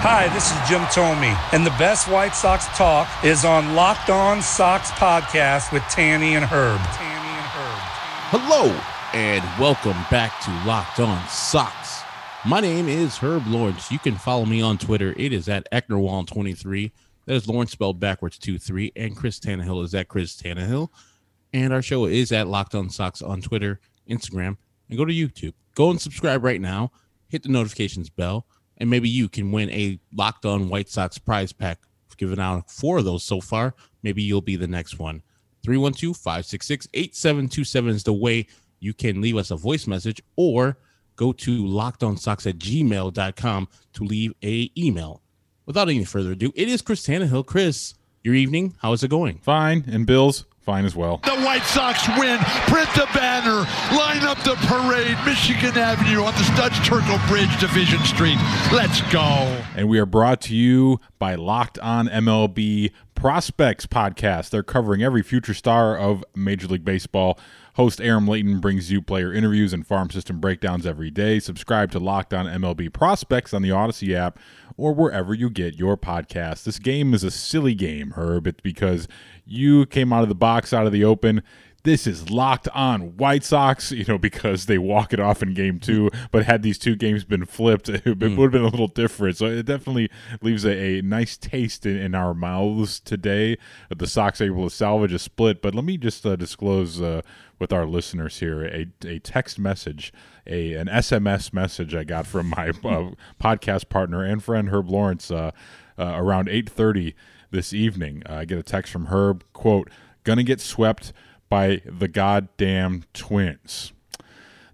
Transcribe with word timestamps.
Hi, 0.00 0.28
this 0.32 0.52
is 0.52 0.68
Jim 0.68 0.82
Thome, 0.92 1.36
and 1.52 1.66
the 1.66 1.70
best 1.70 2.06
White 2.06 2.32
Sox 2.32 2.66
talk 2.78 3.08
is 3.24 3.44
on 3.44 3.74
Locked 3.74 4.10
On 4.10 4.40
Sox 4.40 4.92
podcast 4.92 5.72
with 5.72 5.82
Tanny 5.90 6.36
and 6.36 6.44
Herb. 6.44 6.78
Tanny 6.78 7.28
and 7.28 7.46
Herb. 7.46 7.80
Hello, 8.30 8.80
and 9.12 9.42
welcome 9.60 9.96
back 10.08 10.40
to 10.42 10.52
Locked 10.64 11.00
On 11.00 11.26
Sox. 11.26 12.02
My 12.46 12.60
name 12.60 12.88
is 12.88 13.16
Herb 13.16 13.48
Lawrence. 13.48 13.90
You 13.90 13.98
can 13.98 14.14
follow 14.14 14.46
me 14.46 14.62
on 14.62 14.78
Twitter. 14.78 15.16
It 15.16 15.32
is 15.32 15.48
at 15.48 15.66
Ecnerwal23. 15.72 16.92
That 17.26 17.34
is 17.34 17.48
Lawrence 17.48 17.72
spelled 17.72 17.98
backwards 17.98 18.38
2 18.38 18.56
3. 18.56 18.92
And 18.94 19.16
Chris 19.16 19.40
Tannehill 19.40 19.82
is 19.82 19.96
at 19.96 20.06
Chris 20.06 20.40
Tannehill. 20.40 20.90
And 21.52 21.72
our 21.72 21.82
show 21.82 22.06
is 22.06 22.30
at 22.30 22.46
Locked 22.46 22.76
On 22.76 22.88
Sox 22.88 23.20
on 23.20 23.42
Twitter, 23.42 23.80
Instagram, 24.08 24.58
and 24.88 24.96
go 24.96 25.04
to 25.04 25.12
YouTube. 25.12 25.54
Go 25.74 25.90
and 25.90 26.00
subscribe 26.00 26.44
right 26.44 26.60
now. 26.60 26.92
Hit 27.26 27.42
the 27.42 27.48
notifications 27.48 28.08
bell, 28.08 28.46
and 28.78 28.88
maybe 28.88 29.08
you 29.08 29.28
can 29.28 29.52
win 29.52 29.70
a 29.70 30.00
Locked 30.14 30.46
On 30.46 30.68
White 30.68 30.88
Sox 30.88 31.18
prize 31.18 31.52
pack. 31.52 31.78
We've 32.08 32.16
given 32.16 32.40
out 32.40 32.70
four 32.70 32.98
of 32.98 33.04
those 33.04 33.24
so 33.24 33.40
far. 33.40 33.74
Maybe 34.02 34.22
you'll 34.22 34.40
be 34.40 34.56
the 34.56 34.66
next 34.66 34.98
one. 34.98 35.22
312 35.64 36.16
566 36.16 36.88
8727 36.94 37.90
is 37.90 38.04
the 38.04 38.12
way 38.12 38.46
you 38.80 38.94
can 38.94 39.20
leave 39.20 39.36
us 39.36 39.50
a 39.50 39.56
voice 39.56 39.86
message 39.86 40.22
or 40.36 40.78
go 41.16 41.32
to 41.32 41.64
lockedonsox 41.64 42.46
at 42.46 42.58
gmail.com 42.58 43.68
to 43.92 44.04
leave 44.04 44.32
a 44.42 44.70
email. 44.78 45.20
Without 45.66 45.88
any 45.88 46.04
further 46.04 46.32
ado, 46.32 46.52
it 46.54 46.68
is 46.68 46.80
Chris 46.80 47.06
Tannehill. 47.06 47.44
Chris, 47.44 47.94
your 48.22 48.34
evening. 48.34 48.74
How 48.80 48.92
is 48.92 49.02
it 49.02 49.10
going? 49.10 49.38
Fine, 49.38 49.84
and 49.88 50.06
Bills 50.06 50.46
fine 50.60 50.84
as 50.84 50.94
well. 50.94 51.18
The 51.24 51.40
White 51.40 51.62
Sox 51.62 52.06
win. 52.18 52.38
Print 52.66 52.88
the 52.94 53.08
banner. 53.14 53.66
Line 53.96 54.22
up 54.22 54.38
the 54.44 54.54
parade. 54.66 55.16
Michigan 55.24 55.76
Avenue 55.78 56.22
on 56.22 56.34
the 56.34 56.44
Studs 56.44 56.76
Terkel 56.80 57.26
Bridge, 57.28 57.58
Division 57.60 58.00
Street. 58.04 58.38
Let's 58.72 59.00
go. 59.12 59.62
And 59.76 59.88
we 59.88 59.98
are 59.98 60.06
brought 60.06 60.40
to 60.42 60.54
you 60.54 61.00
by 61.18 61.34
Locked 61.34 61.78
On 61.78 62.08
MLB 62.08 62.92
Prospects 63.14 63.86
podcast. 63.86 64.50
They're 64.50 64.62
covering 64.62 65.02
every 65.02 65.22
future 65.22 65.54
star 65.54 65.96
of 65.96 66.24
Major 66.36 66.68
League 66.68 66.84
Baseball. 66.84 67.38
Host 67.74 68.00
Aram 68.00 68.26
Leighton 68.26 68.58
brings 68.58 68.90
you 68.90 69.00
player 69.00 69.32
interviews 69.32 69.72
and 69.72 69.86
farm 69.86 70.10
system 70.10 70.40
breakdowns 70.40 70.84
every 70.84 71.10
day. 71.10 71.38
Subscribe 71.38 71.92
to 71.92 72.00
Locked 72.00 72.34
On 72.34 72.44
MLB 72.44 72.92
Prospects 72.92 73.54
on 73.54 73.62
the 73.62 73.70
Odyssey 73.70 74.16
app 74.16 74.38
or 74.76 74.92
wherever 74.92 75.32
you 75.32 75.48
get 75.48 75.74
your 75.76 75.96
podcast. 75.96 76.64
This 76.64 76.78
game 76.78 77.14
is 77.14 77.22
a 77.22 77.30
silly 77.30 77.74
game, 77.74 78.12
Herb. 78.12 78.46
It's 78.48 78.60
because 78.60 79.06
you 79.48 79.86
came 79.86 80.12
out 80.12 80.22
of 80.22 80.28
the 80.28 80.34
box, 80.34 80.72
out 80.72 80.86
of 80.86 80.92
the 80.92 81.04
open. 81.04 81.42
This 81.84 82.06
is 82.06 82.28
locked 82.28 82.68
on 82.68 83.16
White 83.16 83.44
Sox, 83.44 83.92
you 83.92 84.04
know, 84.04 84.18
because 84.18 84.66
they 84.66 84.78
walk 84.78 85.12
it 85.12 85.20
off 85.20 85.42
in 85.42 85.54
game 85.54 85.78
two. 85.78 86.10
But 86.30 86.44
had 86.44 86.62
these 86.62 86.78
two 86.78 86.96
games 86.96 87.24
been 87.24 87.46
flipped, 87.46 87.88
it 87.88 88.04
would 88.04 88.20
have 88.20 88.50
been 88.52 88.62
a 88.62 88.68
little 88.68 88.88
different. 88.88 89.36
So 89.36 89.46
it 89.46 89.66
definitely 89.66 90.10
leaves 90.42 90.64
a, 90.64 90.98
a 90.98 91.02
nice 91.02 91.36
taste 91.36 91.86
in, 91.86 91.96
in 91.96 92.14
our 92.14 92.34
mouths 92.34 93.00
today. 93.00 93.56
The 93.96 94.06
Sox 94.06 94.40
able 94.40 94.68
to 94.68 94.74
salvage 94.74 95.12
a 95.12 95.18
split. 95.18 95.62
But 95.62 95.74
let 95.74 95.84
me 95.84 95.96
just 95.96 96.26
uh, 96.26 96.36
disclose 96.36 97.00
uh, 97.00 97.22
with 97.58 97.72
our 97.72 97.86
listeners 97.86 98.38
here 98.38 98.64
a, 98.64 98.86
a 99.06 99.18
text 99.20 99.58
message, 99.58 100.12
a 100.46 100.74
an 100.74 100.88
SMS 100.88 101.52
message 101.52 101.94
I 101.94 102.04
got 102.04 102.26
from 102.26 102.50
my 102.50 102.68
uh, 102.84 103.10
podcast 103.40 103.88
partner 103.88 104.24
and 104.24 104.42
friend 104.42 104.68
Herb 104.68 104.90
Lawrence 104.90 105.30
uh, 105.30 105.52
uh, 105.98 106.12
around 106.16 106.48
8:30 106.48 107.14
this 107.50 107.72
evening. 107.72 108.22
Uh, 108.28 108.36
I 108.36 108.44
get 108.44 108.58
a 108.58 108.62
text 108.62 108.92
from 108.92 109.06
Herb, 109.06 109.44
quote, 109.52 109.90
"Gonna 110.24 110.42
get 110.42 110.60
swept 110.60 111.12
by 111.48 111.82
the 111.84 112.08
goddamn 112.08 113.04
Twins." 113.14 113.92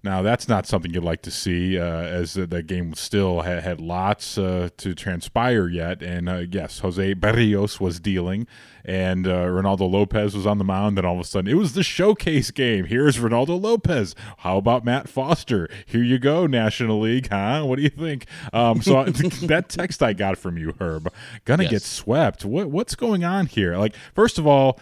Now 0.02 0.20
that's 0.20 0.48
not 0.48 0.66
something 0.66 0.92
you'd 0.92 1.02
like 1.02 1.22
to 1.22 1.30
see, 1.30 1.78
uh, 1.78 1.82
as 1.84 2.34
that 2.34 2.66
game 2.66 2.92
still 2.92 3.40
had, 3.40 3.62
had 3.62 3.80
lots 3.80 4.36
uh, 4.36 4.68
to 4.76 4.94
transpire 4.94 5.66
yet. 5.66 6.02
And 6.02 6.28
uh, 6.28 6.42
yes, 6.50 6.80
Jose 6.80 7.14
Berrios 7.14 7.80
was 7.80 8.00
dealing, 8.00 8.46
and 8.84 9.26
uh, 9.26 9.44
Reynaldo 9.46 9.90
Lopez 9.90 10.34
was 10.34 10.46
on 10.46 10.58
the 10.58 10.64
mound. 10.64 10.96
Then 10.98 11.04
all 11.04 11.14
of 11.14 11.20
a 11.20 11.24
sudden, 11.24 11.50
it 11.50 11.54
was 11.56 11.72
the 11.72 11.82
showcase 11.82 12.50
game. 12.50 12.84
Here's 12.86 13.16
Reynaldo 13.18 13.60
Lopez. 13.60 14.14
How 14.38 14.58
about 14.58 14.84
Matt 14.84 15.08
Foster? 15.08 15.68
Here 15.86 16.02
you 16.02 16.18
go, 16.18 16.46
National 16.46 17.00
League, 17.00 17.28
huh? 17.28 17.62
What 17.64 17.76
do 17.76 17.82
you 17.82 17.88
think? 17.90 18.26
Um, 18.52 18.82
so 18.82 19.04
that 19.42 19.68
text 19.68 20.02
I 20.02 20.12
got 20.12 20.36
from 20.38 20.58
you, 20.58 20.74
Herb, 20.80 21.12
gonna 21.44 21.62
Yes. 21.64 21.70
get 21.70 21.82
swept. 21.82 22.44
What 22.44 22.70
what's 22.70 22.94
going 22.94 23.24
on 23.24 23.46
here? 23.46 23.76
Like, 23.76 23.94
first 24.14 24.38
of 24.38 24.46
all, 24.46 24.78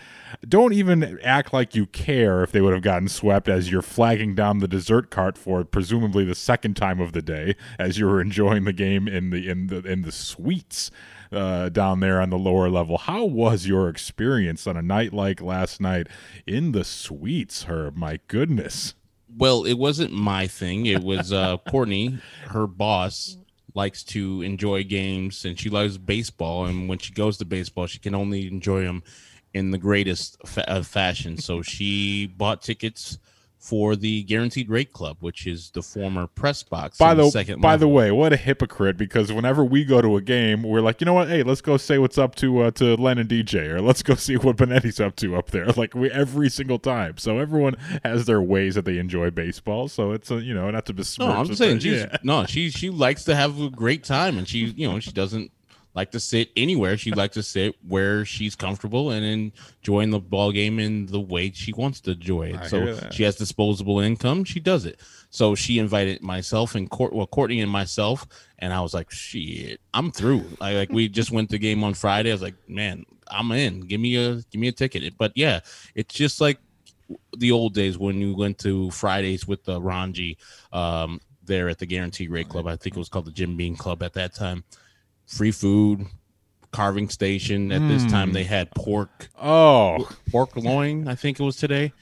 don't 0.49 0.73
even 0.73 1.19
act 1.23 1.53
like 1.53 1.75
you 1.75 1.87
care 1.87 2.43
if 2.43 2.53
they 2.53 2.61
would 2.61 2.73
have 2.73 2.83
gotten 2.83 3.07
swept 3.09 3.49
as 3.49 3.71
you're 3.71 3.83
flagging 3.83 4.35
down 4.35 4.59
the 4.61 4.67
dessert 4.69 5.11
cart 5.11 5.37
for 5.37 5.63
presumably 5.63 6.25
the 6.25 6.35
second 6.35 6.75
time 6.75 7.01
of 7.01 7.13
the 7.13 7.21
day 7.23 7.55
as 7.79 7.99
you 7.99 8.07
were 8.07 8.21
enjoying 8.21 8.65
the 8.65 8.73
game 8.73 9.07
in 9.07 9.31
the 9.31 9.49
in 9.49 9.67
the 9.69 9.79
in 9.87 10.03
the 10.03 10.11
suites 10.13 10.91
uh, 11.33 11.69
down 11.69 12.01
there 12.01 12.21
on 12.21 12.31
the 12.31 12.39
lower 12.39 12.69
level. 12.69 12.99
How 12.99 13.25
was 13.25 13.67
your 13.67 13.89
experience 13.89 14.67
on 14.67 14.77
a 14.77 14.83
night 14.83 15.13
like 15.13 15.41
last 15.41 15.81
night 15.81 16.09
in 16.47 16.73
the 16.73 16.85
suites, 16.85 17.65
Herb? 17.65 17.97
My 17.97 18.21
goodness. 18.29 18.95
Well, 19.35 19.65
it 19.65 19.75
wasn't 19.75 20.13
my 20.13 20.47
thing. 20.47 20.87
It 20.87 21.03
was 21.03 21.33
uh, 21.33 21.57
Courtney, 21.69 22.19
her 22.49 22.67
boss, 22.67 23.39
likes 23.75 24.03
to 24.05 24.43
enjoy 24.43 24.85
games 24.85 25.45
and 25.45 25.59
she 25.59 25.71
loves 25.71 25.97
baseball. 25.97 26.67
And 26.67 26.89
when 26.89 26.99
she 26.99 27.13
goes 27.13 27.39
to 27.39 27.45
baseball, 27.45 27.87
she 27.87 27.99
can 27.99 28.15
only 28.15 28.47
enjoy 28.47 28.83
them 28.83 29.03
in 29.55 29.71
the 29.71 29.79
greatest 29.79 30.37
fa- 30.47 30.83
fashion. 30.85 31.39
So 31.39 31.63
she 31.63 32.27
bought 32.27 32.63
tickets 32.63 33.19
for 33.63 33.95
the 33.95 34.25
Guaranteed 34.25 34.69
Rate 34.69 34.93
Club, 34.93 35.19
which 35.21 35.47
is 35.47 35.71
the 35.71 35.83
former 35.83 36.27
press 36.27 36.65
box. 36.65 36.99
By 36.99 37.15
the 37.15 37.31
second 37.31 37.61
by 37.61 37.77
the 37.77 37.87
way, 37.87 38.11
what 38.11 38.33
a 38.33 38.37
hypocrite! 38.37 38.97
Because 38.97 39.33
whenever 39.33 39.65
we 39.65 39.85
go 39.85 40.03
to 40.03 40.17
a 40.17 40.21
game, 40.21 40.65
we're 40.65 40.81
like, 40.81 41.01
you 41.01 41.05
know 41.05 41.13
what? 41.13 41.29
Hey, 41.29 41.45
let's 41.45 41.61
go 41.61 41.77
say 41.77 41.99
what's 41.99 42.19
up 42.19 42.35
to 42.37 42.59
uh, 42.63 42.71
to 42.73 42.97
Len 42.97 43.19
and 43.19 43.29
DJ, 43.29 43.69
or 43.69 43.81
let's 43.81 44.03
go 44.03 44.17
see 44.17 44.37
what 44.37 44.57
Benetti's 44.57 44.99
up 44.99 45.15
to 45.17 45.37
up 45.37 45.51
there. 45.51 45.67
Like 45.83 45.95
we 45.95 46.11
every 46.11 46.51
single 46.51 46.79
time. 46.79 47.17
So 47.17 47.39
everyone 47.39 47.77
has 48.05 48.27
their 48.27 48.43
ways 48.43 48.75
that 48.75 48.85
they 48.85 48.99
enjoy 48.99 49.31
baseball. 49.31 49.89
So 49.89 50.13
it's 50.13 50.31
a, 50.31 50.41
you 50.41 50.53
know 50.53 50.71
not 50.71 50.87
to 50.87 50.93
besmirch. 50.93 51.29
No, 51.29 51.35
I'm 51.35 51.55
saying 51.55 51.79
she's 51.79 52.01
yeah. 52.03 52.19
no, 52.23 52.45
she 52.45 52.71
she 52.71 52.91
likes 52.91 53.25
to 53.25 53.35
have 53.35 53.61
a 53.61 53.71
great 53.71 54.05
time, 54.05 54.37
and 54.37 54.47
she 54.47 54.59
you 54.59 54.89
know 54.89 55.01
she 55.01 55.13
doesn't 55.13 55.51
like 55.95 56.11
to 56.13 56.21
sit 56.21 56.51
anywhere. 56.57 56.97
She 56.97 57.11
likes 57.11 57.35
to 57.35 57.43
sit 57.43 57.75
where 57.87 58.25
she's 58.25 58.55
comfortable 58.55 59.11
and 59.11 59.53
enjoying 59.83 60.11
the 60.11 60.21
ball 60.21 60.53
game 60.53 60.79
in 60.79 61.07
the 61.07 61.21
way 61.21 61.51
she 61.53 61.73
wants 61.73 62.01
to 62.03 62.13
enjoy 62.13 62.49
it. 62.49 62.57
I 62.57 62.67
so 62.67 63.11
she 63.11 63.25
has 63.25 63.37
disposable 63.37 64.01
income. 64.01 64.45
She 64.45 64.61
does 64.61 64.85
it. 64.87 65.01
So 65.31 65.55
she 65.55 65.79
invited 65.79 66.23
myself 66.23 66.75
and 66.75 66.91
Court, 66.91 67.13
well, 67.13 67.27
Courtney 67.27 67.61
and 67.61 67.71
myself, 67.71 68.27
and 68.59 68.73
I 68.73 68.81
was 68.81 68.95
like, 68.95 69.11
"Shit, 69.11 69.81
I'm 69.95 70.11
through." 70.13 70.45
I, 70.61 70.75
like 70.75 70.93
we 70.93 71.09
just 71.09 71.31
went 71.31 71.51
to 71.51 71.59
game 71.59 71.83
on 71.85 71.95
Friday. 71.95 72.31
I 72.31 72.35
was 72.35 72.43
like, 72.43 72.57
"Man, 72.69 73.05
I'm 73.29 73.51
in. 73.53 73.81
Give 73.81 74.01
me 74.01 74.17
a 74.17 74.37
give 74.51 74.61
me 74.61 74.69
a 74.69 74.73
ticket." 74.73 75.15
But 75.17 75.33
yeah, 75.35 75.61
it's 75.95 76.15
just 76.15 76.41
like 76.41 76.59
the 77.37 77.53
old 77.53 77.75
days 77.75 77.99
when 77.99 78.19
you 78.19 78.35
went 78.35 78.59
to 78.59 78.91
Fridays 78.91 79.47
with 79.47 79.65
the 79.65 79.81
Ranji 79.81 80.39
um, 80.73 81.21
there 81.45 81.69
at 81.69 81.79
the 81.79 81.87
Guaranteed 81.87 82.31
Rate 82.31 82.49
Club. 82.49 82.67
I 82.67 82.77
think 82.77 82.97
it 82.97 82.99
was 82.99 83.09
called 83.09 83.27
the 83.27 83.33
Jim 83.33 83.57
Beam 83.57 83.77
Club 83.77 84.03
at 84.03 84.15
that 84.15 84.35
time. 84.35 84.65
Free 85.33 85.51
food, 85.51 86.07
carving 86.73 87.09
station. 87.09 87.73
At 87.73 87.87
this 87.89 88.05
time, 88.11 88.33
they 88.33 88.45
had 88.45 88.71
pork 88.73 89.29
Oh, 89.41 90.09
pork 90.31 90.57
loin. 90.57 91.09
I 91.09 91.15
think 91.15 91.41
it 91.41 91.43
was 91.43 91.57
today. 91.57 91.93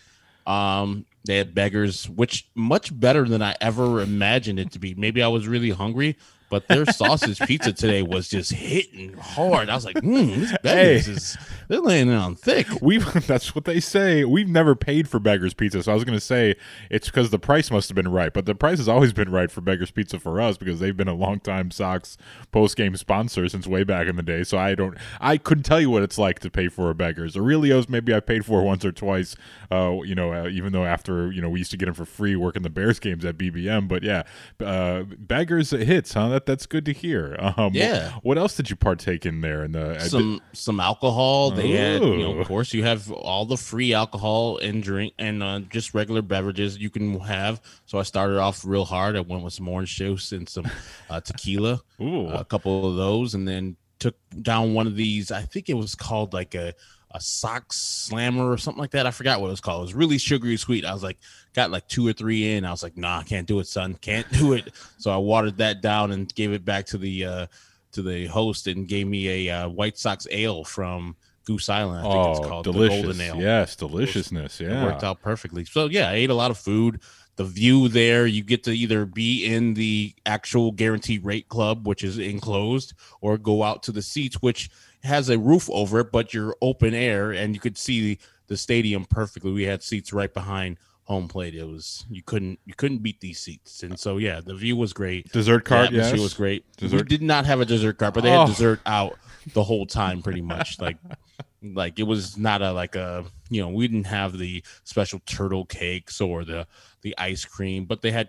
Um, 0.46 1.06
they 1.26 1.36
had 1.36 1.54
beggars, 1.54 2.08
which 2.08 2.48
much 2.54 2.98
better 2.98 3.28
than 3.28 3.40
I 3.42 3.54
ever 3.60 4.00
imagined 4.00 4.58
it 4.58 4.72
to 4.72 4.78
be. 4.78 4.94
Maybe 4.94 5.22
I 5.22 5.28
was 5.28 5.46
really 5.46 5.70
hungry, 5.70 6.16
but 6.50 6.68
their 6.68 6.84
sausage 6.86 7.38
pizza 7.40 7.72
today 7.72 8.02
was 8.02 8.28
just 8.28 8.52
hitting 8.52 9.14
hard. 9.14 9.70
I 9.70 9.74
was 9.74 9.84
like, 9.84 9.98
hmm, 10.00 10.40
this 10.40 10.52
beggars 10.62 11.06
Hey. 11.06 11.12
is 11.12 11.38
they're 11.68 11.80
laying 11.80 12.10
it 12.10 12.14
on 12.14 12.34
thick. 12.34 12.66
we've 12.82 13.10
that's 13.26 13.54
what 13.54 13.64
they 13.64 13.80
say. 13.80 14.24
We've 14.24 14.48
never 14.48 14.74
paid 14.74 15.08
for 15.08 15.18
Beggar's 15.20 15.54
Pizza, 15.54 15.82
so 15.82 15.92
I 15.92 15.94
was 15.94 16.04
going 16.04 16.16
to 16.18 16.24
say 16.24 16.56
it's 16.90 17.06
because 17.06 17.30
the 17.30 17.38
price 17.38 17.70
must 17.70 17.88
have 17.88 17.94
been 17.96 18.08
right. 18.10 18.32
But 18.32 18.44
the 18.46 18.54
price 18.54 18.78
has 18.78 18.88
always 18.88 19.12
been 19.12 19.30
right 19.30 19.50
for 19.50 19.60
Beggar's 19.60 19.90
Pizza 19.92 20.18
for 20.18 20.40
us 20.40 20.56
because 20.58 20.80
they've 20.80 20.96
been 20.96 21.08
a 21.08 21.14
long 21.14 21.38
time 21.40 21.70
Sox 21.70 22.18
post 22.50 22.76
game 22.76 22.96
sponsor 22.96 23.48
since 23.48 23.66
way 23.68 23.84
back 23.84 24.08
in 24.08 24.16
the 24.16 24.22
day. 24.22 24.42
So 24.42 24.58
I 24.58 24.74
don't, 24.74 24.98
I 25.20 25.36
couldn't 25.36 25.64
tell 25.64 25.80
you 25.80 25.90
what 25.90 26.02
it's 26.02 26.18
like 26.18 26.40
to 26.40 26.50
pay 26.50 26.68
for 26.68 26.90
a 26.90 26.94
Beggar's. 26.94 27.36
Aurelio's 27.36 27.88
maybe 27.88 28.12
I 28.12 28.18
paid 28.20 28.44
for 28.44 28.62
once 28.62 28.84
or 28.84 28.90
twice. 28.92 29.36
Uh, 29.70 29.98
you 30.04 30.16
know, 30.16 30.32
uh, 30.32 30.48
even 30.48 30.72
though 30.72 30.84
after 30.84 31.30
you 31.30 31.40
know 31.40 31.48
we 31.48 31.60
used 31.60 31.70
to 31.70 31.76
get 31.76 31.86
them 31.86 31.94
for 31.94 32.04
free 32.04 32.34
working 32.34 32.62
the 32.62 32.70
Bears 32.70 32.98
games 32.98 33.24
at 33.24 33.38
BBM. 33.38 33.86
But 33.86 34.02
yeah, 34.02 34.24
uh, 34.64 35.04
Beggar's 35.04 35.70
hits, 35.70 36.14
huh? 36.14 36.39
That 36.40 36.50
that's 36.50 36.66
good 36.66 36.84
to 36.86 36.92
hear. 36.92 37.36
Um, 37.56 37.72
Yeah. 37.74 38.12
What 38.22 38.38
else 38.38 38.56
did 38.56 38.70
you 38.70 38.76
partake 38.76 39.26
in 39.26 39.40
there? 39.40 39.64
In 39.64 39.72
the 39.72 39.98
some 39.98 40.40
some 40.52 40.80
alcohol. 40.80 41.50
They 41.50 41.70
had, 41.72 42.02
you 42.02 42.18
know, 42.18 42.38
of 42.38 42.46
course, 42.46 42.72
you 42.72 42.84
have 42.84 43.10
all 43.10 43.44
the 43.44 43.56
free 43.56 43.92
alcohol 43.94 44.58
and 44.58 44.82
drink 44.82 45.14
and 45.18 45.42
uh, 45.42 45.60
just 45.70 45.94
regular 45.94 46.22
beverages 46.22 46.78
you 46.78 46.90
can 46.90 47.18
have. 47.20 47.60
So 47.86 47.98
I 47.98 48.02
started 48.02 48.38
off 48.38 48.64
real 48.64 48.84
hard. 48.84 49.16
I 49.16 49.20
went 49.20 49.42
with 49.42 49.52
some 49.52 49.68
orange 49.68 49.94
juice 49.96 50.32
and 50.32 50.48
some 50.48 50.66
uh, 51.08 51.20
tequila, 51.20 51.80
Ooh. 52.00 52.28
a 52.28 52.44
couple 52.44 52.88
of 52.88 52.96
those, 52.96 53.34
and 53.34 53.46
then 53.46 53.76
took 53.98 54.16
down 54.42 54.74
one 54.74 54.86
of 54.86 54.96
these. 54.96 55.30
I 55.30 55.42
think 55.42 55.68
it 55.68 55.74
was 55.74 55.94
called 55.94 56.32
like 56.32 56.54
a 56.54 56.74
a 57.12 57.20
sock 57.20 57.72
slammer 57.72 58.50
or 58.50 58.56
something 58.56 58.80
like 58.80 58.92
that. 58.92 59.06
I 59.06 59.10
forgot 59.10 59.40
what 59.40 59.48
it 59.48 59.50
was 59.50 59.60
called. 59.60 59.80
It 59.80 59.86
was 59.86 59.94
really 59.94 60.18
sugary 60.18 60.56
sweet. 60.56 60.84
I 60.84 60.92
was 60.92 61.02
like, 61.02 61.18
got 61.54 61.70
like 61.70 61.88
two 61.88 62.06
or 62.06 62.12
three 62.12 62.52
in. 62.54 62.64
I 62.64 62.70
was 62.70 62.82
like, 62.82 62.96
nah, 62.96 63.18
I 63.18 63.22
can't 63.24 63.46
do 63.46 63.58
it, 63.58 63.66
son. 63.66 63.94
Can't 63.94 64.30
do 64.32 64.52
it. 64.52 64.72
So 64.98 65.10
I 65.10 65.16
watered 65.16 65.56
that 65.58 65.82
down 65.82 66.12
and 66.12 66.32
gave 66.34 66.52
it 66.52 66.64
back 66.64 66.86
to 66.86 66.98
the 66.98 67.24
uh 67.24 67.46
to 67.92 68.02
the 68.02 68.26
host 68.26 68.68
and 68.68 68.86
gave 68.86 69.08
me 69.08 69.48
a 69.48 69.62
uh, 69.64 69.68
White 69.68 69.98
Sox 69.98 70.28
ale 70.30 70.62
from 70.62 71.16
Goose 71.44 71.68
Island. 71.68 72.06
I 72.06 72.10
think 72.12 72.14
oh, 72.14 72.30
it's 72.30 72.48
called 72.48 72.64
delicious! 72.64 73.00
the 73.00 73.02
Golden 73.02 73.20
Ale. 73.20 73.36
Yes, 73.42 73.74
deliciousness. 73.74 74.60
It 74.60 74.70
Yeah. 74.70 74.84
worked 74.84 75.02
out 75.02 75.20
perfectly. 75.20 75.64
So 75.64 75.86
yeah, 75.86 76.10
I 76.10 76.14
ate 76.14 76.30
a 76.30 76.34
lot 76.34 76.52
of 76.52 76.58
food. 76.58 77.00
The 77.34 77.44
view 77.44 77.88
there, 77.88 78.26
you 78.26 78.44
get 78.44 78.64
to 78.64 78.70
either 78.70 79.06
be 79.06 79.46
in 79.46 79.74
the 79.74 80.14
actual 80.26 80.72
guaranteed 80.72 81.24
rate 81.24 81.48
club, 81.48 81.86
which 81.86 82.04
is 82.04 82.18
enclosed, 82.18 82.92
or 83.22 83.38
go 83.38 83.62
out 83.62 83.82
to 83.84 83.92
the 83.92 84.02
seats, 84.02 84.36
which 84.42 84.68
has 85.02 85.28
a 85.28 85.38
roof 85.38 85.68
over 85.70 86.00
it, 86.00 86.12
but 86.12 86.32
you're 86.34 86.54
open 86.60 86.94
air 86.94 87.30
and 87.32 87.54
you 87.54 87.60
could 87.60 87.78
see 87.78 88.18
the, 88.48 88.56
stadium 88.56 89.04
perfectly. 89.04 89.52
We 89.52 89.62
had 89.62 89.82
seats 89.82 90.12
right 90.12 90.32
behind 90.32 90.78
home 91.04 91.28
plate. 91.28 91.54
It 91.54 91.66
was 91.66 92.04
you 92.10 92.22
couldn't 92.22 92.58
you 92.64 92.74
couldn't 92.74 92.98
beat 92.98 93.20
these 93.20 93.38
seats. 93.38 93.82
And 93.82 93.98
so 93.98 94.16
yeah, 94.18 94.40
the 94.44 94.54
view 94.54 94.76
was 94.76 94.92
great. 94.92 95.30
Dessert 95.32 95.64
cart. 95.64 95.86
atmosphere 95.88 96.16
Yes. 96.16 96.20
was 96.22 96.34
great. 96.34 96.64
We 96.82 97.02
did 97.02 97.22
not 97.22 97.46
have 97.46 97.60
a 97.60 97.64
dessert 97.64 97.98
cart, 97.98 98.14
but 98.14 98.22
they 98.22 98.34
Oh. 98.34 98.40
had 98.40 98.48
dessert 98.48 98.80
out 98.86 99.18
the 99.54 99.62
whole 99.62 99.86
time, 99.86 100.20
pretty 100.22 100.40
much. 100.42 100.78
Like, 100.80 100.96
like 101.62 101.98
it 101.98 102.04
was 102.04 102.36
not 102.36 102.60
a 102.62 102.72
like 102.72 102.96
a 102.96 103.24
you 103.50 103.60
know 103.62 103.68
we 103.68 103.86
didn't 103.88 104.04
have 104.06 104.36
the 104.38 104.62
special 104.84 105.20
turtle 105.26 105.64
cakes 105.64 106.20
or 106.20 106.44
the 106.44 106.66
the 107.02 107.16
ice 107.18 107.44
cream, 107.44 107.84
but 107.84 108.02
they 108.02 108.10
had 108.10 108.28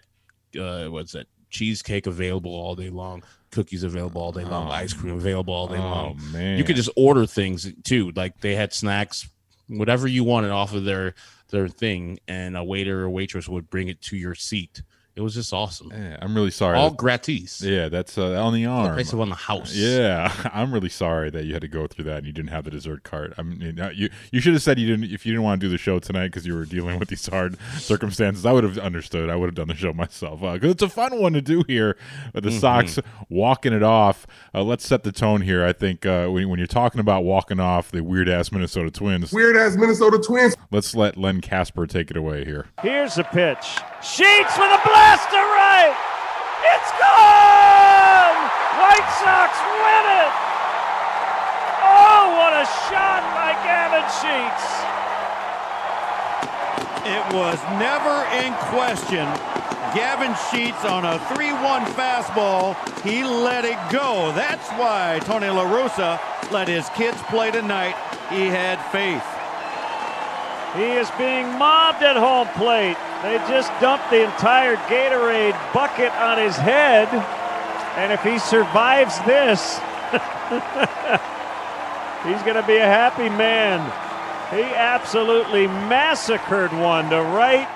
uh 0.59 0.85
what's 0.87 1.11
that 1.13 1.27
cheesecake 1.51 2.07
available 2.07 2.51
all 2.53 2.75
day 2.75 2.89
long, 2.89 3.23
cookies 3.51 3.83
available 3.83 4.21
all 4.21 4.31
day 4.31 4.43
long, 4.45 4.67
Oh. 4.69 4.71
ice 4.71 4.93
cream 4.93 5.13
available 5.13 5.53
all 5.53 5.67
day 5.67 5.77
Oh 5.77 5.81
long. 5.81 6.19
man. 6.31 6.57
You 6.57 6.63
could 6.63 6.75
just 6.77 6.89
order 6.95 7.25
things 7.27 7.71
too, 7.83 8.11
like 8.15 8.39
they 8.41 8.55
had 8.55 8.73
snacks, 8.73 9.27
whatever 9.67 10.07
you 10.07 10.23
wanted 10.23 10.49
off 10.51 10.73
of 10.73 10.85
their 10.85 11.13
their 11.49 11.67
thing, 11.67 12.17
and 12.29 12.55
a 12.55 12.63
waiter 12.63 13.01
or 13.03 13.09
waitress 13.09 13.49
would 13.49 13.69
bring 13.69 13.89
it 13.89 14.01
to 14.01 14.15
your 14.15 14.33
seat. 14.33 14.81
It 15.13 15.21
was 15.21 15.33
just 15.35 15.51
awesome. 15.53 15.91
Yeah, 15.93 16.17
I'm 16.21 16.33
really 16.33 16.51
sorry. 16.51 16.77
All 16.77 16.89
gratis. 16.91 17.61
yeah, 17.61 17.89
that's 17.89 18.17
uh, 18.17 18.41
on 18.41 18.53
the 18.53 18.63
The 18.63 18.69
arm. 18.69 18.93
price 18.93 19.11
of 19.11 19.19
on 19.19 19.27
the 19.29 19.35
house. 19.35 19.75
Yeah, 19.75 20.31
I'm 20.53 20.73
really 20.73 20.87
sorry 20.89 21.29
that 21.31 21.43
you 21.45 21.51
had 21.53 21.61
to 21.63 21.67
go 21.67 21.85
through 21.85 22.05
that 22.05 22.19
and 22.19 22.25
you 22.27 22.31
didn't 22.31 22.49
have 22.51 22.63
the 22.63 22.71
dessert 22.71 23.03
cart. 23.03 23.33
I 23.37 23.41
mean, 23.43 23.79
uh, 23.79 23.89
you 23.93 24.09
you 24.31 24.39
should 24.39 24.53
have 24.53 24.63
said 24.63 24.79
you 24.79 24.87
didn't 24.87 25.11
if 25.13 25.25
you 25.25 25.33
didn't 25.33 25.43
want 25.43 25.59
to 25.59 25.67
do 25.67 25.71
the 25.71 25.77
show 25.77 25.99
tonight 25.99 26.27
because 26.27 26.47
you 26.47 26.55
were 26.55 26.63
dealing 26.65 26.97
with 26.97 27.09
these 27.09 27.27
hard 27.27 27.57
circumstances. 27.77 28.45
I 28.45 28.53
would 28.53 28.63
have 28.63 28.77
understood. 28.77 29.29
I 29.29 29.35
would 29.35 29.47
have 29.47 29.55
done 29.55 29.67
the 29.67 29.75
show 29.75 29.91
myself 29.93 30.39
because 30.39 30.71
it's 30.71 30.83
a 30.83 30.89
fun 30.89 31.19
one 31.19 31.33
to 31.33 31.41
do 31.41 31.63
here. 31.67 31.97
With 32.33 32.43
the 32.45 32.51
Sox 32.51 32.97
walking 33.29 33.73
it 33.73 33.83
off. 33.83 34.25
Uh, 34.53 34.63
let's 34.63 34.87
set 34.87 35.03
the 35.03 35.11
tone 35.11 35.41
here. 35.41 35.65
I 35.65 35.73
think 35.73 36.05
uh, 36.05 36.27
when, 36.27 36.47
when 36.49 36.57
you're 36.59 36.67
talking 36.67 36.99
about 37.01 37.23
walking 37.25 37.59
off 37.59 37.91
the 37.91 38.01
weird 38.03 38.29
ass 38.29 38.51
Minnesota 38.51 38.89
Twins, 38.91 39.33
Weird 39.33 39.57
ass 39.57 39.75
Minnesota 39.75 40.19
Twins. 40.19 40.55
let's 40.71 40.95
let 40.95 41.17
Len 41.17 41.41
Kasper 41.41 41.85
take 41.85 42.11
it 42.11 42.17
away 42.17 42.45
here. 42.45 42.67
Here's 42.81 43.17
a 43.17 43.23
pitch. 43.25 43.65
Sheets 44.01 44.57
with 44.57 44.71
a 44.71 44.79
blast 45.01 45.33
to 45.33 45.41
right. 45.41 45.97
It's 46.61 46.91
gone! 47.01 48.37
White 48.77 49.09
Sox 49.17 49.49
win 49.81 50.05
it! 50.21 50.31
Oh, 51.81 52.37
what 52.37 52.53
a 52.53 52.65
shot 52.85 53.25
by 53.33 53.57
Gavin 53.65 54.05
Sheets! 54.21 54.65
It 57.01 57.25
was 57.33 57.57
never 57.81 58.29
in 58.45 58.53
question. 58.69 59.25
Gavin 59.97 60.35
Sheets 60.51 60.85
on 60.85 61.03
a 61.03 61.17
3-1 61.33 61.85
fastball, 61.97 62.77
he 63.01 63.23
let 63.23 63.65
it 63.65 63.79
go. 63.91 64.31
That's 64.35 64.69
why 64.73 65.19
Tony 65.23 65.47
La 65.47 65.65
Russa 65.65 66.19
let 66.51 66.67
his 66.67 66.87
kids 66.89 67.19
play 67.23 67.49
tonight. 67.49 67.95
He 68.29 68.45
had 68.45 68.77
faith. 68.91 69.40
He 70.75 70.83
is 70.83 71.09
being 71.17 71.47
mobbed 71.59 72.01
at 72.01 72.15
home 72.15 72.47
plate. 72.55 72.95
They 73.23 73.37
just 73.49 73.69
dumped 73.81 74.09
the 74.09 74.23
entire 74.23 74.77
Gatorade 74.87 75.73
bucket 75.73 76.13
on 76.13 76.37
his 76.37 76.55
head. 76.55 77.09
And 77.97 78.13
if 78.13 78.23
he 78.23 78.39
survives 78.39 79.19
this, 79.25 79.79
he's 82.23 82.41
going 82.43 82.55
to 82.55 82.63
be 82.65 82.77
a 82.77 82.85
happy 82.85 83.27
man. 83.27 83.81
He 84.49 84.63
absolutely 84.63 85.67
massacred 85.67 86.71
one 86.71 87.09
to 87.09 87.17
right. 87.17 87.67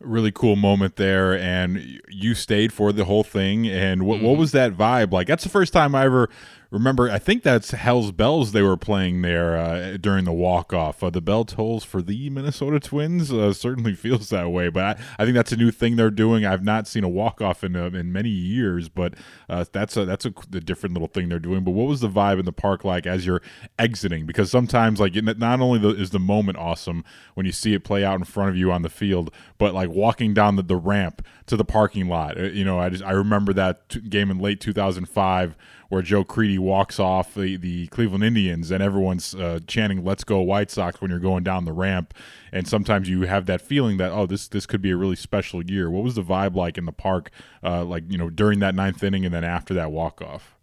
really 0.00 0.30
cool 0.30 0.54
moment 0.54 0.94
there 0.94 1.36
and 1.36 2.00
you 2.08 2.34
stayed 2.34 2.72
for 2.72 2.92
the 2.92 3.04
whole 3.04 3.24
thing 3.24 3.66
and 3.66 4.06
what, 4.06 4.22
what 4.22 4.36
was 4.36 4.52
that 4.52 4.74
vibe 4.74 5.12
like 5.12 5.26
that's 5.26 5.42
the 5.42 5.50
first 5.50 5.72
time 5.72 5.92
i 5.92 6.04
ever 6.04 6.30
remember 6.70 7.10
i 7.10 7.18
think 7.18 7.42
that's 7.42 7.70
hell's 7.70 8.12
bells 8.12 8.52
they 8.52 8.62
were 8.62 8.76
playing 8.76 9.22
there 9.22 9.56
uh, 9.56 9.96
during 9.96 10.24
the 10.24 10.32
walk-off. 10.32 11.02
Uh, 11.02 11.10
the 11.10 11.20
bell 11.20 11.44
tolls 11.44 11.84
for 11.84 12.02
the 12.02 12.28
minnesota 12.30 12.78
twins 12.78 13.32
uh, 13.32 13.52
certainly 13.52 13.94
feels 13.94 14.28
that 14.28 14.50
way 14.50 14.68
but 14.68 14.84
I, 14.84 15.02
I 15.18 15.24
think 15.24 15.34
that's 15.34 15.52
a 15.52 15.56
new 15.56 15.70
thing 15.70 15.96
they're 15.96 16.10
doing. 16.10 16.44
I've 16.44 16.64
not 16.64 16.86
seen 16.86 17.04
a 17.04 17.08
walk-off 17.08 17.64
in, 17.64 17.74
uh, 17.74 17.86
in 17.86 18.12
many 18.12 18.28
years 18.28 18.88
but 18.88 19.14
uh, 19.48 19.64
that's 19.72 19.96
a 19.96 20.04
that's 20.04 20.26
a, 20.26 20.32
a 20.52 20.60
different 20.60 20.94
little 20.94 21.08
thing 21.08 21.28
they're 21.28 21.38
doing. 21.38 21.64
But 21.64 21.72
what 21.72 21.86
was 21.86 22.00
the 22.00 22.08
vibe 22.08 22.38
in 22.38 22.44
the 22.44 22.52
park 22.52 22.84
like 22.84 23.06
as 23.06 23.24
you're 23.24 23.42
exiting? 23.78 24.26
Because 24.26 24.50
sometimes 24.50 25.00
like 25.00 25.14
not 25.14 25.60
only 25.60 25.78
the, 25.78 25.90
is 25.90 26.10
the 26.10 26.18
moment 26.18 26.58
awesome 26.58 27.04
when 27.34 27.46
you 27.46 27.52
see 27.52 27.74
it 27.74 27.84
play 27.84 28.04
out 28.04 28.18
in 28.18 28.24
front 28.24 28.50
of 28.50 28.56
you 28.56 28.70
on 28.72 28.82
the 28.82 28.90
field 28.90 29.32
but 29.56 29.74
like 29.74 29.90
walking 29.90 30.34
down 30.34 30.56
the, 30.56 30.62
the 30.62 30.76
ramp 30.76 31.24
to 31.46 31.56
the 31.56 31.64
parking 31.64 32.08
lot. 32.08 32.38
Uh, 32.38 32.44
you 32.44 32.64
know 32.64 32.78
i 32.78 32.88
just 32.88 33.04
i 33.04 33.10
remember 33.10 33.52
that 33.52 34.10
game 34.10 34.30
in 34.30 34.38
late 34.38 34.60
2005 34.60 35.56
where 35.88 36.02
joe 36.02 36.24
crede 36.24 36.58
walks 36.58 36.98
off 36.98 37.34
the, 37.34 37.56
the 37.56 37.86
cleveland 37.88 38.24
indians 38.24 38.70
and 38.70 38.82
everyone's 38.82 39.34
uh, 39.34 39.58
chanting 39.66 40.04
let's 40.04 40.24
go 40.24 40.40
white 40.40 40.70
sox 40.70 41.00
when 41.00 41.10
you're 41.10 41.20
going 41.20 41.44
down 41.44 41.64
the 41.64 41.72
ramp. 41.72 42.14
And 42.52 42.66
sometimes 42.66 43.08
you 43.08 43.22
have 43.22 43.46
that 43.46 43.60
feeling 43.60 43.98
that 43.98 44.10
oh 44.12 44.26
this 44.26 44.48
this 44.48 44.66
could 44.66 44.82
be 44.82 44.90
a 44.90 44.96
really 44.96 45.16
special 45.16 45.62
year. 45.62 45.90
What 45.90 46.02
was 46.02 46.14
the 46.14 46.22
vibe 46.22 46.54
like 46.54 46.78
in 46.78 46.86
the 46.86 46.92
park 46.92 47.30
uh, 47.62 47.84
like 47.84 48.04
you 48.08 48.18
know 48.18 48.30
during 48.30 48.60
that 48.60 48.74
ninth 48.74 49.02
inning 49.02 49.24
and 49.24 49.34
then 49.34 49.44
after 49.44 49.74
that 49.74 49.92
walk 49.92 50.22
off 50.22 50.56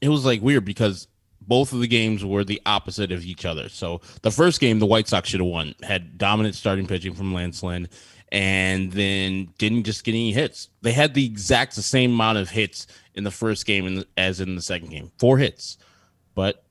it 0.00 0.08
was 0.08 0.24
like 0.24 0.42
weird 0.42 0.64
because 0.64 1.08
both 1.40 1.72
of 1.72 1.80
the 1.80 1.88
games 1.88 2.24
were 2.24 2.44
the 2.44 2.60
opposite 2.66 3.10
of 3.10 3.24
each 3.24 3.44
other. 3.44 3.68
So 3.68 4.00
the 4.22 4.30
first 4.30 4.60
game, 4.60 4.78
the 4.78 4.86
White 4.86 5.08
Sox 5.08 5.28
should 5.28 5.40
have 5.40 5.48
won, 5.48 5.74
had 5.82 6.16
dominant 6.16 6.54
starting 6.54 6.86
pitching 6.86 7.14
from 7.14 7.34
Lance 7.34 7.62
Lynn, 7.62 7.88
and 8.32 8.90
then 8.92 9.50
didn't 9.58 9.84
just 9.84 10.04
get 10.04 10.12
any 10.12 10.32
hits. 10.32 10.70
They 10.80 10.92
had 10.92 11.12
the 11.12 11.24
exact 11.24 11.76
the 11.76 11.82
same 11.82 12.12
amount 12.12 12.38
of 12.38 12.48
hits 12.48 12.86
in 13.14 13.24
the 13.24 13.30
first 13.30 13.66
game 13.66 13.86
in 13.86 13.94
the- 13.96 14.06
as 14.16 14.40
in 14.40 14.56
the 14.56 14.62
second 14.62 14.88
game, 14.88 15.12
four 15.18 15.36
hits. 15.36 15.76
But 16.34 16.64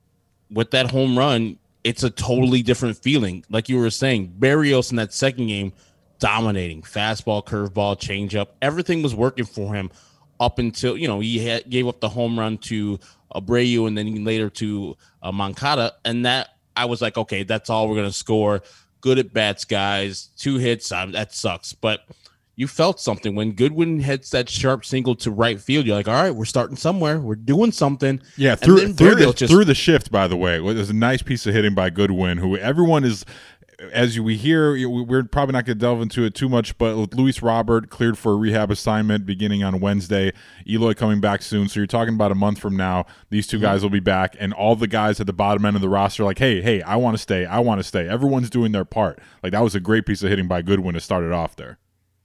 with 0.50 0.72
that 0.72 0.90
home 0.90 1.16
run, 1.16 1.58
it's 1.84 2.02
a 2.02 2.10
totally 2.10 2.62
different 2.62 2.98
feeling. 2.98 3.44
Like 3.48 3.68
you 3.68 3.78
were 3.78 3.90
saying, 3.90 4.34
Barrios 4.38 4.90
in 4.90 4.96
that 4.96 5.14
second 5.14 5.46
game, 5.46 5.72
dominating 6.18 6.82
fastball, 6.82 7.44
curveball, 7.44 7.98
changeup, 7.98 8.48
everything 8.60 9.02
was 9.02 9.14
working 9.14 9.44
for 9.44 9.72
him 9.72 9.90
up 10.40 10.58
until 10.58 10.96
you 10.96 11.06
know 11.06 11.20
he 11.20 11.38
had, 11.38 11.70
gave 11.70 11.86
up 11.86 12.00
the 12.00 12.08
home 12.08 12.36
run 12.36 12.58
to 12.58 12.98
Abreu 13.34 13.86
and 13.86 13.96
then 13.96 14.24
later 14.24 14.50
to 14.50 14.96
uh, 15.22 15.30
Moncada, 15.30 15.94
and 16.04 16.26
that 16.26 16.56
I 16.76 16.86
was 16.86 17.00
like, 17.00 17.16
okay, 17.16 17.44
that's 17.44 17.70
all 17.70 17.88
we're 17.88 17.96
gonna 17.96 18.12
score. 18.12 18.62
Good 19.02 19.18
at 19.18 19.34
bats, 19.34 19.66
guys. 19.66 20.30
Two 20.38 20.56
hits, 20.56 20.90
um, 20.90 21.12
that 21.12 21.34
sucks, 21.34 21.74
but. 21.74 22.00
You 22.54 22.68
felt 22.68 23.00
something 23.00 23.34
when 23.34 23.52
Goodwin 23.52 23.98
hits 23.98 24.28
that 24.30 24.46
sharp 24.46 24.84
single 24.84 25.14
to 25.16 25.30
right 25.30 25.58
field. 25.58 25.86
You're 25.86 25.96
like, 25.96 26.06
all 26.06 26.12
right, 26.22 26.30
we're 26.30 26.44
starting 26.44 26.76
somewhere. 26.76 27.18
We're 27.18 27.34
doing 27.34 27.72
something. 27.72 28.20
Yeah, 28.36 28.56
through 28.56 28.92
through 28.92 29.14
the, 29.14 29.32
just- 29.32 29.50
through 29.50 29.64
the 29.64 29.74
shift. 29.74 30.12
By 30.12 30.28
the 30.28 30.36
way, 30.36 30.56
it 30.56 30.60
was 30.60 30.90
a 30.90 30.94
nice 30.94 31.22
piece 31.22 31.46
of 31.46 31.54
hitting 31.54 31.74
by 31.74 31.88
Goodwin, 31.88 32.36
who 32.36 32.58
everyone 32.58 33.04
is. 33.04 33.24
As 33.92 34.18
we 34.20 34.36
hear, 34.36 34.72
we- 34.72 34.86
we're 34.86 35.24
probably 35.24 35.52
not 35.54 35.64
going 35.64 35.76
to 35.78 35.80
delve 35.80 36.00
into 36.02 36.24
it 36.24 36.34
too 36.34 36.48
much, 36.48 36.76
but 36.78 36.96
with 36.96 37.14
Luis 37.14 37.42
Robert 37.42 37.90
cleared 37.90 38.16
for 38.18 38.32
a 38.32 38.36
rehab 38.36 38.70
assignment 38.70 39.26
beginning 39.26 39.62
on 39.64 39.80
Wednesday, 39.80 40.32
Eloy 40.68 40.94
coming 40.94 41.20
back 41.20 41.42
soon. 41.42 41.68
So 41.68 41.80
you're 41.80 41.86
talking 41.86 42.14
about 42.14 42.30
a 42.30 42.34
month 42.36 42.58
from 42.58 42.76
now, 42.76 43.06
these 43.30 43.46
Mm-hmm. 43.46 43.56
two 43.56 43.60
guys 43.62 43.82
will 43.82 43.90
be 43.90 44.00
back, 44.00 44.36
and 44.38 44.52
all 44.52 44.76
the 44.76 44.86
guys 44.86 45.18
at 45.20 45.26
the 45.26 45.32
bottom 45.32 45.64
end 45.64 45.74
of 45.76 45.82
the 45.82 45.88
roster 45.88 46.22
are 46.22 46.26
like, 46.26 46.38
hey, 46.38 46.60
hey, 46.60 46.82
I 46.82 46.96
want 46.96 47.16
to 47.16 47.22
stay, 47.22 47.44
I 47.46 47.58
want 47.60 47.80
to 47.80 47.84
stay. 47.84 48.08
Everyone's 48.08 48.50
doing 48.50 48.72
their 48.72 48.84
part. 48.84 49.18
Like 49.42 49.52
that 49.52 49.62
was 49.62 49.74
a 49.74 49.80
great 49.80 50.06
piece 50.06 50.22
of 50.22 50.28
hitting 50.30 50.46
by 50.48 50.62
Goodwin 50.62 50.94
to 50.94 51.00
start 51.00 51.24
it 51.24 51.32
off 51.32 51.56
there. 51.56 51.78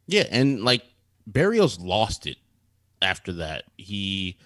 Yeah, 0.08 0.26
and 0.30 0.64
like 0.64 0.84
Barrios 1.26 1.80
lost 1.80 2.28
it 2.28 2.38
after 3.02 3.34
that. 3.34 3.64
He 3.78 4.38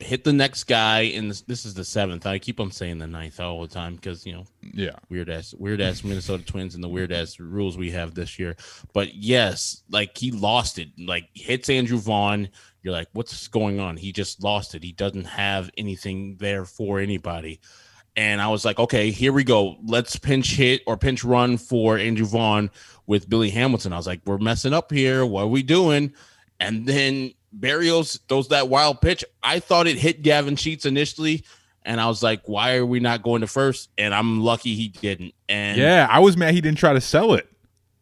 hit 0.00 0.24
the 0.24 0.32
next 0.32 0.64
guy 0.64 1.00
and 1.02 1.30
this, 1.30 1.42
this 1.42 1.64
is 1.66 1.74
the 1.74 1.84
seventh. 1.84 2.26
I 2.26 2.38
keep 2.38 2.60
on 2.60 2.70
saying 2.70 2.98
the 2.98 3.06
ninth 3.06 3.38
all 3.40 3.60
the 3.60 3.68
time 3.68 3.96
because 3.96 4.24
you 4.24 4.32
know 4.32 4.44
Yeah. 4.72 4.96
weird 5.10 5.28
ass 5.28 5.54
weird 5.58 5.80
ass 5.82 6.02
Minnesota 6.02 6.42
Twins 6.44 6.74
and 6.74 6.82
the 6.82 6.88
weird 6.88 7.12
ass 7.12 7.38
rules 7.38 7.76
we 7.76 7.90
have 7.90 8.14
this 8.14 8.38
year. 8.38 8.56
But 8.94 9.14
yes, 9.14 9.82
like 9.90 10.16
he 10.16 10.30
lost 10.30 10.78
it. 10.78 10.88
Like 10.98 11.28
hits 11.34 11.68
Andrew 11.68 11.98
Vaughn. 11.98 12.48
you're 12.82 12.92
like, 12.94 13.08
what's 13.12 13.48
going 13.48 13.78
on? 13.80 13.96
He 13.96 14.12
just 14.12 14.42
lost 14.42 14.74
it. 14.74 14.82
He 14.82 14.92
doesn't 14.92 15.24
have 15.26 15.70
anything 15.76 16.36
there 16.38 16.64
for 16.64 16.98
anybody. 17.00 17.60
And 18.18 18.40
I 18.40 18.48
was 18.48 18.64
like, 18.64 18.78
okay, 18.78 19.10
here 19.10 19.32
we 19.32 19.44
go. 19.44 19.76
Let's 19.84 20.16
pinch 20.16 20.54
hit 20.56 20.80
or 20.86 20.96
pinch 20.96 21.22
run 21.22 21.58
for 21.58 21.98
Andrew 21.98 22.24
Vaughn 22.24 22.70
with 23.06 23.28
Billy 23.28 23.50
Hamilton. 23.50 23.92
I 23.92 23.98
was 23.98 24.06
like, 24.06 24.22
we're 24.24 24.38
messing 24.38 24.72
up 24.72 24.90
here. 24.90 25.26
What 25.26 25.42
are 25.42 25.46
we 25.48 25.62
doing? 25.62 26.14
And 26.58 26.86
then 26.86 27.32
Barrios 27.60 28.18
throws 28.28 28.48
that 28.48 28.68
wild 28.68 29.00
pitch. 29.00 29.24
I 29.42 29.58
thought 29.60 29.86
it 29.86 29.98
hit 29.98 30.22
Gavin 30.22 30.56
Sheets 30.56 30.86
initially. 30.86 31.44
And 31.84 32.00
I 32.00 32.08
was 32.08 32.22
like, 32.22 32.48
why 32.48 32.76
are 32.76 32.86
we 32.86 32.98
not 33.00 33.22
going 33.22 33.42
to 33.42 33.46
first? 33.46 33.90
And 33.96 34.12
I'm 34.14 34.42
lucky 34.42 34.74
he 34.74 34.88
didn't. 34.88 35.34
And 35.48 35.78
Yeah, 35.78 36.08
I 36.10 36.18
was 36.18 36.36
mad 36.36 36.52
he 36.54 36.60
didn't 36.60 36.78
try 36.78 36.92
to 36.92 37.00
sell 37.00 37.32
it. 37.34 37.48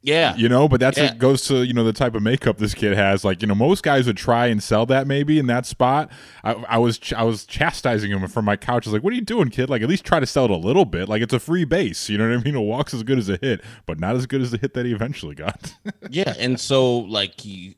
yeah, 0.00 0.34
You 0.37 0.49
know, 0.49 0.68
but 0.68 0.80
that's 0.80 0.96
Yeah. 0.99 1.12
it 1.12 1.18
goes 1.18 1.42
to 1.49 1.64
you 1.64 1.73
know 1.75 1.84
the 1.84 1.92
type 1.92 2.14
of 2.14 2.23
makeup 2.23 2.56
this 2.58 2.73
kid 2.75 2.94
has. 2.96 3.25
Like 3.26 3.42
you 3.42 3.49
know, 3.49 3.54
most 3.54 3.82
guys 3.82 4.06
would 4.06 4.16
try 4.16 4.46
and 4.46 4.62
sell 4.62 4.87
that 4.87 5.06
maybe 5.06 5.38
in 5.38 5.46
that 5.49 5.66
spot. 5.66 6.11
I, 6.42 6.52
I 6.52 6.78
was 6.78 6.99
ch- 6.99 7.12
I 7.12 7.23
was 7.25 7.44
chastising 7.46 8.11
him 8.11 8.26
from 8.28 8.44
my 8.46 8.56
couch. 8.56 8.87
I 8.87 8.90
was 8.90 8.94
like, 8.94 9.02
"What 9.04 9.12
are 9.12 9.16
you 9.16 9.23
doing, 9.23 9.50
kid? 9.50 9.68
Like 9.70 9.82
at 9.82 9.88
least 9.88 10.04
try 10.04 10.18
to 10.20 10.26
sell 10.26 10.44
it 10.46 10.50
a 10.50 10.56
little 10.56 10.84
bit. 10.87 11.08
Like 11.08 11.20
it's 11.23 11.32
a 11.34 11.38
free 11.40 11.64
base. 11.64 12.08
You 12.11 12.16
know 12.18 12.28
what 12.28 12.38
I 12.38 12.42
mean? 12.42 12.54
A 12.54 12.61
walk's 12.62 12.92
as 12.94 13.02
good 13.02 13.18
as 13.18 13.28
a 13.28 13.37
hit, 13.40 13.62
but 13.87 13.99
not 14.00 14.14
as 14.16 14.25
good 14.26 14.40
as 14.42 14.50
the 14.50 14.58
hit 14.58 14.73
that 14.75 14.84
he 14.87 14.92
eventually 14.92 15.34
got. 15.34 15.75
yeah. 16.11 16.34
And 16.38 16.58
so 16.61 16.99
like 17.00 17.38
he 17.40 17.76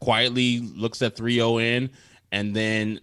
quietly 0.00 0.60
looks 0.60 1.02
at 1.02 1.16
3-0 1.16 1.62
in, 1.62 1.90
and 2.32 2.54
then 2.54 3.00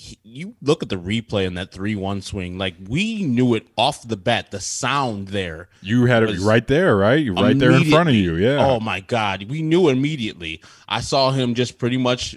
he, 0.00 0.18
you 0.22 0.54
look 0.62 0.82
at 0.82 0.88
the 0.88 0.96
replay 0.96 1.44
in 1.44 1.54
that 1.54 1.72
3-1 1.72 2.22
swing. 2.22 2.56
Like 2.58 2.74
we 2.88 3.22
knew 3.22 3.54
it 3.54 3.66
off 3.76 4.06
the 4.06 4.16
bat, 4.16 4.50
the 4.50 4.60
sound 4.60 5.28
there. 5.28 5.68
you 5.82 6.06
had 6.06 6.22
it 6.22 6.38
right 6.40 6.66
there, 6.66 6.96
right? 6.96 7.22
You 7.22 7.34
right 7.34 7.58
there 7.58 7.72
in 7.72 7.84
front 7.84 8.08
of 8.08 8.14
you. 8.14 8.36
Yeah. 8.36 8.64
Oh 8.64 8.80
my 8.80 9.00
God. 9.00 9.44
We 9.50 9.62
knew 9.62 9.88
immediately. 9.88 10.62
I 10.88 11.00
saw 11.00 11.32
him 11.32 11.54
just 11.54 11.78
pretty 11.78 11.98
much 11.98 12.36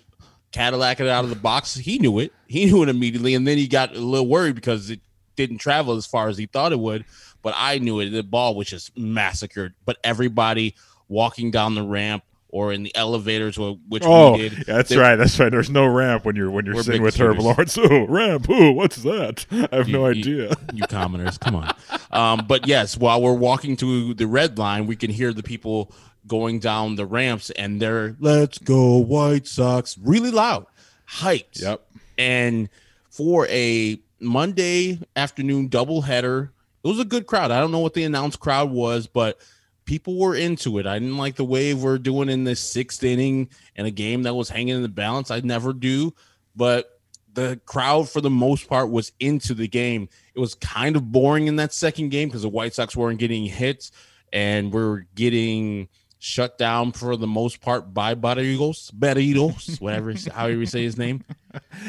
Cadillac 0.51 0.99
it 0.99 1.07
out 1.07 1.23
of 1.23 1.29
the 1.29 1.35
box. 1.37 1.75
He 1.75 1.99
knew 1.99 2.19
it. 2.19 2.33
He 2.47 2.65
knew 2.65 2.83
it 2.83 2.89
immediately. 2.89 3.33
And 3.33 3.47
then 3.47 3.57
he 3.57 3.67
got 3.67 3.95
a 3.95 3.99
little 3.99 4.27
worried 4.27 4.55
because 4.55 4.89
it 4.89 4.99
didn't 5.35 5.59
travel 5.59 5.95
as 5.95 6.05
far 6.05 6.27
as 6.27 6.37
he 6.37 6.47
thought 6.47 6.73
it 6.73 6.79
would. 6.79 7.05
But 7.41 7.53
I 7.57 7.77
knew 7.77 7.99
it. 8.01 8.09
The 8.09 8.23
ball 8.23 8.55
was 8.55 8.67
just 8.67 8.97
massacred. 8.97 9.73
But 9.85 9.97
everybody 10.03 10.75
walking 11.07 11.49
down 11.49 11.75
the 11.75 11.83
ramp 11.83 12.23
or 12.53 12.71
in 12.71 12.83
the 12.83 12.95
elevators, 12.95 13.57
which 13.57 14.03
Oh, 14.05 14.33
we 14.33 14.49
did. 14.49 14.65
that's 14.67 14.89
they- 14.91 14.97
right. 14.97 15.15
That's 15.15 15.39
right. 15.39 15.49
There's 15.51 15.71
no 15.71 15.87
ramp 15.87 16.23
when 16.23 16.35
you're 16.35 16.51
when 16.51 16.67
you're 16.67 16.83
sitting 16.83 17.01
with 17.01 17.17
Herb. 17.19 17.39
Lawrence. 17.39 17.77
Oh, 17.79 18.05
ramp. 18.07 18.45
Oh, 18.47 18.71
what's 18.71 18.97
that? 18.97 19.47
I 19.51 19.77
have 19.77 19.87
no 19.87 20.07
You- 20.09 20.13
you- 20.23 20.43
idea. 20.45 20.55
You, 20.73 20.83
commoners, 20.87 21.37
come 21.39 21.55
on. 21.55 21.71
Um, 22.11 22.45
but 22.47 22.67
yes, 22.67 22.95
while 22.95 23.21
we're 23.21 23.33
walking 23.33 23.75
to 23.77 24.13
the 24.13 24.27
red 24.27 24.57
line, 24.59 24.85
we 24.87 24.95
can 24.95 25.09
hear 25.11 25.33
the 25.33 25.41
people 25.43 25.91
going 26.27 26.59
down 26.59 26.95
the 26.95 27.05
ramps 27.05 27.49
and 27.51 27.81
they're 27.81 28.15
let's 28.19 28.57
go 28.59 28.97
White 28.97 29.47
Sox 29.47 29.97
really 29.97 30.29
loud, 30.31 30.67
hyped. 31.09 31.59
Yep. 31.61 31.81
And 32.19 32.69
for 33.09 33.47
a 33.47 33.99
Monday 34.19 34.99
afternoon 35.15 35.69
doubleheader, 35.69 36.49
it 36.83 36.87
was 36.87 36.99
a 36.99 37.05
good 37.05 37.25
crowd. 37.27 37.49
I 37.51 37.59
don't 37.59 37.71
know 37.71 37.79
what 37.79 37.93
the 37.95 38.03
announced 38.03 38.39
crowd 38.39 38.69
was, 38.71 39.07
but 39.07 39.39
people 39.85 40.17
were 40.17 40.35
into 40.35 40.79
it. 40.79 40.87
I 40.87 40.99
didn't 40.99 41.17
like 41.17 41.35
the 41.35 41.45
way 41.45 41.73
we're 41.73 41.97
doing 41.97 42.29
in 42.29 42.43
the 42.43 42.55
sixth 42.55 43.03
inning 43.03 43.49
in 43.75 43.85
a 43.85 43.91
game 43.91 44.23
that 44.23 44.33
was 44.33 44.49
hanging 44.49 44.75
in 44.75 44.81
the 44.81 44.89
balance. 44.89 45.31
I 45.31 45.39
never 45.41 45.73
do, 45.73 46.13
but 46.55 46.99
the 47.33 47.59
crowd 47.65 48.09
for 48.09 48.21
the 48.21 48.29
most 48.29 48.67
part 48.67 48.89
was 48.89 49.11
into 49.19 49.53
the 49.53 49.67
game. 49.67 50.07
It 50.35 50.39
was 50.39 50.55
kind 50.55 50.95
of 50.95 51.11
boring 51.11 51.47
in 51.47 51.55
that 51.57 51.73
second 51.73 52.09
game 52.09 52.29
because 52.29 52.43
the 52.43 52.49
White 52.49 52.73
Sox 52.73 52.95
weren't 52.95 53.19
getting 53.19 53.45
hits 53.45 53.91
and 54.31 54.71
we're 54.71 55.05
getting 55.15 55.87
shut 56.19 56.57
down 56.57 56.91
for 56.93 57.17
the 57.17 57.27
most 57.27 57.59
part 57.59 57.93
by 57.93 58.13
Barrios, 58.13 58.91
Barrios, 58.91 59.77
whatever, 59.79 60.13
however 60.33 60.59
you 60.59 60.65
say 60.65 60.83
his 60.83 60.97
name. 60.97 61.23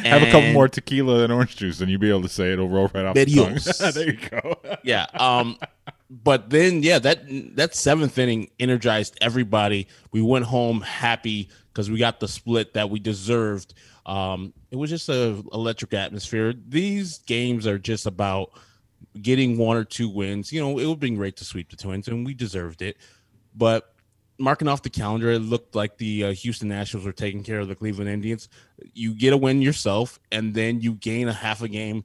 Have 0.02 0.22
a 0.22 0.30
couple 0.30 0.52
more 0.52 0.68
tequila 0.68 1.22
and 1.22 1.32
orange 1.32 1.56
juice, 1.56 1.80
and 1.80 1.90
you'll 1.90 2.00
be 2.00 2.10
able 2.10 2.22
to 2.22 2.28
say 2.28 2.48
it. 2.48 2.54
It'll 2.54 2.68
roll 2.68 2.90
right 2.92 3.06
off 3.06 3.14
the 3.14 3.26
tongue. 3.26 3.92
there 3.92 4.06
you 4.06 4.18
go. 4.28 4.56
yeah. 4.82 5.06
Um, 5.14 5.56
but 6.22 6.50
then 6.50 6.82
yeah, 6.82 6.98
that 7.00 7.24
that 7.56 7.74
seventh 7.74 8.16
inning 8.18 8.50
energized 8.60 9.18
everybody. 9.20 9.88
We 10.12 10.22
went 10.22 10.44
home 10.44 10.80
happy 10.80 11.48
because 11.72 11.90
we 11.90 11.98
got 11.98 12.20
the 12.20 12.28
split 12.28 12.74
that 12.74 12.88
we 12.88 13.00
deserved. 13.00 13.74
Um, 14.06 14.52
it 14.70 14.76
was 14.76 14.90
just 14.90 15.08
a 15.08 15.42
electric 15.52 15.92
atmosphere. 15.94 16.54
These 16.68 17.18
games 17.18 17.66
are 17.66 17.78
just 17.78 18.06
about 18.06 18.52
getting 19.20 19.58
one 19.58 19.76
or 19.76 19.84
two 19.84 20.08
wins. 20.08 20.52
You 20.52 20.60
know, 20.60 20.70
it 20.78 20.84
would 20.84 20.90
have 20.90 21.00
been 21.00 21.16
great 21.16 21.36
to 21.38 21.44
sweep 21.44 21.70
the 21.70 21.76
Twins, 21.76 22.06
and 22.06 22.24
we 22.24 22.34
deserved 22.34 22.82
it. 22.82 22.96
But 23.56 23.92
marking 24.38 24.68
off 24.68 24.82
the 24.82 24.90
calendar, 24.90 25.30
it 25.30 25.40
looked 25.40 25.74
like 25.74 25.98
the 25.98 26.24
uh, 26.24 26.32
Houston 26.32 26.68
Nationals 26.68 27.06
were 27.06 27.12
taking 27.12 27.42
care 27.42 27.58
of 27.58 27.68
the 27.68 27.74
Cleveland 27.74 28.10
Indians. 28.10 28.48
You 28.92 29.14
get 29.14 29.32
a 29.32 29.36
win 29.36 29.62
yourself, 29.62 30.20
and 30.30 30.54
then 30.54 30.80
you 30.80 30.94
gain 30.94 31.28
a 31.28 31.32
half 31.32 31.62
a 31.62 31.68
game 31.68 32.04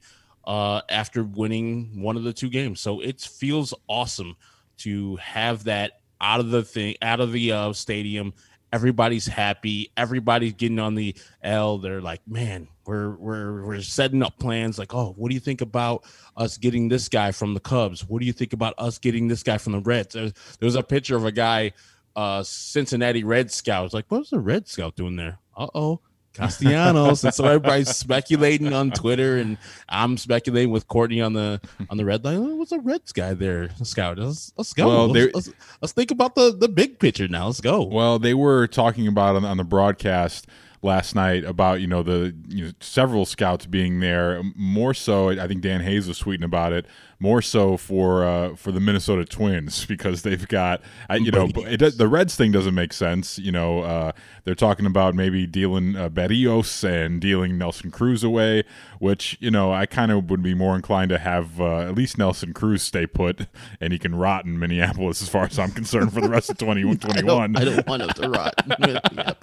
uh, 0.50 0.82
after 0.90 1.24
winning 1.24 2.02
one 2.02 2.18
of 2.18 2.24
the 2.24 2.34
two 2.34 2.50
games. 2.50 2.82
So 2.82 3.02
it 3.02 3.22
feels 3.22 3.72
awesome 3.88 4.36
to 4.78 5.16
have 5.18 5.66
that 5.66 6.02
out 6.20 6.40
of 6.40 6.50
the 6.50 6.64
thing, 6.64 6.96
out 7.04 7.20
of 7.20 7.32
the 7.32 7.52
uh, 7.52 7.72
stadium. 7.74 8.34
Everybody's 8.74 9.28
happy. 9.28 9.92
Everybody's 9.96 10.54
getting 10.54 10.80
on 10.80 10.96
the 10.96 11.16
L. 11.44 11.78
They're 11.78 12.02
like, 12.02 12.28
man, 12.28 12.68
we're 12.88 13.12
we're 13.12 13.64
we're 13.64 13.82
setting 13.82 14.24
up 14.24 14.40
plans. 14.40 14.80
Like, 14.80 14.96
oh, 14.96 15.14
what 15.18 15.30
do 15.30 15.36
you 15.36 15.40
think 15.40 15.62
about 15.62 16.06
us 16.36 16.58
getting 16.58 16.88
this 16.88 17.10
guy 17.10 17.32
from 17.32 17.54
the 17.54 17.60
Cubs? 17.60 18.08
What 18.08 18.20
do 18.20 18.26
you 18.26 18.34
think 18.34 18.54
about 18.54 18.74
us 18.80 18.98
getting 18.98 19.28
this 19.28 19.44
guy 19.44 19.60
from 19.60 19.74
the 19.74 19.82
Reds? 19.82 20.16
There's, 20.16 20.34
there's 20.60 20.76
a 20.76 20.84
picture 20.84 21.16
of 21.16 21.26
a 21.26 21.32
guy, 21.32 21.74
uh, 22.16 22.42
Cincinnati 22.42 23.24
Red 23.24 23.52
Scout. 23.52 23.86
It's 23.86 23.94
like, 23.94 24.06
what's 24.10 24.32
the 24.32 24.40
Red 24.40 24.68
Scout 24.68 24.96
doing 24.96 25.16
there? 25.16 25.38
Uh 25.56 25.68
oh, 25.76 26.02
Castellanos. 26.40 27.24
and 27.24 27.34
so 27.34 27.46
everybody's 27.46 27.96
speculating 27.96 28.74
on 28.74 28.92
Twitter, 28.92 29.38
and 29.38 29.58
I'm 29.88 30.18
speculating 30.18 30.72
with 30.72 30.88
Courtney 30.88 31.22
on 31.22 31.34
the 31.34 31.62
on 31.90 31.98
the 31.98 32.06
red 32.06 32.24
line. 32.24 32.38
Oh, 32.38 32.56
What's 32.56 32.72
a 32.72 32.80
Reds 32.80 33.12
guy 33.12 33.34
there, 33.34 33.70
Scout? 33.84 34.18
Let's, 34.18 34.54
let's 34.58 34.74
go. 34.74 34.88
Well, 34.88 35.08
let's, 35.08 35.34
let's, 35.36 35.50
let's 35.82 35.94
think 35.94 36.12
about 36.12 36.36
the 36.36 36.56
the 36.56 36.70
big 36.70 37.00
picture 37.00 37.28
now. 37.28 37.48
Let's 37.48 37.62
go. 37.62 37.84
Well, 37.84 38.20
they 38.20 38.34
were 38.34 38.68
talking 38.68 39.08
about 39.08 39.36
on, 39.36 39.46
on 39.46 39.58
the 39.58 39.64
broadcast 39.64 40.48
last 40.82 41.14
night 41.16 41.44
about 41.44 41.82
you 41.82 41.88
know 41.88 42.04
the 42.04 42.36
you 42.48 42.66
know, 42.66 42.72
several 42.80 43.26
scouts 43.26 43.66
being 43.66 44.00
there. 44.00 44.42
More 44.56 44.94
so, 44.94 45.30
I 45.30 45.48
think 45.48 45.62
Dan 45.62 45.82
Hayes 45.82 46.08
was 46.08 46.20
tweeting 46.22 46.44
about 46.46 46.74
it. 46.74 46.86
More 47.22 47.42
so 47.42 47.76
for 47.76 48.24
uh, 48.24 48.56
for 48.56 48.72
the 48.72 48.80
Minnesota 48.80 49.26
Twins 49.26 49.86
because 49.88 50.22
they've 50.22 50.48
got 50.48 50.82
you 51.12 51.32
know 51.32 51.48
does- 51.48 51.98
the 51.98 52.08
Reds 52.08 52.36
thing 52.38 52.52
doesn't 52.54 52.76
make 52.76 52.94
sense. 52.94 53.38
You 53.38 53.52
know 53.52 53.82
uh, 53.82 54.12
they're 54.46 54.56
talking 54.56 54.86
about 54.86 55.16
maybe 55.16 55.46
dealing 55.46 55.98
uh, 55.98 56.08
Berrios 56.10 56.84
and 56.86 57.20
dealing 57.20 57.58
Nelson 57.58 57.92
Cruz 57.92 58.24
away, 58.24 58.64
which 59.00 59.36
you 59.42 59.52
know 59.52 59.74
I 59.74 59.86
kind 59.86 60.14
of 60.14 60.30
would 60.30 60.42
be 60.42 60.54
more 60.54 60.78
inclined 60.78 61.10
to 61.10 61.18
have 61.18 61.60
uh, 61.60 61.80
at 61.82 61.96
least 61.96 62.18
Nelson 62.18 62.54
Cruz 62.54 62.84
stay 62.84 63.06
put 63.06 63.48
and 63.82 63.92
he 63.92 64.00
can 64.00 64.16
rot 64.16 64.46
in 64.46 64.58
Minneapolis 64.58 65.22
as 65.22 65.28
far 65.28 65.44
as 65.44 65.60
I'm 65.60 65.72
concerned 65.72 66.14
for 66.14 66.22
the 66.22 66.30
rest 66.30 66.50
of 66.50 66.58
2021. 66.60 67.58
I 67.58 67.66
don't 67.66 67.86
want 67.86 68.02
him 68.04 68.10
to 68.12 68.30
rot. 68.30 68.54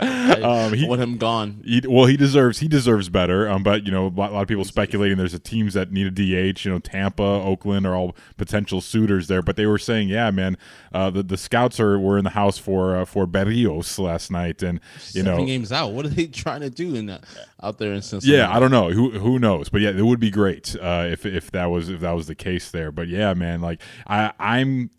I, 0.01 0.41
Um, 0.41 0.73
he- 0.73 0.87
I 0.87 0.89
want 0.89 1.03
him 1.03 1.19
gone. 1.19 1.26
He, 1.65 1.83
well, 1.87 2.07
he 2.07 2.17
deserves 2.17 2.61
he 2.61 2.69
deserves 2.69 3.09
better. 3.09 3.49
Um, 3.49 3.63
but 3.63 3.85
you 3.85 3.93
know, 3.93 4.07
a 4.07 4.09
lot, 4.09 4.31
a 4.31 4.35
lot 4.35 4.43
of 4.43 4.49
people 4.49 4.65
speculating 4.65 5.19
there's 5.19 5.35
a 5.35 5.39
teams 5.39 5.75
that 5.75 5.93
need 5.93 6.07
a 6.07 6.11
DH. 6.11 6.65
You 6.65 6.73
know, 6.73 6.79
Tampa, 6.79 7.23
Oakland 7.23 7.87
are 7.87 7.95
all 7.95 8.17
potential 8.37 8.81
suitors 8.81 9.29
there. 9.29 9.43
But 9.43 9.57
they 9.57 9.67
were 9.67 9.79
saying, 9.79 10.09
yeah, 10.09 10.31
man, 10.31 10.57
uh, 10.93 11.11
the 11.11 11.23
the 11.23 11.37
scouts 11.37 11.81
are 11.81 11.99
were 11.99 12.19
in 12.19 12.25
the 12.25 12.31
house 12.31 12.59
for 12.59 12.97
uh, 12.97 13.05
for 13.05 13.27
Berrios 13.27 13.99
last 13.99 14.31
night, 14.31 14.63
and 14.63 14.81
you 15.13 15.23
Seven 15.23 15.39
know, 15.39 15.47
games 15.47 15.73
out. 15.73 15.93
What 15.93 16.07
are 16.07 16.11
they 16.11 16.27
trying 16.27 16.61
to 16.61 16.71
do 16.71 16.95
in 16.95 17.07
that, 17.07 17.25
out 17.63 17.79
there 17.79 17.93
in 17.93 18.03
Cincinnati? 18.03 18.39
yeah, 18.39 18.55
I 18.55 18.61
don't 18.61 18.71
know 18.71 18.91
who 18.91 19.11
who 19.11 19.39
knows, 19.39 19.69
but 19.69 19.81
yeah, 19.81 19.91
it 19.91 20.05
would 20.05 20.21
be 20.21 20.31
great 20.31 20.77
uh, 20.81 21.07
if 21.09 21.27
if 21.27 21.51
that 21.53 21.67
was 21.67 21.89
if 21.89 22.01
that 22.01 22.13
was 22.13 22.27
the 22.27 22.35
case 22.35 22.71
there. 22.71 22.93
But 22.93 23.09
yeah, 23.09 23.35
man, 23.35 23.61
like 23.61 23.81
I 24.07 24.33
I'm, 24.39 24.91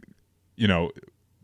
you 0.55 0.67
know, 0.67 0.91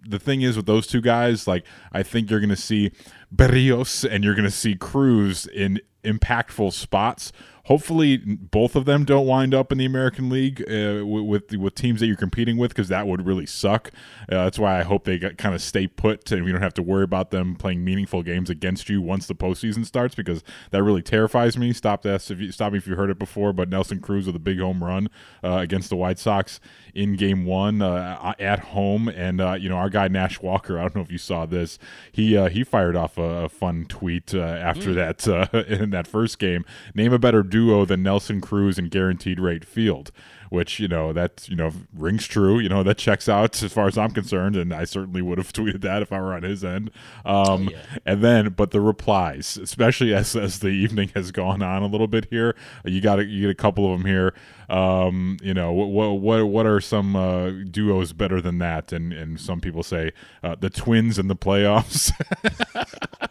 the 0.07 0.19
thing 0.19 0.41
is 0.41 0.57
with 0.57 0.65
those 0.65 0.87
two 0.87 1.01
guys, 1.01 1.47
like 1.47 1.65
I 1.91 2.03
think 2.03 2.29
you're 2.29 2.39
gonna 2.39 2.55
see 2.55 2.91
Berrios 3.33 4.07
and 4.09 4.23
you're 4.23 4.35
gonna 4.35 4.51
see 4.51 4.75
Cruz 4.75 5.47
in 5.47 5.81
impactful 6.03 6.73
spots. 6.73 7.31
Hopefully, 7.65 8.17
both 8.17 8.75
of 8.75 8.83
them 8.83 9.05
don't 9.05 9.25
wind 9.25 9.53
up 9.53 9.71
in 9.71 9.77
the 9.77 9.85
American 9.85 10.29
League 10.29 10.61
uh, 10.69 11.05
with, 11.05 11.53
with 11.53 11.75
teams 11.75 12.01
that 12.01 12.07
you're 12.07 12.15
competing 12.17 12.57
with 12.57 12.71
because 12.71 12.89
that 12.89 13.07
would 13.07 13.25
really 13.25 13.45
suck. 13.45 13.89
Uh, 14.23 14.43
that's 14.43 14.59
why 14.59 14.79
I 14.79 14.83
hope 14.83 15.05
they 15.05 15.17
kind 15.17 15.55
of 15.55 15.61
stay 15.61 15.87
put 15.87 16.31
and 16.31 16.43
we 16.43 16.51
don't 16.51 16.61
have 16.61 16.73
to 16.73 16.83
worry 16.83 17.03
about 17.03 17.31
them 17.31 17.55
playing 17.55 17.85
meaningful 17.85 18.21
games 18.21 18.49
against 18.49 18.89
you 18.89 19.01
once 19.01 19.27
the 19.27 19.35
postseason 19.35 19.85
starts 19.85 20.13
because 20.13 20.43
that 20.71 20.83
really 20.83 21.01
terrifies 21.01 21.57
me. 21.57 21.71
Stop 21.71 22.01
this 22.01 22.29
if 22.29 22.39
you 22.39 22.51
stop 22.51 22.73
me 22.73 22.79
if 22.79 22.87
you 22.87 22.95
heard 22.95 23.09
it 23.09 23.19
before. 23.19 23.53
But 23.53 23.69
Nelson 23.69 24.01
Cruz 24.01 24.27
with 24.27 24.35
a 24.35 24.39
big 24.39 24.59
home 24.59 24.83
run 24.83 25.09
uh, 25.43 25.57
against 25.57 25.89
the 25.89 25.95
White 25.95 26.19
Sox 26.19 26.59
in 26.93 27.15
Game 27.15 27.45
One 27.45 27.81
uh, 27.81 28.33
at 28.39 28.59
home, 28.59 29.07
and 29.07 29.41
uh, 29.41 29.53
you 29.53 29.69
know 29.69 29.77
our 29.77 29.89
guy 29.89 30.07
Nash 30.07 30.41
Walker. 30.41 30.77
I 30.77 30.81
don't 30.81 30.95
know 30.95 31.01
if 31.01 31.11
you 31.11 31.17
saw 31.17 31.45
this. 31.45 31.79
He 32.11 32.37
uh, 32.37 32.49
he 32.49 32.63
fired 32.63 32.95
off 32.95 33.17
a, 33.17 33.45
a 33.45 33.49
fun 33.49 33.85
tweet 33.87 34.33
uh, 34.33 34.39
after 34.39 34.93
that 34.93 35.27
uh, 35.27 35.47
in 35.67 35.89
that 35.91 36.07
first 36.07 36.39
game. 36.39 36.65
Name 36.93 37.13
a 37.13 37.19
better 37.19 37.43
duo 37.53 37.85
than 37.85 38.01
Nelson 38.01 38.41
Cruz 38.41 38.79
and 38.79 38.89
Guaranteed 38.89 39.39
Rate 39.39 39.63
Field 39.63 40.11
which 40.53 40.79
you 40.79 40.87
know 40.87 41.11
that 41.11 41.49
you 41.49 41.55
know 41.55 41.71
rings 41.97 42.27
true. 42.27 42.59
You 42.59 42.69
know 42.69 42.83
that 42.83 42.99
checks 42.99 43.27
out 43.27 43.61
as 43.63 43.73
far 43.73 43.87
as 43.87 43.97
I'm 43.97 44.11
concerned, 44.11 44.55
and 44.55 44.71
I 44.71 44.83
certainly 44.85 45.21
would 45.23 45.39
have 45.39 45.51
tweeted 45.53 45.81
that 45.81 46.03
if 46.03 46.13
I 46.13 46.21
were 46.21 46.33
on 46.33 46.43
his 46.43 46.63
end. 46.63 46.91
Um, 47.25 47.69
oh, 47.69 47.71
yeah. 47.71 47.77
And 48.05 48.23
then, 48.23 48.49
but 48.49 48.69
the 48.69 48.79
replies, 48.79 49.57
especially 49.57 50.13
as 50.13 50.35
as 50.35 50.59
the 50.59 50.67
evening 50.67 51.09
has 51.15 51.31
gone 51.31 51.63
on 51.63 51.81
a 51.81 51.87
little 51.87 52.07
bit 52.07 52.27
here, 52.29 52.55
you 52.85 53.01
got 53.01 53.17
you 53.27 53.41
get 53.41 53.49
a 53.49 53.55
couple 53.55 53.91
of 53.91 53.99
them 53.99 54.07
here. 54.07 54.35
Um, 54.69 55.37
you 55.41 55.55
know 55.55 55.73
what 55.73 56.19
what 56.19 56.45
what 56.45 56.65
are 56.67 56.79
some 56.79 57.15
uh, 57.15 57.49
duos 57.49 58.13
better 58.13 58.39
than 58.39 58.59
that? 58.59 58.93
And 58.93 59.11
and 59.11 59.39
some 59.39 59.59
people 59.59 59.81
say 59.81 60.11
uh, 60.43 60.55
the 60.59 60.69
Twins 60.69 61.17
in 61.17 61.29
the 61.29 61.35
playoffs. 61.35 62.11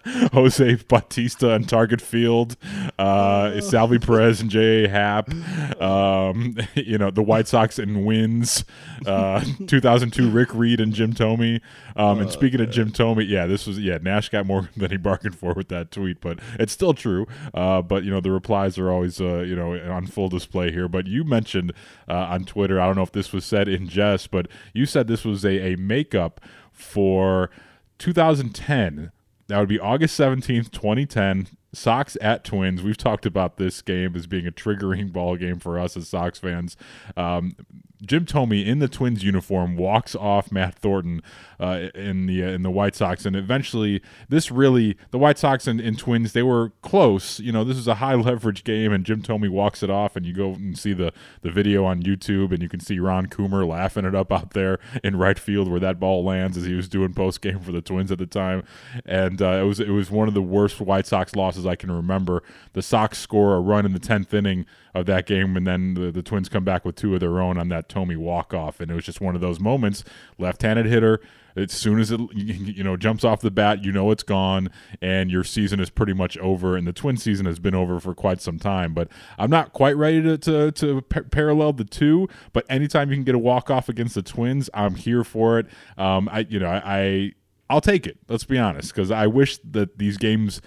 Jose 0.33 0.75
Bautista 0.89 1.53
and 1.53 1.69
Target 1.69 2.01
Field, 2.01 2.57
uh, 2.99 3.61
Salvy 3.61 3.99
Perez 3.99 4.41
and 4.41 4.51
J.A. 4.51 4.89
Happ, 4.89 5.31
um, 5.81 6.57
you 6.75 6.99
know, 6.99 7.11
the 7.15 7.23
White 7.23 7.49
Sox 7.49 7.79
and 7.79 8.05
wins, 8.05 8.65
uh, 9.07 9.45
2002 9.67 10.31
Rick 10.31 10.55
Reed 10.55 10.81
and 10.81 10.93
Jim 10.93 11.13
Thome. 11.13 11.61
Um, 11.97 12.21
and 12.21 12.31
speaking 12.31 12.61
of 12.61 12.71
Jim 12.71 12.91
Thome, 12.91 13.27
yeah, 13.29 13.47
this 13.47 13.67
was, 13.67 13.79
yeah, 13.79 13.99
Nash 14.01 14.29
got 14.29 14.47
more 14.47 14.69
than 14.77 14.91
he 14.91 14.97
bargained 14.97 15.37
for 15.37 15.55
with 15.55 15.69
that 15.69 15.91
tweet, 15.91 16.21
but 16.21 16.39
it's 16.59 16.73
still 16.73 16.95
true. 16.95 17.27
Uh, 17.55 17.83
but, 17.83 18.05
you 18.05 18.11
know, 18.11 18.21
the 18.21 18.31
replies 18.31 18.79
are 18.79 18.91
always, 18.91 19.21
uh, 19.21 19.41
you 19.41 19.57
know, 19.57 19.79
on 19.93 20.07
full 20.07 20.29
display 20.29 20.71
here. 20.73 20.89
But 20.89 21.07
you 21.07 21.25
mentioned 21.25 21.73
uh, 22.09 22.15
on 22.15 22.45
Twitter, 22.45 22.81
I 22.81 22.87
don't 22.87 22.97
know 22.97 23.03
if 23.03 23.13
this 23.13 23.33
was 23.33 23.45
said 23.45 23.69
in 23.69 23.89
jest, 23.89 24.31
but 24.31 24.49
you 24.73 24.87
said 24.87 25.07
this 25.07 25.25
was 25.25 25.45
a, 25.45 25.73
a 25.73 25.77
makeup 25.77 26.41
for 26.73 27.51
2010 27.99 29.13
that 29.53 29.59
would 29.59 29.69
be 29.69 29.79
August 29.79 30.19
17th, 30.19 30.71
2010. 30.71 31.47
Sox 31.73 32.17
at 32.21 32.45
Twins. 32.45 32.83
We've 32.83 32.97
talked 32.97 33.27
about 33.27 33.57
this 33.57 33.83
game 33.83 34.15
as 34.15 34.27
being 34.27 34.47
a 34.47 34.53
triggering 34.53 35.13
ball 35.13 35.37
game 35.37 35.59
for 35.59 35.79
us 35.79 35.97
as 35.97 36.09
Sox 36.09 36.39
fans. 36.39 36.77
Um, 37.17 37.57
Jim 38.05 38.27
Thome 38.27 38.67
in 38.67 38.81
the 38.81 38.89
Twins 38.89 39.23
uniform 39.23 39.77
walks 39.77 40.17
off 40.17 40.51
Matt 40.51 40.75
Thornton 40.75 41.23
uh, 41.61 41.89
in 41.95 42.27
the 42.27 42.43
uh, 42.43 42.49
in 42.49 42.63
the 42.63 42.71
White 42.71 42.97
Sox, 42.97 43.25
and 43.25 43.37
eventually 43.37 44.03
this 44.29 44.51
really 44.51 44.97
the 45.13 45.19
White 45.19 45.39
Sox 45.39 45.69
and, 45.69 45.81
and, 45.81 45.97
Twins 45.97 46.33
they 46.33 46.43
were 46.43 46.73
close. 46.83 47.39
You 47.39 47.53
know, 47.53 47.63
this 47.63 47.77
is 47.77 47.87
a 47.87 47.97
high 47.97 48.15
leverage 48.17 48.65
game, 48.65 48.93
and 48.93 49.05
Jim 49.05 49.23
Thome 49.23 49.49
walks 49.49 49.85
it 49.85 49.91
off, 49.91 50.17
and 50.17 50.27
you 50.27 50.33
go 50.33 50.55
and 50.55 50.77
see 50.77 50.93
the 50.93 51.13
the 51.43 51.51
video 51.51 51.85
on 51.85 52.03
YouTube, 52.03 52.51
and 52.51 52.61
you 52.61 52.69
can 52.69 52.81
see 52.81 52.99
Ron 52.99 53.27
Coomer 53.27 53.67
laughing 53.67 54.05
it 54.05 54.17
up 54.17 54.33
out 54.33 54.51
there 54.51 54.81
in 55.05 55.17
right 55.17 55.39
field 55.39 55.69
where 55.71 55.81
that 55.81 56.01
ball 56.01 56.25
lands 56.25 56.57
as 56.57 56.65
he 56.65 56.75
was 56.75 56.89
doing 56.89 57.15
post 57.15 57.41
game 57.41 57.61
for 57.61 57.71
the 57.71 57.83
Twins 57.83 58.11
at 58.11 58.19
the 58.19 58.27
time, 58.27 58.65
and 59.07 59.41
uh, 59.41 59.61
it 59.63 59.65
was 59.65 59.79
it 59.79 59.91
was 59.91 60.11
one 60.11 60.27
of 60.27 60.35
the 60.35 60.43
worst 60.43 60.81
White 60.81 61.07
Sox 61.07 61.37
losses 61.37 61.62
I 61.67 61.77
can 61.77 61.91
remember. 61.91 62.43
The 62.73 62.83
Sox 62.83 63.19
score 63.19 63.55
a 63.55 63.61
run 63.61 63.87
in 63.87 63.93
the 63.93 63.99
tenth 63.99 64.33
inning 64.35 64.67
of 64.95 65.07
that 65.07 65.27
game, 65.27 65.57
and 65.57 65.67
then 65.67 65.95
the, 65.95 66.11
the 66.11 66.23
Twins 66.23 66.49
come 66.49 66.65
back 66.65 66.85
with 66.85 66.97
two 66.97 67.15
of 67.15 67.21
their 67.21 67.41
own 67.41 67.59
on 67.59 67.69
that 67.69 67.89
Thome 67.89 68.17
walk 68.17 68.53
off, 68.53 68.81
and 68.81 68.91
it 68.91 68.95
was 68.95 69.05
just 69.05 69.21
one 69.21 69.35
of 69.35 69.41
those 69.41 69.59
moments. 69.59 70.05
Left-handed 70.39 70.87
hitter. 70.87 71.21
As 71.55 71.73
soon 71.73 72.01
as 72.01 72.11
it 72.11 72.21
you 72.35 72.83
know 72.83 72.97
jumps 72.97 73.25
off 73.25 73.41
the 73.41 73.51
bat, 73.51 73.85
you 73.85 73.93
know 73.93 74.11
it's 74.11 74.23
gone, 74.23 74.71
and 75.01 75.31
your 75.31 75.45
season 75.45 75.81
is 75.81 75.91
pretty 75.91 76.13
much 76.13 76.39
over. 76.39 76.77
And 76.77 76.87
the 76.87 76.93
Twin 76.93 77.17
season 77.17 77.47
has 77.47 77.59
been 77.59 77.75
over 77.75 78.01
for 78.01 78.15
quite 78.15 78.41
some 78.41 78.59
time. 78.59 78.95
But 78.95 79.09
I'm 79.39 79.51
not 79.51 79.73
quite 79.73 79.97
ready 79.97 80.23
to 80.23 80.39
to, 80.39 80.73
to 80.73 81.03
p- 81.03 81.21
parallel 81.21 81.75
the 81.75 81.85
two. 81.85 82.29
But 82.53 82.65
anytime 82.69 83.11
you 83.11 83.17
can 83.17 83.25
get 83.25 83.35
a 83.35 83.39
walk 83.39 83.71
off 83.71 83.89
against 83.89 84.15
the 84.15 84.23
Twins, 84.23 84.71
I'm 84.75 84.95
here 84.95 85.25
for 85.25 85.59
it. 85.59 85.67
Um, 85.99 86.29
I 86.31 86.41
you 86.49 86.59
know 86.59 86.69
I, 86.69 86.83
I 86.85 87.33
I'll 87.69 87.81
take 87.81 88.07
it. 88.07 88.19
Let's 88.29 88.45
be 88.45 88.59
honest, 88.59 88.95
because 88.95 89.11
I 89.11 89.27
wish 89.27 89.59
that 89.59 89.99
these 89.99 90.17
games. 90.17 90.61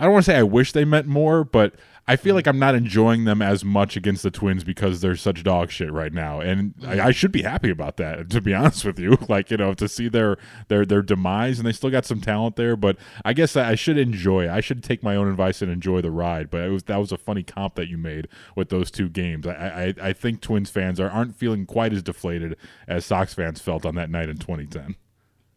I 0.00 0.04
don't 0.04 0.14
want 0.14 0.24
to 0.24 0.30
say 0.30 0.38
I 0.38 0.42
wish 0.44 0.72
they 0.72 0.86
meant 0.86 1.06
more, 1.06 1.44
but 1.44 1.74
I 2.08 2.16
feel 2.16 2.34
like 2.34 2.46
I'm 2.46 2.58
not 2.58 2.74
enjoying 2.74 3.26
them 3.26 3.42
as 3.42 3.66
much 3.66 3.96
against 3.96 4.22
the 4.22 4.30
Twins 4.30 4.64
because 4.64 5.02
they're 5.02 5.14
such 5.14 5.44
dog 5.44 5.70
shit 5.70 5.92
right 5.92 6.12
now, 6.12 6.40
and 6.40 6.72
I, 6.84 7.08
I, 7.08 7.10
should 7.10 7.32
be 7.32 7.42
happy 7.42 7.68
about 7.68 7.98
that. 7.98 8.30
To 8.30 8.40
be 8.40 8.54
honest 8.54 8.84
with 8.86 8.98
you, 8.98 9.18
like 9.28 9.50
you 9.50 9.58
know, 9.58 9.74
to 9.74 9.86
see 9.86 10.08
their 10.08 10.38
their 10.68 10.86
their 10.86 11.02
demise, 11.02 11.58
and 11.58 11.68
they 11.68 11.72
still 11.72 11.90
got 11.90 12.06
some 12.06 12.22
talent 12.22 12.56
there. 12.56 12.76
But 12.76 12.96
I 13.26 13.34
guess 13.34 13.56
I 13.56 13.74
should 13.74 13.98
enjoy. 13.98 14.50
I 14.50 14.60
should 14.60 14.82
take 14.82 15.02
my 15.02 15.16
own 15.16 15.28
advice 15.28 15.60
and 15.60 15.70
enjoy 15.70 16.00
the 16.00 16.10
ride. 16.10 16.48
But 16.48 16.62
it 16.62 16.70
was 16.70 16.84
that 16.84 16.96
was 16.96 17.12
a 17.12 17.18
funny 17.18 17.42
comp 17.42 17.74
that 17.74 17.88
you 17.88 17.98
made 17.98 18.26
with 18.56 18.70
those 18.70 18.90
two 18.90 19.10
games. 19.10 19.46
I 19.46 19.94
I, 20.00 20.08
I 20.08 20.12
think 20.14 20.40
Twins 20.40 20.70
fans 20.70 20.98
are 20.98 21.10
aren't 21.10 21.36
feeling 21.36 21.66
quite 21.66 21.92
as 21.92 22.02
deflated 22.02 22.56
as 22.88 23.04
Sox 23.04 23.34
fans 23.34 23.60
felt 23.60 23.84
on 23.84 23.96
that 23.96 24.08
night 24.08 24.30
in 24.30 24.38
2010. 24.38 24.96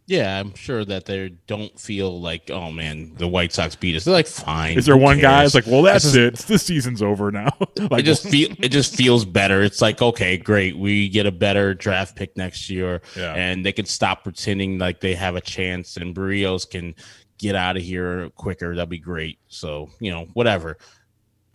Yeah, 0.05 0.37
I'm 0.37 0.53
sure 0.53 0.83
that 0.83 1.05
they 1.05 1.29
don't 1.47 1.79
feel 1.79 2.19
like, 2.19 2.49
oh 2.51 2.71
man, 2.71 3.13
the 3.15 3.27
White 3.27 3.53
Sox 3.53 3.75
beat 3.75 3.95
us. 3.95 4.03
They're 4.03 4.13
like, 4.13 4.27
fine. 4.27 4.77
Is 4.77 4.85
there 4.85 4.97
one 4.97 5.15
cares? 5.15 5.21
guy? 5.21 5.45
It's 5.45 5.55
like, 5.55 5.65
well, 5.65 5.81
that's 5.81 6.11
just, 6.11 6.15
it. 6.15 6.35
This 6.47 6.63
season's 6.63 7.01
over 7.01 7.31
now. 7.31 7.51
like, 7.89 8.01
it 8.01 8.05
just 8.05 8.27
feel 8.27 8.49
it 8.59 8.69
just 8.69 8.95
feels 8.95 9.23
better. 9.23 9.61
It's 9.61 9.81
like, 9.81 10.01
okay, 10.01 10.37
great, 10.37 10.77
we 10.77 11.07
get 11.07 11.25
a 11.25 11.31
better 11.31 11.73
draft 11.73 12.17
pick 12.17 12.35
next 12.35 12.69
year, 12.69 13.01
yeah. 13.15 13.33
and 13.33 13.65
they 13.65 13.71
can 13.71 13.85
stop 13.85 14.23
pretending 14.23 14.77
like 14.77 14.99
they 14.99 15.15
have 15.15 15.35
a 15.37 15.41
chance, 15.41 15.95
and 15.95 16.13
Berrios 16.13 16.69
can 16.69 16.95
get 17.37 17.55
out 17.55 17.77
of 17.77 17.83
here 17.83 18.29
quicker. 18.31 18.75
That'd 18.75 18.89
be 18.89 18.99
great. 18.99 19.39
So 19.47 19.89
you 19.99 20.11
know, 20.11 20.27
whatever. 20.33 20.77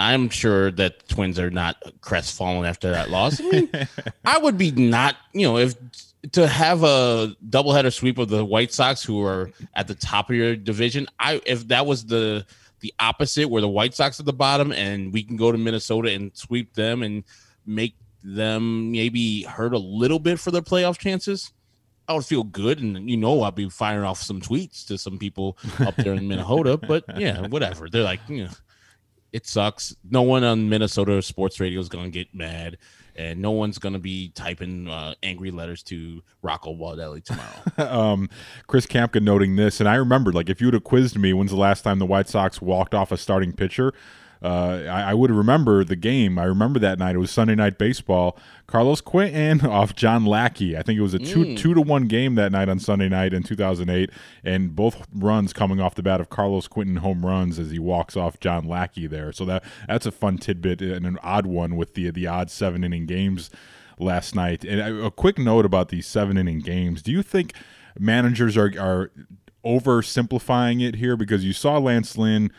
I'm 0.01 0.29
sure 0.29 0.71
that 0.71 1.01
the 1.01 1.15
Twins 1.15 1.41
are 1.41 1.51
not 1.51 1.77
crestfallen 2.01 2.65
after 2.65 2.91
that 2.93 3.11
loss. 3.11 3.41
I, 3.41 3.45
mean, 3.45 3.71
I 4.25 4.39
would 4.39 4.57
be 4.57 4.71
not, 4.71 5.17
you 5.33 5.43
know, 5.43 5.59
if 5.59 5.75
to 6.33 6.47
have 6.47 6.83
a 6.83 7.35
doubleheader 7.49 7.93
sweep 7.93 8.19
of 8.19 8.29
the 8.29 8.45
White 8.45 8.73
Sox, 8.73 9.03
who 9.03 9.25
are 9.25 9.51
at 9.75 9.89
the 9.89 9.95
top 9.95 10.31
of 10.31 10.37
your 10.37 10.57
division, 10.57 11.07
I 11.19 11.41
if 11.47 11.69
that 11.69 11.87
was 11.87 12.07
the 12.07 12.45
the 12.81 12.95
opposite, 13.01 13.49
where 13.49 13.63
the 13.63 13.69
White 13.69 13.95
Sox 13.95 14.21
at 14.21 14.27
the 14.27 14.33
bottom, 14.33 14.73
and 14.73 15.13
we 15.13 15.23
can 15.23 15.37
go 15.37 15.51
to 15.51 15.59
Minnesota 15.59 16.13
and 16.13 16.31
sweep 16.37 16.75
them 16.75 17.03
and 17.03 17.25
make 17.67 17.95
them 18.23 18.93
maybe 18.93 19.43
hurt 19.43 19.73
a 19.73 19.79
little 19.79 20.19
bit 20.19 20.39
for 20.39 20.51
their 20.51 20.63
playoff 20.63 20.99
chances. 20.99 21.53
I 22.07 22.15
would 22.15 22.25
feel 22.25 22.45
good, 22.45 22.81
and 22.81 23.09
you 23.09 23.17
know 23.17 23.43
I'd 23.43 23.55
be 23.55 23.69
firing 23.69 24.05
off 24.05 24.23
some 24.23 24.41
tweets 24.41 24.87
to 24.87 24.97
some 24.97 25.19
people 25.19 25.59
up 25.81 25.95
there 25.97 26.15
in 26.15 26.27
Minnesota. 26.29 26.77
But 26.79 27.05
yeah, 27.19 27.47
whatever. 27.47 27.89
They're 27.91 28.03
like, 28.03 28.27
know, 28.45 28.51
it 29.33 29.47
sucks. 29.47 29.95
No 30.09 30.23
one 30.23 30.45
on 30.45 30.69
Minnesota 30.69 31.21
sports 31.23 31.61
radio 31.61 31.81
is 31.81 31.89
gonna 31.89 32.11
get 32.11 32.35
mad 32.35 32.79
and 33.19 33.43
no 33.43 33.51
one's 33.51 33.79
going 33.79 33.93
to 33.93 33.99
be 33.99 34.29
typing 34.31 34.89
uh, 34.89 35.13
angry 35.25 35.51
letters 35.51 35.83
to 35.83 36.23
Rocco 36.41 36.73
Baldelli 36.73 37.23
tomorrow. 37.25 37.93
um, 38.13 38.31
Chris 38.69 38.87
Kamka 38.87 39.21
noting 39.21 39.57
this, 39.57 39.81
and 39.81 39.89
I 39.89 39.97
remembered, 39.97 40.35
like, 40.37 40.49
if 40.49 40.61
you 40.61 40.69
would 40.69 40.75
have 40.75 40.85
quizzed 40.85 41.19
me, 41.19 41.33
when's 41.33 41.51
the 41.51 41.57
last 41.57 41.83
time 41.83 41.99
the 41.99 42.07
White 42.07 42.29
Sox 42.29 42.63
walked 42.63 42.95
off 42.95 43.11
a 43.11 43.17
starting 43.17 43.53
pitcher? 43.53 43.93
Uh, 44.43 44.85
I, 44.89 45.11
I, 45.11 45.15
would 45.15 45.31
remember 45.31 45.83
the 45.83 45.97
game. 45.97 46.39
I 46.39 46.45
remember 46.45 46.79
that 46.79 46.99
night. 46.99 47.17
It 47.17 47.19
was 47.19 47.31
Sunday 47.31 47.57
night 47.57 47.77
baseball. 47.77 48.39
Carlos 48.69 49.01
Quentin 49.01 49.67
off 49.67 49.97
John 49.97 50.25
Lackey. 50.25 50.77
I 50.77 50.83
think 50.83 50.99
it 50.99 51.03
was 51.03 51.15
a 51.15 51.19
two 51.19 51.45
mm. 51.45 51.57
two 51.57 51.75
to 51.75 51.81
one 51.81 52.07
game 52.07 52.37
that 52.37 52.53
night 52.53 52.69
on 52.69 52.79
Sunday 52.79 53.09
night 53.09 53.35
in 53.35 53.43
2008, 53.43 54.11
and 54.45 54.77
both 54.77 55.07
runs 55.13 55.53
coming 55.53 55.81
off 55.81 55.97
the 55.97 56.03
bat 56.03 56.21
of 56.21 56.31
Carlos 56.31 56.69
Quentin 56.69 56.97
home 56.97 57.27
runs 57.27 57.59
as 57.59 57.71
he 57.71 57.81
walks 57.81 58.17
off 58.17 58.39
John 58.39 58.69
Lackey 58.69 59.07
there. 59.09 59.33
So 59.33 59.45
that 59.47 59.65
that's 59.89 60.07
a 60.07 60.13
fun 60.13 60.39
tidbit 60.39 60.81
and 60.81 61.05
an 61.05 61.19
odd 61.23 61.47
one 61.47 61.77
with 61.77 61.95
the 61.95 62.11
the 62.11 62.27
odd 62.29 62.51
seven 62.51 62.85
inning 62.85 63.07
games 63.07 63.51
last 63.99 64.35
night. 64.37 64.65
And 64.65 64.81
a 64.81 65.11
quick 65.11 65.39
note 65.39 65.65
about 65.65 65.89
these 65.89 66.07
seven 66.07 66.39
inning 66.39 66.61
games. 66.61 67.03
Do 67.03 67.11
you 67.11 67.23
think 67.23 67.55
managers 67.99 68.57
are 68.57 68.73
are 68.79 69.11
oversimplifying 69.65 70.87
it 70.87 70.97
here 70.97 71.17
because 71.17 71.45
you 71.45 71.53
saw 71.53 71.79
Lance 71.79 72.17
Lynn 72.17 72.53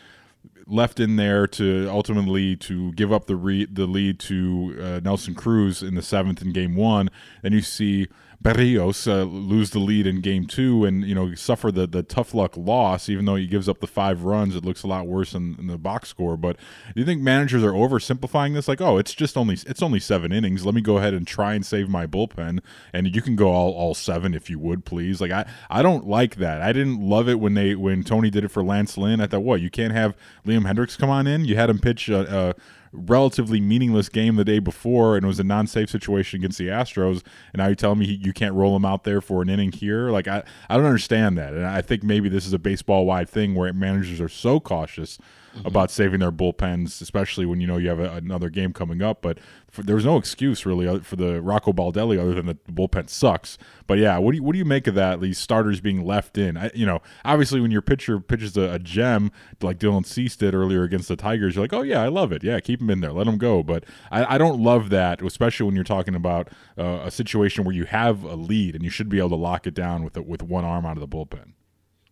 left 0.70 1.00
in 1.00 1.16
there 1.16 1.48
to 1.48 1.88
ultimately 1.90 2.56
to 2.56 2.92
give 2.94 3.12
up 3.12 3.26
the 3.26 3.36
re- 3.36 3.66
the 3.66 3.86
lead 3.86 4.20
to 4.20 4.78
uh, 4.82 5.00
Nelson 5.04 5.36
Cruz 5.36 5.82
in 5.82 5.96
the 5.96 6.02
seventh 6.02 6.42
in 6.42 6.52
Game 6.54 6.76
One. 6.76 7.10
Then 7.42 7.54
you 7.54 7.62
see 7.62 8.08
Berrios 8.42 9.06
uh, 9.06 9.24
lose 9.24 9.72
the 9.72 9.80
lead 9.80 10.08
in 10.08 10.22
game 10.22 10.46
two 10.46 10.86
and 10.86 11.04
you 11.04 11.14
know 11.14 11.36
suffer 11.36 11.74
the 11.74 11.86
the 11.86 12.04
tough 12.04 12.34
luck 12.34 12.56
loss. 12.56 13.10
Even 13.10 13.26
though 13.26 13.36
he 13.36 13.48
gives 13.48 13.68
up 13.68 13.82
the 13.82 13.88
five 13.88 14.24
runs, 14.24 14.56
it 14.56 14.64
looks 14.64 14.82
a 14.82 14.88
lot 14.88 15.08
worse 15.08 15.34
in, 15.34 15.58
in, 15.60 15.68
the 15.68 15.78
box 15.78 16.08
score. 16.08 16.38
But 16.38 16.56
do 16.56 17.02
you 17.02 17.06
think 17.06 17.22
managers 17.22 17.66
are 17.66 17.74
oversimplifying 17.74 18.54
this? 18.54 18.70
Like, 18.70 18.80
oh, 18.80 18.98
it's 18.98 19.14
just 19.14 19.36
only 19.36 19.56
it's 19.68 19.82
only 19.82 20.00
seven 20.00 20.32
innings. 20.32 20.66
Let 20.66 20.74
me 20.74 20.80
go 20.80 20.98
ahead 20.98 21.14
and 21.14 21.28
try 21.28 21.54
and 21.54 21.66
save 21.66 21.90
my 21.90 22.08
bullpen, 22.08 22.62
and 22.94 23.14
you 23.14 23.22
can 23.22 23.36
go 23.36 23.50
all, 23.50 23.74
all 23.74 23.94
seven 23.94 24.34
if 24.34 24.50
you 24.50 24.58
would, 24.58 24.86
please. 24.86 25.20
Like, 25.20 25.32
I 25.32 25.46
I 25.70 25.82
don't 25.82 26.08
like 26.08 26.38
that. 26.38 26.62
I 26.62 26.72
didn't 26.72 27.02
love 27.02 27.28
it 27.28 27.42
when 27.42 27.56
they 27.56 27.76
when 27.76 28.04
Tony 28.04 28.30
did 28.30 28.46
it 28.46 28.52
for 28.52 28.64
Lance 28.64 28.98
Lynn. 28.98 29.20
I 29.20 29.28
thought, 29.28 29.44
what 29.44 29.60
you 29.60 29.70
can't 29.70 29.94
have 29.94 30.16
Liam 30.46 30.66
Hendriks 30.66 30.98
come 30.98 31.10
on 31.10 31.28
in. 31.28 31.44
You 31.44 31.58
had 31.58 31.70
him 31.70 31.80
pitch. 31.80 32.10
Uh, 32.10 32.20
uh, 32.20 32.54
relatively 32.92 33.60
meaningless 33.60 34.10
game 34.10 34.36
the 34.36 34.46
day 34.46 34.60
before 34.60 35.16
and 35.16 35.24
it 35.24 35.28
was 35.28 35.40
a 35.40 35.44
non-safe 35.44 35.90
situation 35.90 36.40
against 36.40 36.58
the 36.58 36.68
Astros 36.68 37.24
and 37.54 37.60
now 37.60 37.68
you're 37.68 37.76
telling 37.76 38.00
me 38.00 38.06
you 38.06 38.34
can't 38.34 38.56
roll 38.56 38.76
him 38.76 38.86
out 38.86 39.04
there 39.04 39.22
for 39.22 39.42
an 39.42 39.50
inning 39.50 39.72
here? 39.72 40.10
Like 40.10 40.28
I, 40.28 40.44
I 40.70 40.78
don't 40.78 40.86
understand 40.86 41.38
that 41.38 41.54
and 41.54 41.66
I 41.66 41.82
think 41.82 42.04
maybe 42.04 42.30
this 42.30 42.46
is 42.46 42.54
a 42.54 42.60
baseball 42.60 43.06
wide 43.06 43.30
thing 43.30 43.56
where 43.56 43.72
managers 43.74 44.20
are 44.20 44.30
so 44.30 44.60
cautious 44.60 45.18
about 45.66 45.92
saving 45.92 46.20
their 46.20 46.32
bullpens, 46.32 47.02
especially 47.02 47.46
when 47.46 47.60
you 47.62 47.68
know 47.68 47.78
you 47.78 47.90
have 47.90 48.00
a, 48.00 48.12
another 48.14 48.50
game 48.50 48.74
coming 48.74 49.02
up. 49.02 49.22
But 49.22 49.40
for, 49.70 49.84
there's 49.84 50.06
no 50.06 50.18
excuse 50.18 50.66
really 50.66 50.88
uh, 50.88 51.00
for 51.00 51.16
the 51.16 51.42
Rocco 51.42 51.74
Baldelli 51.74 52.20
other 52.20 52.34
than 52.34 52.46
the 52.46 52.56
bullpen 52.56 53.10
sucks. 53.10 53.58
But 53.88 53.98
yeah, 53.98 54.18
what 54.18 54.32
do 54.32 54.38
you 54.38 54.44
what 54.44 54.54
do 54.54 54.58
you 54.58 54.66
make 54.66 54.88
of 54.88 54.96
that? 54.96 55.22
These 55.22 55.38
starters 55.38 55.82
being 55.82 56.06
left 56.06 56.38
in. 56.38 56.58
I, 56.58 56.72
you 56.74 56.86
know, 56.86 57.02
obviously 57.26 57.60
when 57.62 57.72
your 57.72 57.82
pitcher 57.82 58.20
pitches 58.20 58.58
a, 58.58 58.74
a 58.74 58.80
gem 58.80 59.32
like 59.62 59.80
Dylan 59.80 60.06
Cease 60.06 60.36
did 60.36 60.54
earlier 60.54 60.84
against 60.84 61.08
the 61.08 61.16
Tigers, 61.16 61.56
you're 61.56 61.64
like, 61.64 61.74
oh 61.74 61.82
yeah, 61.82 62.02
I 62.02 62.08
love 62.08 62.32
it. 62.32 62.44
Yeah, 62.44 62.60
keep 62.60 62.82
him 62.82 62.90
in 62.90 63.02
there, 63.02 63.12
let 63.12 63.28
him 63.28 63.38
go. 63.38 63.64
But 63.64 63.86
I, 64.12 64.36
I 64.36 64.38
don't 64.38 64.62
love 64.62 64.90
that, 64.90 65.22
especially 65.22 65.66
when 65.66 65.76
you're 65.76 65.84
talking 65.84 66.16
about 66.16 66.50
uh, 66.78 67.02
a 67.04 67.12
situation 67.12 67.64
where 67.64 67.76
you 67.76 67.86
have 67.86 68.24
a 68.24 68.36
lead 68.36 68.76
and 68.76 68.84
you 68.84 68.90
should 68.90 69.10
be 69.10 69.20
able 69.20 69.30
to 69.30 69.36
lock 69.36 69.68
it 69.68 69.74
down 69.74 70.04
with 70.04 70.18
with 70.18 70.42
one 70.42 70.66
arm 70.66 70.86
out 70.86 70.98
of 70.98 71.02
the 71.02 71.08
bullpen. 71.08 71.54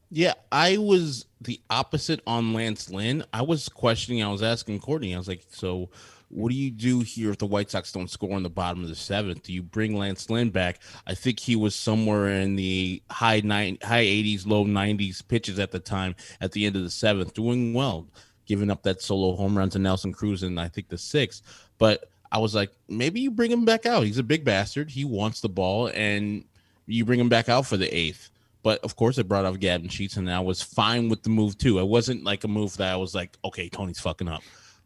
Yeah, 0.10 0.34
I 0.52 0.78
was 0.78 1.26
the 1.42 1.60
opposite 1.70 2.22
on 2.26 2.54
Lance 2.54 2.90
Lynn. 2.90 3.26
I 3.34 3.42
was 3.42 3.68
questioning. 3.68 4.24
I 4.24 4.32
was 4.32 4.42
asking 4.42 4.80
Courtney. 4.80 5.14
I 5.14 5.18
was 5.18 5.28
like, 5.28 5.46
so 5.50 5.90
what 6.30 6.50
do 6.50 6.56
you 6.56 6.72
do 6.72 7.02
here 7.02 7.32
if 7.32 7.38
the 7.38 7.46
White 7.46 7.70
Sox 7.70 7.92
don't 7.92 8.10
score 8.10 8.36
in 8.38 8.44
the 8.44 8.50
bottom 8.50 8.84
of 8.84 8.90
the 8.90 8.96
seventh? 8.96 9.44
Do 9.44 9.54
you 9.54 9.64
bring 9.64 9.98
Lance 9.98 10.30
Lynn 10.30 10.50
back? 10.50 10.80
I 11.06 11.14
think 11.14 11.40
he 11.40 11.56
was 11.56 11.76
somewhere 11.76 12.28
in 12.28 12.56
the 12.56 13.02
high 13.10 13.42
nine, 13.42 13.78
high 13.84 14.00
eighties, 14.00 14.46
low 14.46 14.64
nineties 14.64 15.22
pitches 15.22 15.60
at 15.60 15.72
the 15.72 15.80
time 15.80 16.16
at 16.42 16.52
the 16.52 16.66
end 16.66 16.76
of 16.76 16.84
the 16.84 16.90
seventh, 16.90 17.34
doing 17.34 17.74
well, 17.74 18.08
giving 18.46 18.72
up 18.72 18.84
that 18.84 19.02
solo 19.02 19.36
home 19.36 19.58
run 19.58 19.70
to 19.72 19.80
Nelson 19.80 20.14
Cruz 20.14 20.44
in 20.44 20.58
I 20.58 20.70
think 20.70 20.90
the 20.90 20.98
sixth. 20.98 21.44
But 21.78 22.10
I 22.32 22.40
was 22.40 22.56
like, 22.56 22.72
maybe 22.90 23.20
you 23.20 23.32
bring 23.32 23.52
him 23.52 23.66
back 23.66 23.86
out. 23.86 24.04
He's 24.04 24.18
a 24.18 24.24
big 24.24 24.44
bastard. 24.44 24.90
He 24.90 25.06
wants 25.06 25.42
the 25.42 25.50
ball, 25.50 25.88
and 25.94 26.44
you 26.88 27.06
bring 27.06 27.20
him 27.20 27.30
back 27.30 27.50
out 27.50 27.66
for 27.66 27.78
the 27.78 27.94
eighth. 27.96 28.30
But 28.68 28.84
of 28.84 28.98
course, 28.98 29.18
it 29.18 29.30
brought 29.30 29.46
out 29.46 29.62
Gavin 29.62 29.88
Sheets, 29.88 30.18
and 30.18 30.30
I 30.30 30.42
was 30.42 30.62
fine 30.62 31.08
with 31.08 31.24
the 31.24 31.30
move 31.30 31.58
too. 31.58 31.80
It 31.80 31.88
wasn't 31.88 32.26
like 32.26 32.44
a 32.44 32.50
move 32.50 32.76
that 32.76 32.92
I 32.92 32.98
was 32.98 33.16
like, 33.16 33.38
okay, 33.46 33.70
Tony's 33.70 34.02
fucking 34.02 34.28
up. 34.28 34.42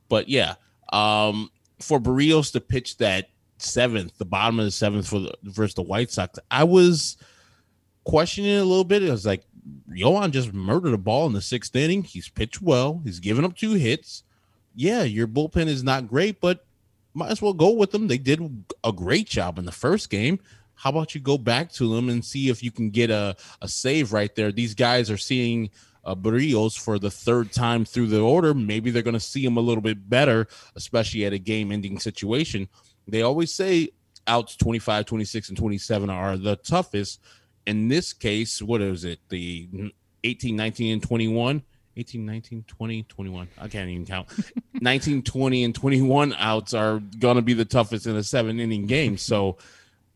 But 0.07 0.29
yeah, 0.29 0.53
um, 0.93 1.49
for 1.79 1.99
Barrios 1.99 2.51
to 2.51 2.61
pitch 2.61 2.97
that 2.97 3.29
seventh, 3.57 4.19
the 4.19 4.25
bottom 4.25 4.59
of 4.59 4.65
the 4.65 4.71
seventh 4.71 5.07
for 5.07 5.21
the 5.21 5.33
versus 5.41 5.73
the 5.73 5.81
White 5.81 6.11
Sox, 6.11 6.37
I 6.51 6.63
was 6.63 7.17
questioning 8.03 8.55
a 8.55 8.63
little 8.63 8.83
bit. 8.83 9.01
It 9.01 9.09
was 9.09 9.25
like, 9.25 9.45
Yoan 9.89 10.29
just 10.29 10.53
murdered 10.53 10.93
a 10.93 10.99
ball 10.99 11.25
in 11.25 11.33
the 11.33 11.41
sixth 11.41 11.75
inning. 11.75 12.03
He's 12.03 12.29
pitched 12.29 12.61
well. 12.61 13.01
He's 13.03 13.19
given 13.19 13.43
up 13.45 13.57
two 13.57 13.73
hits. 13.73 14.21
Yeah, 14.75 15.01
your 15.01 15.25
bullpen 15.25 15.65
is 15.65 15.83
not 15.83 16.07
great, 16.07 16.39
but 16.39 16.67
might 17.15 17.31
as 17.31 17.41
well 17.41 17.53
go 17.53 17.71
with 17.71 17.89
them. 17.89 18.07
They 18.07 18.19
did 18.19 18.63
a 18.83 18.91
great 18.91 19.27
job 19.27 19.57
in 19.57 19.65
the 19.65 19.71
first 19.71 20.11
game. 20.11 20.39
How 20.81 20.89
about 20.89 21.13
you 21.13 21.21
go 21.21 21.37
back 21.37 21.71
to 21.73 21.93
them 21.93 22.09
and 22.09 22.25
see 22.25 22.49
if 22.49 22.63
you 22.63 22.71
can 22.71 22.89
get 22.89 23.11
a, 23.11 23.35
a 23.61 23.67
save 23.67 24.13
right 24.13 24.33
there? 24.33 24.51
These 24.51 24.73
guys 24.73 25.11
are 25.11 25.17
seeing 25.17 25.69
uh, 26.03 26.15
Berrios 26.15 26.75
for 26.75 26.97
the 26.97 27.11
third 27.11 27.51
time 27.51 27.85
through 27.85 28.07
the 28.07 28.19
order. 28.19 28.55
Maybe 28.55 28.89
they're 28.89 29.03
going 29.03 29.13
to 29.13 29.19
see 29.19 29.45
him 29.45 29.57
a 29.57 29.61
little 29.61 29.83
bit 29.83 30.09
better, 30.09 30.47
especially 30.75 31.23
at 31.25 31.33
a 31.33 31.37
game 31.37 31.71
ending 31.71 31.99
situation. 31.99 32.67
They 33.07 33.21
always 33.21 33.53
say 33.53 33.89
outs 34.25 34.55
25, 34.55 35.05
26, 35.05 35.49
and 35.49 35.57
27 35.59 36.09
are 36.09 36.35
the 36.35 36.55
toughest. 36.55 37.21
In 37.67 37.87
this 37.87 38.11
case, 38.11 38.59
what 38.59 38.81
is 38.81 39.05
it? 39.05 39.19
The 39.29 39.93
18, 40.23 40.55
19, 40.55 40.93
and 40.93 41.03
21. 41.03 41.61
18, 41.95 42.25
19, 42.25 42.63
20, 42.67 43.03
21. 43.03 43.47
I 43.59 43.67
can't 43.67 43.87
even 43.87 44.07
count. 44.07 44.29
19, 44.81 45.21
20, 45.21 45.63
and 45.63 45.75
21 45.75 46.33
outs 46.39 46.73
are 46.73 46.99
going 47.19 47.35
to 47.35 47.43
be 47.43 47.53
the 47.53 47.65
toughest 47.65 48.07
in 48.07 48.15
a 48.15 48.23
seven 48.23 48.59
inning 48.59 48.87
game. 48.87 49.19
So, 49.19 49.57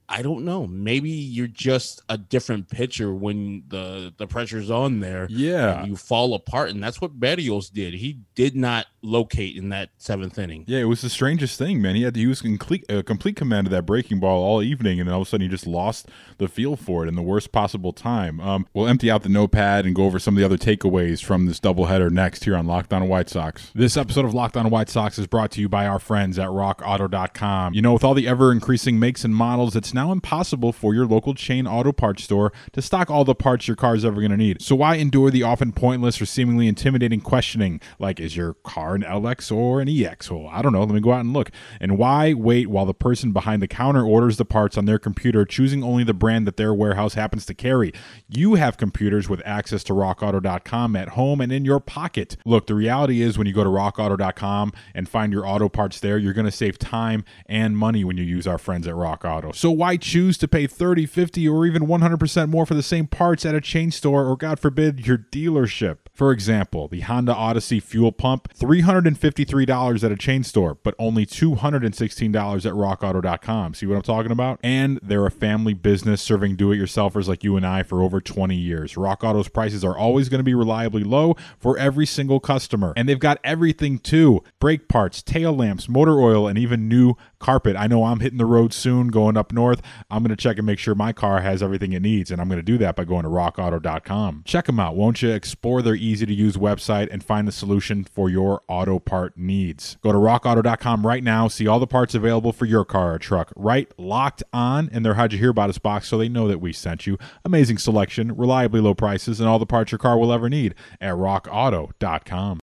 I 0.08 0.22
don't 0.22 0.46
know. 0.46 0.68
Maybe 0.68 1.10
you're 1.10 1.48
just 1.48 2.02
a 2.10 2.18
different 2.18 2.70
pitcher 2.70 3.14
when 3.14 3.64
the 3.68 4.14
the 4.18 4.28
pressure's 4.28 4.70
on 4.70 5.00
there. 5.00 5.28
Yeah, 5.30 5.84
you 5.86 5.96
fall 5.96 6.34
apart, 6.36 6.70
and 6.70 6.84
that's 6.84 7.02
what 7.02 7.20
Berrios 7.20 7.72
did. 7.72 7.96
He 7.96 8.20
did 8.36 8.56
not 8.56 8.86
locate 9.02 9.56
in 9.56 9.70
that 9.70 9.90
seventh 9.98 10.38
inning. 10.38 10.64
Yeah, 10.68 10.80
it 10.80 10.86
was 10.86 11.02
the 11.02 11.10
strangest 11.10 11.58
thing, 11.58 11.82
man. 11.82 11.96
He 11.96 12.04
had 12.04 12.16
he 12.16 12.28
was 12.28 12.42
complete 12.42 12.86
uh, 12.92 13.02
complete 13.02 13.36
command 13.36 13.68
of 13.68 13.72
that 13.72 13.86
breaking 13.86 14.20
ball 14.20 14.44
all 14.44 14.62
evening, 14.62 15.00
and 15.00 15.08
then 15.08 15.14
all 15.14 15.22
of 15.22 15.28
a 15.28 15.30
sudden 15.30 15.46
he 15.46 15.50
just 15.50 15.66
lost 15.66 16.08
the 16.38 16.48
feel 16.48 16.76
for 16.76 17.04
it 17.04 17.08
in 17.08 17.16
the 17.16 17.24
worst 17.24 17.52
possible 17.52 17.92
time. 17.92 18.40
Um, 18.40 18.68
we'll 18.74 18.88
empty 18.88 19.10
out 19.10 19.24
the 19.24 19.30
notepad 19.30 19.86
and 19.86 19.96
go 19.96 20.06
over 20.06 20.20
some 20.20 20.36
of 20.36 20.40
the 20.40 20.46
other 20.46 20.58
takeaways 20.58 21.24
from 21.24 21.48
this 21.48 21.60
doubleheader 21.60 22.12
next 22.12 22.44
here 22.44 22.56
on 22.56 22.68
Locked 22.68 22.94
On 22.94 23.08
White 23.08 23.30
Sox. 23.30 23.72
This 23.74 23.98
episode 23.98 24.26
of 24.26 24.34
Locked 24.34 24.58
On 24.58 24.70
White 24.70 24.90
Sox 24.90 25.18
is 25.18 25.26
brought 25.26 25.52
to 25.52 25.62
you 25.62 25.70
by 25.70 25.88
our 25.88 26.00
friends 26.00 26.38
at 26.38 26.50
RockAuto.com. 26.50 27.74
You 27.74 27.82
know, 27.82 27.94
with 27.94 28.04
all 28.04 28.14
the 28.14 28.28
ever 28.28 28.52
increasing 28.52 29.00
makes 29.00 29.24
and 29.24 29.36
models, 29.36 29.76
it's 29.76 29.94
now 29.96 30.12
impossible 30.12 30.72
for 30.72 30.94
your 30.94 31.08
local 31.08 31.34
chain 31.34 31.66
auto 31.66 31.92
parts 31.92 32.24
store 32.24 32.54
to 32.74 32.82
stock 32.82 33.10
all 33.10 33.26
the 33.26 33.34
parts 33.34 33.68
your 33.68 33.76
car 33.76 33.96
is 33.96 34.06
ever 34.06 34.22
going 34.22 34.30
to 34.30 34.38
need. 34.38 34.62
So 34.62 34.76
why 34.76 34.96
endure 34.96 35.32
the 35.32 35.42
often 35.42 35.72
pointless 35.72 36.22
or 36.22 36.28
seemingly 36.28 36.68
intimidating 36.68 37.22
questioning 37.22 37.82
like, 37.98 38.20
is 38.20 38.38
your 38.38 38.54
car 38.54 38.96
an 38.96 39.02
LX 39.02 39.52
or 39.56 39.82
an 39.82 39.90
EX? 39.90 40.30
Well, 40.30 40.48
I 40.52 40.62
don't 40.62 40.74
know. 40.74 40.84
Let 40.84 40.94
me 40.94 41.00
go 41.00 41.14
out 41.14 41.22
and 41.22 41.34
look. 41.34 41.50
And 41.80 41.98
why 41.98 42.34
wait 42.34 42.70
while 42.70 42.86
the 42.86 42.94
person 42.94 43.32
behind 43.32 43.62
the 43.62 43.68
counter 43.68 44.04
orders 44.04 44.38
the 44.38 44.46
parts 44.46 44.78
on 44.78 44.86
their 44.86 45.00
computer, 45.00 45.46
choosing 45.46 45.84
only 45.84 46.04
the 46.04 46.14
brand 46.14 46.46
that 46.46 46.58
their 46.58 46.74
warehouse 46.74 47.16
happens 47.16 47.46
to 47.48 47.54
carry? 47.54 47.94
You 48.28 48.56
have 48.56 48.78
computers 48.78 49.28
with 49.30 49.42
access 49.46 49.84
to 49.86 49.94
rockauto.com 49.94 50.96
at 50.96 51.10
home 51.10 51.42
and 51.42 51.52
in 51.52 51.66
your 51.66 51.80
pocket. 51.80 52.38
Look, 52.46 52.68
the 52.68 52.76
reality 52.76 53.22
is 53.22 53.38
when 53.38 53.48
you 53.48 53.54
go 53.54 53.64
to 53.64 53.70
rockauto.com 53.70 54.74
and 54.94 55.10
find 55.10 55.32
your 55.32 55.48
auto 55.48 55.70
parts 55.70 56.00
there, 56.00 56.18
you're 56.18 56.34
going 56.34 56.46
to 56.46 56.52
save 56.52 56.78
time 56.78 57.24
and 57.46 57.78
money 57.78 58.04
when 58.04 58.18
you 58.18 58.24
use 58.24 58.48
our 58.48 58.58
friends 58.58 58.88
at 58.88 58.96
Rock 58.96 59.24
Auto. 59.24 59.52
So 59.52 59.72
why 59.72 59.85
choose 59.94 60.26
choose 60.26 60.38
to 60.40 60.48
pay 60.48 60.66
30, 60.66 61.06
50, 61.06 61.48
or 61.48 61.66
even 61.66 61.84
100% 61.84 62.50
more 62.50 62.66
for 62.66 62.74
the 62.74 62.82
same 62.82 63.06
parts 63.06 63.46
at 63.46 63.54
a 63.54 63.62
chain 63.62 63.92
store 63.92 64.26
or, 64.26 64.36
God 64.36 64.60
forbid, 64.60 65.06
your 65.06 65.18
dealership. 65.18 66.05
For 66.16 66.32
example, 66.32 66.88
the 66.88 67.02
Honda 67.02 67.36
Odyssey 67.36 67.82
fuel 67.82 68.14
pump, 68.14 68.48
$353 68.58 70.04
at 70.04 70.12
a 70.14 70.16
chain 70.16 70.44
store, 70.46 70.78
but 70.82 70.96
only 70.98 71.26
$216 71.26 72.66
at 72.66 72.74
rockauto.com. 72.74 73.74
See 73.74 73.86
what 73.86 73.98
I'm 73.98 74.02
talking 74.02 74.32
about? 74.32 74.62
And 74.64 74.98
they're 75.04 75.26
a 75.26 75.32
family 75.32 75.74
business 75.74 76.22
serving 76.22 76.56
do 76.56 76.72
it 76.72 76.78
yourselfers 76.78 77.28
like 77.28 77.44
you 77.44 77.58
and 77.58 77.68
I 77.68 77.84
for 77.84 78.02
over 78.02 78.22
20 78.22 78.56
years. 78.56 78.96
Rock 78.96 79.26
Auto's 79.26 79.50
prices 79.50 79.84
are 79.84 79.98
always 79.98 80.30
going 80.30 80.40
to 80.40 80.46
be 80.46 80.54
reliably 80.54 81.04
low 81.04 81.36
for 81.60 81.78
every 81.78 82.06
single 82.06 82.40
customer. 82.40 82.94
And 82.96 83.10
they've 83.10 83.20
got 83.20 83.40
everything 83.44 84.00
too 84.00 84.42
brake 84.62 84.88
parts, 84.88 85.22
tail 85.22 85.54
lamps, 85.54 85.90
motor 85.90 86.22
oil, 86.22 86.48
and 86.48 86.58
even 86.58 86.88
new 86.88 87.16
carpet. 87.40 87.76
I 87.76 87.88
know 87.88 88.06
I'm 88.06 88.22
hitting 88.22 88.38
the 88.38 88.46
road 88.46 88.74
soon 88.74 89.10
going 89.10 89.36
up 89.36 89.52
north. 89.52 89.82
I'm 90.10 90.24
going 90.24 90.30
to 90.30 90.42
check 90.42 90.58
and 90.58 90.66
make 90.66 90.80
sure 90.80 90.96
my 90.96 91.12
car 91.12 91.42
has 91.42 91.62
everything 91.62 91.92
it 91.92 92.02
needs. 92.02 92.32
And 92.32 92.40
I'm 92.40 92.48
going 92.48 92.60
to 92.60 92.64
do 92.64 92.78
that 92.78 92.96
by 92.96 93.04
going 93.04 93.24
to 93.24 93.30
rockauto.com. 93.30 94.44
Check 94.46 94.66
them 94.66 94.80
out, 94.80 94.96
won't 94.96 95.22
you? 95.22 95.32
Explore 95.32 95.82
their 95.82 95.96
easy 96.06 96.26
to 96.26 96.34
use 96.34 96.56
website 96.56 97.08
and 97.12 97.24
find 97.24 97.48
the 97.48 97.52
solution 97.52 98.04
for 98.04 98.30
your 98.30 98.62
auto 98.68 99.00
part 99.00 99.38
needs. 99.38 99.98
Go 100.02 100.12
to 100.12 100.18
rockauto.com 100.18 101.06
right 101.06 101.24
now, 101.24 101.48
see 101.48 101.68
all 101.68 101.80
the 101.80 101.88
parts 101.88 102.14
available 102.14 102.54
for 102.54 102.66
your 102.66 102.86
car 102.86 103.16
or 103.16 103.20
truck. 103.20 103.52
Right 103.56 103.92
locked 103.98 104.44
on 104.54 104.90
in 104.90 105.04
their 105.04 105.16
How'd 105.16 105.34
You 105.34 105.40
Hear 105.40 105.50
About 105.50 105.70
Us 105.70 105.78
box 105.78 106.08
so 106.08 106.18
they 106.18 106.30
know 106.30 106.48
that 106.48 106.62
we 106.62 106.74
sent 106.74 107.08
you. 107.08 107.18
Amazing 107.44 107.80
selection, 107.80 108.36
reliably 108.36 108.82
low 108.82 108.94
prices, 108.94 109.40
and 109.40 109.50
all 109.50 109.60
the 109.60 109.66
parts 109.66 109.92
your 109.92 110.00
car 110.00 110.18
will 110.18 110.32
ever 110.32 110.50
need 110.50 110.76
at 111.02 111.14
rockauto.com. 111.16 112.60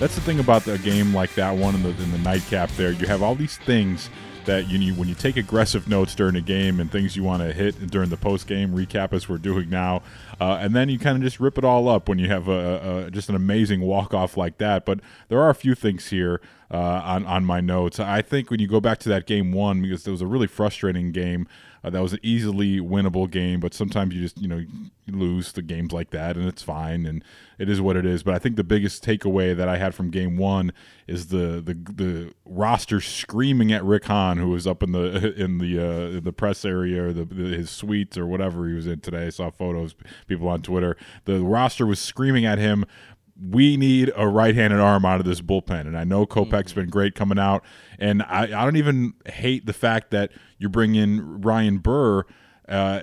That's 0.00 0.16
the 0.16 0.20
thing 0.20 0.40
about 0.40 0.66
a 0.66 0.76
game 0.78 1.14
like 1.14 1.34
that 1.36 1.56
one 1.56 1.74
in 1.76 1.82
the 1.82 1.90
in 1.90 2.10
the 2.10 2.18
nightcap. 2.18 2.68
There, 2.70 2.90
you 2.90 3.06
have 3.06 3.22
all 3.22 3.34
these 3.34 3.56
things 3.58 4.10
that 4.46 4.68
you 4.68 4.78
need 4.78 4.96
when 4.96 5.08
you 5.08 5.14
take 5.14 5.36
aggressive 5.36 5.88
notes 5.88 6.14
during 6.14 6.36
a 6.36 6.40
game 6.40 6.80
and 6.80 6.90
things 6.90 7.16
you 7.16 7.22
want 7.22 7.42
to 7.42 7.52
hit 7.52 7.88
during 7.88 8.10
the 8.10 8.16
post 8.16 8.46
game 8.46 8.72
recap, 8.74 9.12
as 9.12 9.28
we're 9.28 9.38
doing 9.38 9.70
now, 9.70 10.02
uh, 10.40 10.58
and 10.60 10.74
then 10.74 10.88
you 10.88 10.98
kind 10.98 11.16
of 11.16 11.22
just 11.22 11.40
rip 11.40 11.58
it 11.58 11.64
all 11.64 11.88
up 11.88 12.08
when 12.08 12.18
you 12.18 12.28
have 12.28 12.48
a, 12.48 13.06
a 13.06 13.10
just 13.10 13.28
an 13.28 13.34
amazing 13.34 13.80
walk 13.80 14.14
off 14.14 14.36
like 14.36 14.58
that. 14.58 14.84
But 14.84 15.00
there 15.28 15.40
are 15.40 15.50
a 15.50 15.54
few 15.54 15.74
things 15.74 16.08
here 16.08 16.40
uh, 16.70 16.76
on 17.04 17.26
on 17.26 17.44
my 17.44 17.60
notes. 17.60 18.00
I 18.00 18.22
think 18.22 18.50
when 18.50 18.60
you 18.60 18.68
go 18.68 18.80
back 18.80 18.98
to 19.00 19.08
that 19.08 19.26
game 19.26 19.52
one 19.52 19.82
because 19.82 20.06
it 20.06 20.10
was 20.10 20.22
a 20.22 20.26
really 20.26 20.46
frustrating 20.46 21.12
game. 21.12 21.46
Uh, 21.84 21.90
that 21.90 22.00
was 22.00 22.14
an 22.14 22.20
easily 22.22 22.80
winnable 22.80 23.30
game, 23.30 23.60
but 23.60 23.74
sometimes 23.74 24.14
you 24.14 24.22
just 24.22 24.40
you 24.40 24.48
know 24.48 24.64
lose 25.06 25.52
the 25.52 25.60
games 25.60 25.92
like 25.92 26.10
that, 26.10 26.34
and 26.34 26.48
it's 26.48 26.62
fine, 26.62 27.04
and 27.04 27.22
it 27.58 27.68
is 27.68 27.78
what 27.78 27.94
it 27.94 28.06
is. 28.06 28.22
But 28.22 28.34
I 28.34 28.38
think 28.38 28.56
the 28.56 28.64
biggest 28.64 29.04
takeaway 29.04 29.54
that 29.54 29.68
I 29.68 29.76
had 29.76 29.94
from 29.94 30.10
game 30.10 30.38
one 30.38 30.72
is 31.06 31.26
the 31.26 31.60
the 31.60 31.74
the 31.74 32.34
roster 32.46 33.02
screaming 33.02 33.70
at 33.70 33.84
Rick 33.84 34.06
Hahn, 34.06 34.38
who 34.38 34.48
was 34.48 34.66
up 34.66 34.82
in 34.82 34.92
the 34.92 35.34
in 35.36 35.58
the 35.58 35.78
uh, 35.78 36.16
in 36.16 36.24
the 36.24 36.32
press 36.32 36.64
area 36.64 37.04
or 37.04 37.12
the, 37.12 37.26
the, 37.26 37.56
his 37.56 37.70
suite 37.70 38.16
or 38.16 38.26
whatever 38.26 38.66
he 38.66 38.74
was 38.74 38.86
in 38.86 39.00
today. 39.00 39.26
I 39.26 39.30
saw 39.30 39.50
photos, 39.50 39.94
people 40.26 40.48
on 40.48 40.62
Twitter. 40.62 40.96
The 41.26 41.40
roster 41.40 41.84
was 41.84 42.00
screaming 42.00 42.46
at 42.46 42.58
him 42.58 42.86
we 43.40 43.76
need 43.76 44.12
a 44.16 44.28
right-handed 44.28 44.78
arm 44.78 45.04
out 45.04 45.20
of 45.20 45.26
this 45.26 45.40
bullpen. 45.40 45.80
And 45.80 45.98
I 45.98 46.04
know 46.04 46.26
Kopech's 46.26 46.72
mm-hmm. 46.72 46.80
been 46.80 46.90
great 46.90 47.14
coming 47.14 47.38
out, 47.38 47.64
and 47.98 48.22
I, 48.22 48.44
I 48.44 48.64
don't 48.64 48.76
even 48.76 49.14
hate 49.26 49.66
the 49.66 49.72
fact 49.72 50.10
that 50.12 50.30
you 50.58 50.68
bring 50.68 50.94
in 50.94 51.40
Ryan 51.40 51.78
Burr 51.78 52.24
uh, 52.68 53.00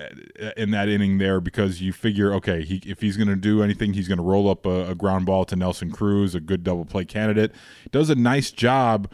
in 0.58 0.72
that 0.72 0.90
inning 0.90 1.18
there 1.20 1.40
because 1.40 1.82
you 1.82 1.94
figure, 1.94 2.34
okay, 2.34 2.64
he, 2.64 2.82
if 2.86 3.02
he's 3.02 3.16
going 3.16 3.28
to 3.28 3.36
do 3.36 3.62
anything, 3.62 3.94
he's 3.94 4.08
going 4.08 4.18
to 4.18 4.24
roll 4.24 4.50
up 4.50 4.66
a, 4.66 4.90
a, 4.90 4.96
ground 4.96 5.28
ball 5.28 5.46
to 5.46 5.56
Nelson 5.56 5.92
Cruz, 5.92 6.34
a 6.34 6.40
good 6.40 6.64
double 6.64 6.84
play 6.84 7.06
candidate. 7.06 7.52
Does 7.92 8.10
a 8.10 8.16
nice 8.16 8.50
job 8.50 9.12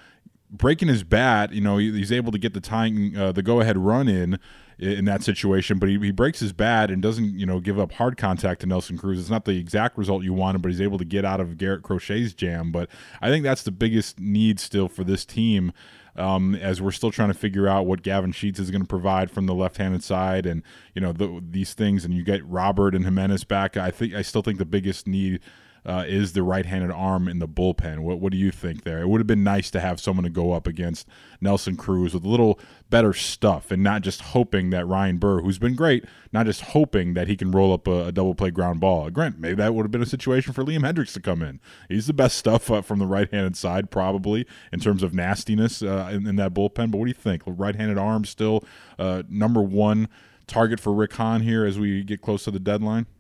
breaking 0.49 0.87
his 0.87 1.03
bat. 1.03 1.51
You 1.51 1.61
know, 1.61 1.77
he's 1.77 2.11
able 2.11 2.31
to 2.31 2.37
get 2.37 2.53
the 2.53 2.61
tying, 2.61 3.17
uh, 3.17 3.33
the 3.33 3.43
go 3.43 3.59
ahead 3.59 3.77
run 3.77 4.07
in 4.07 4.39
in 4.79 5.05
that 5.05 5.23
situation, 5.23 5.79
but 5.79 5.89
he, 5.89 5.97
he 5.97 6.11
breaks 6.11 6.39
his 6.39 6.53
bat 6.53 6.91
and 6.91 7.01
doesn't, 7.01 7.37
you 7.37 7.45
know, 7.45 7.59
give 7.59 7.79
up 7.79 7.93
hard 7.93 8.15
contact 8.15 8.61
to 8.61 8.67
Nelson 8.67 8.97
Cruz. 8.97 9.19
It's 9.19 9.29
not 9.29 9.45
the 9.45 9.57
exact 9.57 9.97
result 9.97 10.23
you 10.23 10.33
wanted, 10.33 10.61
but 10.61 10.69
he's 10.69 10.81
able 10.81 10.99
to 10.99 11.05
get 11.05 11.25
out 11.25 11.39
of 11.39 11.57
Garrett 11.57 11.81
Crochet's 11.81 12.33
jam. 12.33 12.71
But 12.71 12.89
I 13.21 13.29
think 13.29 13.43
that's 13.43 13.63
the 13.63 13.71
biggest 13.71 14.19
need 14.19 14.59
still 14.59 14.87
for 14.87 15.03
this 15.03 15.25
team. 15.25 15.73
Um, 16.15 16.55
as 16.55 16.81
we're 16.81 16.91
still 16.91 17.11
trying 17.11 17.27
to 17.27 17.35
figure 17.35 17.67
out 17.67 17.85
what 17.85 18.01
Gavin 18.01 18.31
Sheets 18.31 18.59
is 18.59 18.71
going 18.71 18.81
to 18.81 18.87
provide 18.87 19.29
from 19.29 19.45
the 19.45 19.53
left-handed 19.53 20.03
side, 20.03 20.47
and 20.47 20.63
you 20.95 21.01
know 21.01 21.11
the, 21.11 21.43
these 21.47 21.75
things, 21.75 22.03
and 22.03 22.11
you 22.11 22.23
get 22.23 22.43
Robert 22.47 22.95
and 22.95 23.05
Jimenez 23.05 23.43
back. 23.43 23.77
I 23.77 23.91
think 23.91 24.15
I 24.15 24.23
still 24.23 24.41
think 24.41 24.57
the 24.57 24.65
biggest 24.65 25.07
need 25.07 25.41
uh, 25.87 26.03
is 26.05 26.33
the 26.33 26.43
right-handed 26.43 26.91
arm 26.91 27.29
in 27.29 27.39
the 27.39 27.47
bullpen. 27.47 27.99
What 27.99 28.19
what 28.19 28.33
do 28.33 28.37
you 28.37 28.51
think 28.51 28.83
there? 28.83 28.99
It 28.99 29.07
would 29.07 29.21
have 29.21 29.27
been 29.27 29.43
nice 29.43 29.71
to 29.71 29.79
have 29.79 30.01
someone 30.01 30.25
to 30.25 30.29
go 30.29 30.51
up 30.51 30.67
against 30.67 31.07
Nelson 31.39 31.77
Cruz 31.77 32.13
with 32.13 32.25
a 32.25 32.27
little 32.27 32.59
better 32.89 33.13
stuff, 33.13 33.71
and 33.71 33.81
not 33.81 34.01
just 34.01 34.21
hoping 34.21 34.69
that 34.71 34.85
Ryan 34.85 35.17
Burr, 35.17 35.41
who's 35.41 35.59
been 35.59 35.75
great, 35.75 36.03
not 36.33 36.45
just 36.45 36.61
hoping 36.61 37.13
that 37.13 37.29
he 37.29 37.37
can 37.37 37.51
roll 37.51 37.71
up 37.73 37.87
a, 37.87 38.07
a 38.07 38.11
double 38.11 38.35
play 38.35 38.51
ground 38.51 38.81
ball. 38.81 39.09
Grant, 39.09 39.39
maybe 39.39 39.55
that 39.55 39.73
would 39.73 39.83
have 39.83 39.91
been 39.91 40.01
a 40.01 40.05
situation 40.05 40.51
for 40.51 40.63
Liam 40.65 40.81
Hendriks 40.81 41.13
to 41.13 41.21
come 41.21 41.41
in. 41.41 41.61
He's 41.87 42.07
the 42.07 42.13
best 42.13 42.37
stuff 42.37 42.69
uh, 42.69 42.81
from 42.81 42.99
the 42.99 43.07
right-handed 43.07 43.55
side, 43.55 43.89
probably 43.89 44.45
in 44.73 44.81
terms 44.81 45.03
of 45.03 45.13
nastiness 45.13 45.81
uh, 45.81 46.09
in, 46.11 46.27
in, 46.27 46.35
that 46.35 46.53
bullpen. 46.53 46.91
But 46.91 46.97
what 46.97 47.05
do 47.05 47.09
you 47.09 47.13
think? 47.13 47.43
Right-handed 47.45 47.97
arm 47.97 48.25
still 48.25 48.63
uh, 48.99 49.23
number 49.29 49.61
one 49.61 50.09
target 50.47 50.81
for 50.81 50.93
Rick 50.93 51.13
Hahn 51.13 51.41
here 51.41 51.65
as 51.65 51.79
we 51.79 52.03
get 52.03 52.21
close 52.21 52.43
to 52.43 52.51
the 52.51 52.59
deadline 52.59 53.05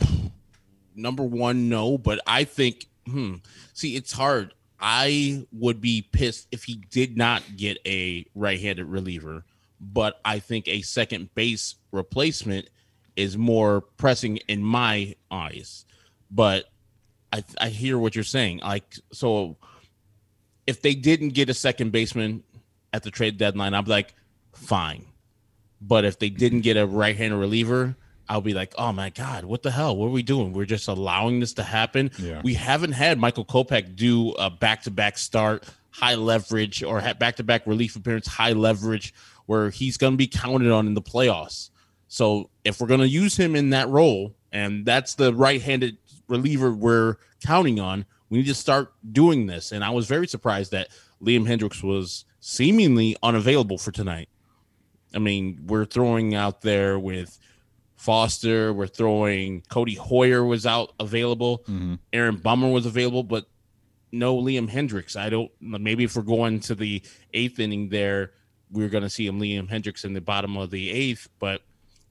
number 0.98 1.22
one, 1.22 1.68
no. 1.68 1.96
But 1.96 2.20
I 2.26 2.44
think, 2.44 2.86
hmm, 3.06 3.36
see, 3.72 3.96
it's 3.96 4.12
hard. 4.12 4.54
I 4.80 5.46
would 5.52 5.80
be 5.80 6.02
pissed 6.12 6.48
if 6.52 6.64
he 6.64 6.76
did 6.90 7.16
not 7.16 7.42
get 7.56 7.78
a 7.86 8.26
right-handed 8.34 8.84
reliever, 8.84 9.44
but 9.80 10.20
I 10.24 10.38
think 10.38 10.68
a 10.68 10.82
second 10.82 11.34
base 11.34 11.76
replacement 11.90 12.68
is 13.16 13.36
more 13.36 13.80
pressing 13.80 14.36
in 14.48 14.62
my 14.62 15.16
eyes. 15.30 15.84
But 16.30 16.66
I, 17.32 17.42
I 17.60 17.68
hear 17.70 17.98
what 17.98 18.14
you're 18.14 18.24
saying. 18.24 18.58
Like, 18.58 18.94
so 19.12 19.56
if 20.66 20.82
they 20.82 20.94
didn't 20.94 21.30
get 21.30 21.48
a 21.48 21.54
second 21.54 21.90
baseman 21.90 22.44
at 22.92 23.02
the 23.02 23.10
trade 23.10 23.38
deadline, 23.38 23.74
I'm 23.74 23.86
like, 23.86 24.14
fine. 24.52 25.06
But 25.80 26.04
if 26.04 26.18
they 26.18 26.30
didn't 26.30 26.60
get 26.60 26.76
a 26.76 26.86
right-handed 26.86 27.36
reliever, 27.36 27.96
I'll 28.28 28.40
be 28.40 28.54
like, 28.54 28.74
oh 28.76 28.92
my 28.92 29.10
God, 29.10 29.44
what 29.44 29.62
the 29.62 29.70
hell? 29.70 29.96
What 29.96 30.06
are 30.06 30.10
we 30.10 30.22
doing? 30.22 30.52
We're 30.52 30.66
just 30.66 30.88
allowing 30.88 31.40
this 31.40 31.54
to 31.54 31.62
happen. 31.62 32.10
Yeah. 32.18 32.42
We 32.44 32.54
haven't 32.54 32.92
had 32.92 33.18
Michael 33.18 33.44
Kopech 33.44 33.96
do 33.96 34.32
a 34.32 34.50
back 34.50 34.82
to 34.82 34.90
back 34.90 35.16
start, 35.16 35.64
high 35.90 36.14
leverage, 36.14 36.82
or 36.82 37.00
back 37.14 37.36
to 37.36 37.42
back 37.42 37.66
relief 37.66 37.96
appearance, 37.96 38.26
high 38.26 38.52
leverage, 38.52 39.14
where 39.46 39.70
he's 39.70 39.96
going 39.96 40.12
to 40.12 40.18
be 40.18 40.26
counted 40.26 40.70
on 40.70 40.86
in 40.86 40.94
the 40.94 41.02
playoffs. 41.02 41.70
So 42.08 42.50
if 42.64 42.80
we're 42.80 42.86
going 42.86 43.00
to 43.00 43.08
use 43.08 43.36
him 43.36 43.56
in 43.56 43.70
that 43.70 43.88
role, 43.88 44.34
and 44.52 44.84
that's 44.84 45.14
the 45.14 45.34
right 45.34 45.60
handed 45.60 45.96
reliever 46.28 46.72
we're 46.72 47.16
counting 47.44 47.80
on, 47.80 48.04
we 48.30 48.38
need 48.38 48.46
to 48.46 48.54
start 48.54 48.92
doing 49.12 49.46
this. 49.46 49.72
And 49.72 49.82
I 49.82 49.90
was 49.90 50.06
very 50.06 50.26
surprised 50.26 50.72
that 50.72 50.88
Liam 51.22 51.46
Hendriks 51.46 51.82
was 51.82 52.24
seemingly 52.40 53.16
unavailable 53.22 53.78
for 53.78 53.90
tonight. 53.90 54.28
I 55.14 55.18
mean, 55.18 55.60
we're 55.66 55.86
throwing 55.86 56.34
out 56.34 56.60
there 56.60 56.98
with 56.98 57.38
Foster. 57.98 58.72
We're 58.72 58.86
throwing 58.86 59.62
Codi 59.62 59.98
Heuer 59.98 60.48
was 60.48 60.64
out 60.64 60.92
available. 60.98 61.58
Mm-hmm. 61.68 61.94
Aaron 62.12 62.36
Bummer 62.36 62.70
was 62.70 62.86
available, 62.86 63.24
but 63.24 63.46
no 64.12 64.36
Liam 64.36 64.70
Hendriks. 64.70 65.16
I 65.16 65.28
don't. 65.28 65.50
Maybe 65.60 66.04
if 66.04 66.16
we're 66.16 66.22
going 66.22 66.60
to 66.60 66.74
the 66.74 67.02
eighth 67.34 67.58
inning, 67.58 67.88
there 67.88 68.32
we're 68.70 68.88
going 68.88 69.02
to 69.02 69.10
see 69.10 69.26
him 69.26 69.40
Liam 69.40 69.68
Hendriks 69.68 70.04
in 70.04 70.14
the 70.14 70.20
bottom 70.20 70.56
of 70.56 70.70
the 70.70 70.90
eighth. 70.90 71.28
But 71.38 71.62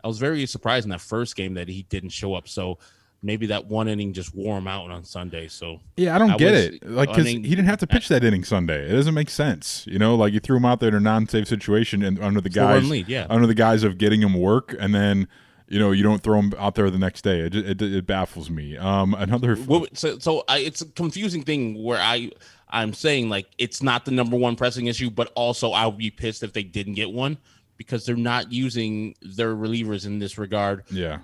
I 0.03 0.07
was 0.07 0.19
very 0.19 0.45
surprised 0.45 0.85
in 0.85 0.89
that 0.91 1.01
first 1.01 1.35
game 1.35 1.53
that 1.55 1.67
he 1.67 1.83
didn't 1.83 2.09
show 2.09 2.33
up. 2.33 2.47
So 2.47 2.79
maybe 3.23 3.47
that 3.47 3.65
one 3.65 3.87
inning 3.87 4.13
just 4.13 4.35
wore 4.35 4.57
him 4.57 4.67
out 4.67 4.91
on 4.91 5.03
Sunday. 5.03 5.47
So 5.47 5.79
yeah, 5.95 6.15
I 6.15 6.19
don't 6.19 6.31
I 6.31 6.37
get 6.37 6.51
was, 6.51 6.65
it. 6.65 6.89
Like 6.89 7.09
because 7.09 7.25
he 7.25 7.39
didn't 7.39 7.65
have 7.65 7.79
to 7.79 7.87
pitch 7.87 8.07
that 8.09 8.23
inning 8.23 8.43
Sunday. 8.43 8.89
It 8.89 8.93
doesn't 8.93 9.13
make 9.13 9.29
sense. 9.29 9.85
You 9.87 9.99
know, 9.99 10.15
like 10.15 10.33
you 10.33 10.39
threw 10.39 10.57
him 10.57 10.65
out 10.65 10.79
there 10.79 10.89
in 10.89 10.95
a 10.95 10.99
non-safe 10.99 11.47
situation 11.47 12.03
and 12.03 12.19
under 12.19 12.41
the 12.41 12.49
guise, 12.49 12.89
lead, 12.89 13.07
yeah. 13.07 13.25
under 13.29 13.47
the 13.47 13.55
guise 13.55 13.83
of 13.83 13.97
getting 13.97 14.21
him 14.21 14.33
work, 14.33 14.75
and 14.79 14.93
then 14.93 15.27
you 15.67 15.79
know, 15.79 15.91
you 15.91 16.03
don't 16.03 16.23
throw 16.23 16.41
them 16.41 16.53
out 16.57 16.75
there 16.75 16.89
the 16.89 16.97
next 16.97 17.23
day. 17.23 17.41
It, 17.41 17.55
it, 17.55 17.81
it 17.81 18.05
baffles 18.05 18.49
me. 18.49 18.77
Um, 18.77 19.13
another 19.13 19.57
well, 19.67 19.85
so 19.93 20.17
so 20.19 20.43
I, 20.47 20.59
it's 20.59 20.81
a 20.81 20.85
confusing 20.85 21.43
thing 21.43 21.83
where 21.83 21.99
I 21.99 22.31
I'm 22.69 22.93
saying 22.93 23.29
like 23.29 23.47
it's 23.57 23.83
not 23.83 24.05
the 24.05 24.11
number 24.11 24.37
one 24.37 24.55
pressing 24.55 24.87
issue, 24.87 25.09
but 25.09 25.31
also 25.35 25.71
I 25.71 25.85
would 25.85 25.97
be 25.97 26.11
pissed 26.11 26.43
if 26.43 26.53
they 26.53 26.63
didn't 26.63 26.93
get 26.93 27.11
one 27.11 27.37
because 27.75 28.05
they're 28.05 28.15
not 28.15 28.51
using 28.51 29.15
their 29.21 29.53
relievers 29.53 30.05
in 30.05 30.19
this 30.19 30.37
regard. 30.37 30.83
Yeah. 30.89 31.19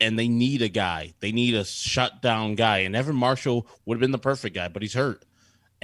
And 0.00 0.18
they 0.18 0.28
need 0.28 0.60
a 0.60 0.68
guy. 0.68 1.14
They 1.20 1.30
need 1.30 1.54
a 1.54 1.64
shutdown 1.64 2.56
guy. 2.56 2.78
And 2.78 2.96
Evan 2.96 3.14
Marshall 3.14 3.66
would 3.84 3.94
have 3.96 4.00
been 4.00 4.10
the 4.10 4.18
perfect 4.18 4.54
guy, 4.54 4.68
but 4.68 4.82
he's 4.82 4.94
hurt 4.94 5.24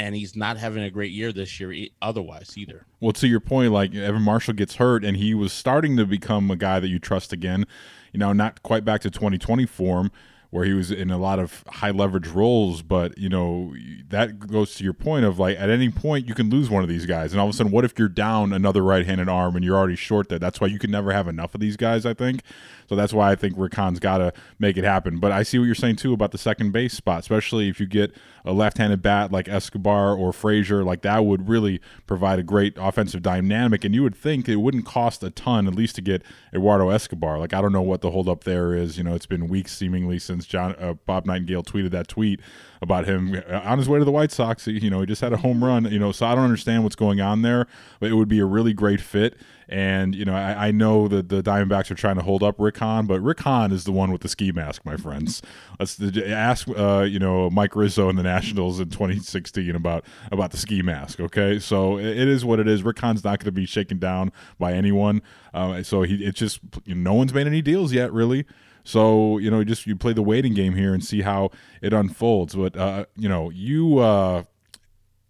and 0.00 0.16
he's 0.16 0.34
not 0.34 0.56
having 0.56 0.82
a 0.82 0.90
great 0.90 1.12
year 1.12 1.30
this 1.30 1.60
year 1.60 1.88
otherwise 2.00 2.56
either. 2.56 2.86
Well, 3.00 3.12
to 3.12 3.28
your 3.28 3.38
point, 3.38 3.70
like 3.70 3.94
Evan 3.94 4.22
Marshall 4.22 4.54
gets 4.54 4.76
hurt, 4.76 5.04
and 5.04 5.18
he 5.18 5.34
was 5.34 5.52
starting 5.52 5.98
to 5.98 6.06
become 6.06 6.50
a 6.50 6.56
guy 6.56 6.80
that 6.80 6.88
you 6.88 6.98
trust 6.98 7.34
again. 7.34 7.66
You 8.12 8.18
know, 8.18 8.32
not 8.32 8.62
quite 8.62 8.82
back 8.82 9.02
to 9.02 9.10
2020 9.10 9.66
form 9.66 10.10
where 10.48 10.64
he 10.64 10.72
was 10.72 10.90
in 10.90 11.10
a 11.10 11.18
lot 11.18 11.38
of 11.38 11.64
high 11.68 11.92
leverage 11.92 12.26
roles. 12.28 12.82
But 12.82 13.16
you 13.18 13.28
know 13.28 13.74
that 14.08 14.38
goes 14.38 14.74
to 14.76 14.84
your 14.84 14.94
point 14.94 15.26
of 15.26 15.38
like 15.38 15.58
at 15.58 15.68
any 15.68 15.90
point 15.90 16.26
you 16.26 16.34
can 16.34 16.48
lose 16.48 16.70
one 16.70 16.82
of 16.82 16.88
these 16.88 17.04
guys, 17.04 17.32
and 17.32 17.40
all 17.40 17.48
of 17.48 17.54
a 17.54 17.56
sudden, 17.56 17.70
what 17.70 17.84
if 17.84 17.98
you're 17.98 18.08
down 18.08 18.54
another 18.54 18.82
right-handed 18.82 19.28
arm 19.28 19.54
and 19.54 19.64
you're 19.64 19.76
already 19.76 19.96
short 19.96 20.30
there? 20.30 20.38
That's 20.38 20.60
why 20.62 20.68
you 20.68 20.78
can 20.78 20.90
never 20.90 21.12
have 21.12 21.28
enough 21.28 21.54
of 21.54 21.60
these 21.60 21.76
guys. 21.76 22.06
I 22.06 22.14
think 22.14 22.42
so. 22.90 22.96
That's 22.96 23.12
why 23.12 23.30
I 23.30 23.36
think 23.36 23.54
Rick 23.56 23.74
Hahn's 23.74 24.00
got 24.00 24.18
to 24.18 24.32
make 24.58 24.76
it 24.76 24.84
happen. 24.84 25.20
But 25.20 25.32
I 25.32 25.44
see 25.44 25.58
what 25.58 25.66
you're 25.66 25.74
saying 25.74 25.96
too 25.96 26.12
about 26.12 26.32
the 26.32 26.38
second 26.38 26.72
base 26.72 26.94
spot, 26.94 27.20
especially 27.20 27.68
if 27.68 27.78
you 27.78 27.86
get 27.86 28.12
a 28.44 28.52
left-handed 28.52 29.02
bat 29.02 29.30
like 29.30 29.48
Escobar 29.48 30.14
or 30.14 30.32
Frazier. 30.32 30.82
Like 30.82 31.02
that 31.02 31.24
would 31.24 31.48
really 31.48 31.80
provide 32.08 32.40
a 32.40 32.42
great 32.42 32.74
offensive 32.76 33.22
dynamic, 33.22 33.84
and 33.84 33.94
you 33.94 34.02
would 34.02 34.16
think 34.16 34.48
it 34.48 34.56
wouldn't 34.56 34.84
cost 34.84 35.22
a 35.22 35.30
ton 35.30 35.68
at 35.68 35.74
least 35.76 35.94
to 35.94 36.02
get 36.02 36.24
Eduardo 36.52 36.88
Escobar. 36.90 37.38
Like 37.38 37.54
I 37.54 37.60
don't 37.60 37.72
know 37.72 37.82
what 37.82 38.00
the 38.00 38.10
holdup 38.10 38.42
there 38.42 38.74
is. 38.74 38.98
You 38.98 39.04
know, 39.04 39.14
it's 39.14 39.26
been 39.26 39.46
weeks 39.46 39.76
seemingly 39.76 40.18
since 40.18 40.40
since 40.40 40.46
John 40.46 40.74
uh, 40.78 40.94
Bob 41.06 41.26
Nightingale 41.26 41.62
tweeted 41.62 41.90
that 41.90 42.08
tweet 42.08 42.40
about 42.82 43.06
him 43.06 43.42
on 43.48 43.78
his 43.78 43.88
way 43.88 43.98
to 43.98 44.04
the 44.04 44.10
White 44.10 44.32
Sox. 44.32 44.66
You 44.66 44.90
know, 44.90 45.00
he 45.00 45.06
just 45.06 45.20
had 45.20 45.32
a 45.32 45.36
home 45.36 45.62
run. 45.62 45.90
You 45.90 45.98
know, 45.98 46.12
so 46.12 46.26
I 46.26 46.34
don't 46.34 46.44
understand 46.44 46.84
what's 46.84 46.96
going 46.96 47.20
on 47.20 47.42
there, 47.42 47.66
but 47.98 48.10
it 48.10 48.14
would 48.14 48.28
be 48.28 48.38
a 48.38 48.46
really 48.46 48.72
great 48.72 49.00
fit. 49.00 49.36
And 49.68 50.16
you 50.16 50.24
know, 50.24 50.34
I, 50.34 50.68
I 50.68 50.70
know 50.72 51.06
that 51.06 51.28
the 51.28 51.42
Diamondbacks 51.42 51.92
are 51.92 51.94
trying 51.94 52.16
to 52.16 52.22
hold 52.22 52.42
up 52.42 52.56
Rick 52.58 52.78
Hahn, 52.78 53.06
but 53.06 53.20
Rick 53.20 53.40
Hahn 53.40 53.70
is 53.70 53.84
the 53.84 53.92
one 53.92 54.10
with 54.10 54.22
the 54.22 54.28
ski 54.28 54.50
mask, 54.50 54.84
my 54.84 54.96
friends. 54.96 55.42
Let's 55.78 56.00
ask, 56.18 56.66
uh, 56.76 57.06
you 57.08 57.20
know, 57.20 57.48
Mike 57.50 57.76
Rizzo 57.76 58.08
and 58.08 58.18
the 58.18 58.24
Nationals 58.24 58.80
in 58.80 58.90
2016 58.90 59.76
about 59.76 60.04
about 60.32 60.50
the 60.50 60.56
ski 60.56 60.82
mask. 60.82 61.20
Okay, 61.20 61.60
so 61.60 61.98
it 61.98 62.28
is 62.28 62.44
what 62.44 62.58
it 62.58 62.66
is. 62.66 62.82
Rick 62.82 62.98
Hahn's 62.98 63.22
not 63.22 63.38
going 63.38 63.46
to 63.46 63.52
be 63.52 63.64
shaken 63.64 63.98
down 63.98 64.32
by 64.58 64.72
anyone. 64.72 65.22
Uh, 65.54 65.84
so 65.84 66.02
he, 66.02 66.16
it's 66.24 66.38
just 66.38 66.58
you 66.84 66.96
know, 66.96 67.12
no 67.12 67.14
one's 67.14 67.32
made 67.32 67.46
any 67.46 67.62
deals 67.62 67.92
yet, 67.92 68.12
really. 68.12 68.46
So 68.90 69.38
you 69.38 69.50
know, 69.50 69.62
just 69.62 69.86
you 69.86 69.94
play 69.94 70.12
the 70.12 70.22
waiting 70.22 70.52
game 70.52 70.74
here 70.74 70.92
and 70.92 71.04
see 71.04 71.22
how 71.22 71.50
it 71.80 71.92
unfolds. 71.92 72.56
But 72.56 72.76
uh, 72.76 73.04
you 73.16 73.28
know, 73.28 73.50
you 73.50 73.98
uh, 73.98 74.42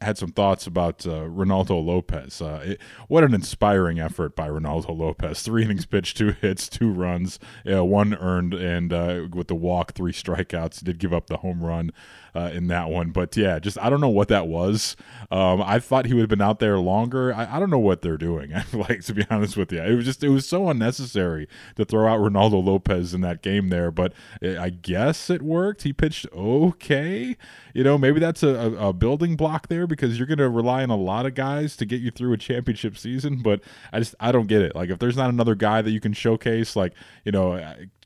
had 0.01 0.16
some 0.16 0.33
thoughts 0.33 0.66
about 0.66 1.07
uh, 1.07 1.25
Reynaldo 1.25 1.85
Lopez. 1.85 2.40
Uh, 2.40 2.62
it, 2.64 2.81
what 3.09 3.23
an 3.23 3.35
inspiring 3.35 4.01
effort 4.01 4.35
by 4.35 4.49
Reynaldo 4.49 4.96
Lopez. 4.96 5.42
Three 5.44 5.64
innings 5.64 5.85
pitched, 5.85 6.16
two 6.16 6.33
hits, 6.33 6.70
two 6.70 6.90
runs, 6.90 7.38
uh, 7.70 7.85
one 7.85 8.14
earned, 8.14 8.55
and 8.55 8.94
uh, 8.94 9.27
with 9.31 9.49
the 9.49 9.55
walk, 9.55 9.92
three 9.92 10.12
strikeouts. 10.12 10.83
Did 10.83 10.99
give 10.99 11.12
up 11.12 11.27
the 11.27 11.38
home 11.38 11.62
run 11.62 11.92
uh, 12.35 12.51
in 12.53 12.69
that 12.69 12.88
one. 12.88 13.11
But 13.11 13.37
yeah, 13.37 13.59
just 13.59 13.79
I 13.79 13.90
don't 13.90 14.01
know 14.01 14.09
what 14.09 14.29
that 14.29 14.47
was. 14.47 14.97
Um, 15.31 15.62
I 15.62 15.79
thought 15.79 16.07
he 16.07 16.14
would 16.14 16.23
have 16.23 16.29
been 16.29 16.40
out 16.40 16.59
there 16.59 16.79
longer. 16.79 17.33
I, 17.35 17.57
I 17.57 17.61
don't 17.61 17.71
know 17.71 17.79
what 17.79 18.03
they're 18.03 18.16
doing. 18.16 18.53
like 18.73 19.05
to 19.05 19.14
be 19.14 19.25
honest 19.31 19.57
with 19.57 19.73
you, 19.73 19.83
it 19.83 19.95
was 19.95 20.05
just 20.05 20.23
it 20.25 20.29
was 20.29 20.49
so 20.49 20.69
unnecessary 20.69 21.49
to 21.77 21.85
throw 21.85 22.12
out 22.12 22.21
Reynaldo 22.21 22.64
Lopez 22.64 23.14
in 23.14 23.21
that 23.23 23.43
game 23.43 23.69
there. 23.69 23.90
But 23.90 24.12
it, 24.40 24.59
I 24.59 24.71
guess 24.71 25.31
it 25.31 25.43
worked. 25.43 25.83
He 25.83 25.93
pitched 25.93 26.27
okay. 26.33 27.37
You 27.73 27.85
know, 27.85 27.97
maybe 27.99 28.21
that's 28.21 28.43
a, 28.43 28.49
a, 28.49 28.88
a 28.88 28.93
building 28.93 29.37
block 29.37 29.69
there 29.69 29.87
because 29.87 30.19
you're 30.19 30.27
going 30.27 30.38
to 30.38 30.49
rely 30.49 30.83
on 30.83 30.90
a 30.90 30.97
lot 30.97 31.27
of 31.27 31.35
guys 31.35 31.77
to 31.77 31.87
get 31.87 32.01
you 32.01 32.11
through 32.11 32.33
a 32.33 32.37
championship 32.37 32.97
season. 32.97 33.43
But 33.43 33.61
I 33.93 34.01
just 34.01 34.14
I 34.21 34.33
don't 34.33 34.47
get 34.47 34.62
it. 34.62 34.75
Like 34.75 34.90
if 34.90 34.99
there's 34.99 35.16
not 35.16 35.31
another 35.31 35.55
guy 35.55 35.83
that 35.83 35.90
you 35.90 36.01
can 36.01 36.12
showcase, 36.12 36.77
like 36.77 36.95
you 37.25 37.33
know 37.33 37.53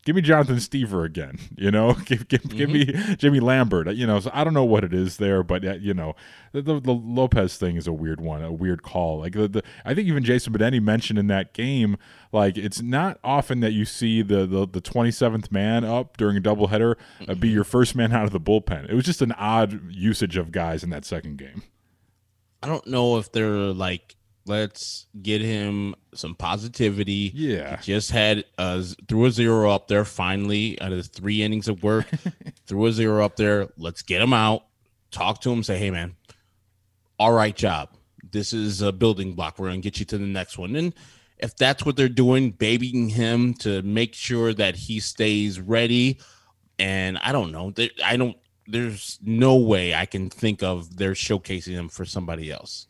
give 0.05 0.15
me 0.15 0.23
Jonathan 0.23 0.57
Stiever 0.57 1.05
again. 1.05 1.39
You 1.57 1.71
know, 1.71 1.95
give 1.95 2.29
give, 2.29 2.43
mm-hmm. 2.43 2.57
give 2.59 2.71
me 2.71 2.85
mm-hmm. 2.87 3.15
Jimmy 3.15 3.41
Lambert. 3.41 3.95
You 3.95 4.07
know, 4.07 4.19
so 4.21 4.31
I 4.35 4.45
don't 4.45 4.55
know 4.55 4.65
what 4.65 4.85
it 4.85 4.93
is 4.93 5.19
there, 5.19 5.43
but 5.43 5.65
uh, 5.65 5.75
you 5.75 5.95
know, 5.95 6.15
the, 6.53 6.63
the, 6.63 6.81
the, 6.81 6.93
Lopez 6.93 7.57
thing 7.57 7.77
is 7.77 7.87
a 7.87 7.93
weird 7.93 8.21
one, 8.21 8.43
a 8.43 8.53
weird 8.53 8.83
call. 8.83 9.21
Like 9.21 9.33
the, 9.35 9.49
the 9.49 9.63
I 9.85 9.95
think 9.95 10.09
even 10.09 10.25
Jason 10.25 10.53
Benetti 10.53 10.83
mentioned 10.83 11.19
in 11.19 11.29
that 11.29 11.55
game, 11.55 11.97
like 12.33 12.59
it's 12.59 12.83
not 12.83 13.19
often 13.23 13.61
that 13.61 13.73
you 13.73 13.85
see 13.85 14.21
the 14.21 14.47
the, 14.47 14.67
the 14.67 14.83
27th 14.83 15.53
man 15.53 15.85
up 15.85 16.17
during 16.17 16.37
a 16.37 16.41
doubleheader 16.41 16.97
uh, 17.29 17.35
be 17.35 17.49
your 17.49 17.65
first 17.65 17.95
man 17.95 18.13
out 18.13 18.25
of 18.25 18.33
the 18.33 18.41
bullpen. 18.41 18.91
It 18.91 18.95
was 18.95 19.05
just 19.05 19.23
an 19.23 19.33
odd 19.33 19.91
usage 19.91 20.37
of 20.37 20.51
guys 20.51 20.83
in 20.83 20.91
that 20.91 21.05
second 21.05 21.39
game. 21.39 21.63
I 22.63 22.67
don't 22.67 22.87
know 22.87 23.19
if 23.19 23.31
they're 23.31 23.73
like 23.73 24.17
Let's 24.47 25.07
get 25.23 25.41
him 25.41 25.95
some 26.15 26.35
positivity. 26.35 27.33
Yeah. 27.35 27.79
He 27.79 27.93
just 27.93 28.11
had 28.11 28.45
uh 28.59 28.83
threw 29.09 29.25
a 29.25 29.31
zero 29.31 29.71
up 29.71 29.89
there 29.89 30.05
finally 30.05 30.81
out 30.81 30.93
of 30.93 30.99
the 30.99 31.09
three 31.09 31.43
innings 31.43 31.69
of 31.69 31.83
work. 31.83 32.07
threw 32.67 32.87
a 32.87 32.93
zero 32.93 33.25
up 33.25 33.37
there. 33.37 33.69
Let's 33.79 34.03
get 34.03 34.21
him 34.21 34.33
out. 34.33 34.65
Talk 35.11 35.41
to 35.43 35.53
him. 35.53 35.63
Say, 35.63 35.79
hey 35.79 35.91
man, 35.91 36.17
all 37.19 37.33
right 37.33 37.57
job. 37.57 37.91
This 38.33 38.53
is 38.53 38.83
a 38.83 38.93
building 38.93 39.35
block. 39.35 39.59
We're 39.59 39.69
gonna 39.69 39.79
get 39.81 39.99
you 39.99 40.05
to 40.07 40.19
the 40.19 40.27
next 40.27 40.59
one. 40.59 40.77
And 40.77 40.93
if 41.39 41.57
that's 41.57 41.85
what 41.85 41.97
they're 41.97 42.09
doing, 42.09 42.51
babying 42.51 43.09
him 43.09 43.55
to 43.55 43.83
make 43.83 44.15
sure 44.15 44.53
that 44.55 44.77
he 44.77 45.01
stays 45.01 45.61
ready. 45.61 46.19
And 46.79 47.19
I 47.19 47.33
don't 47.33 47.53
know. 47.53 47.73
I 48.05 48.17
don't. 48.17 48.37
There's 48.67 49.19
no 49.23 49.57
way 49.57 49.95
I 49.95 50.07
can 50.07 50.31
think 50.31 50.63
of 50.63 50.97
they're 50.97 51.13
showcasing 51.13 51.73
him 51.73 51.89
for 51.89 52.05
somebody 52.05 52.51
else. 52.51 52.87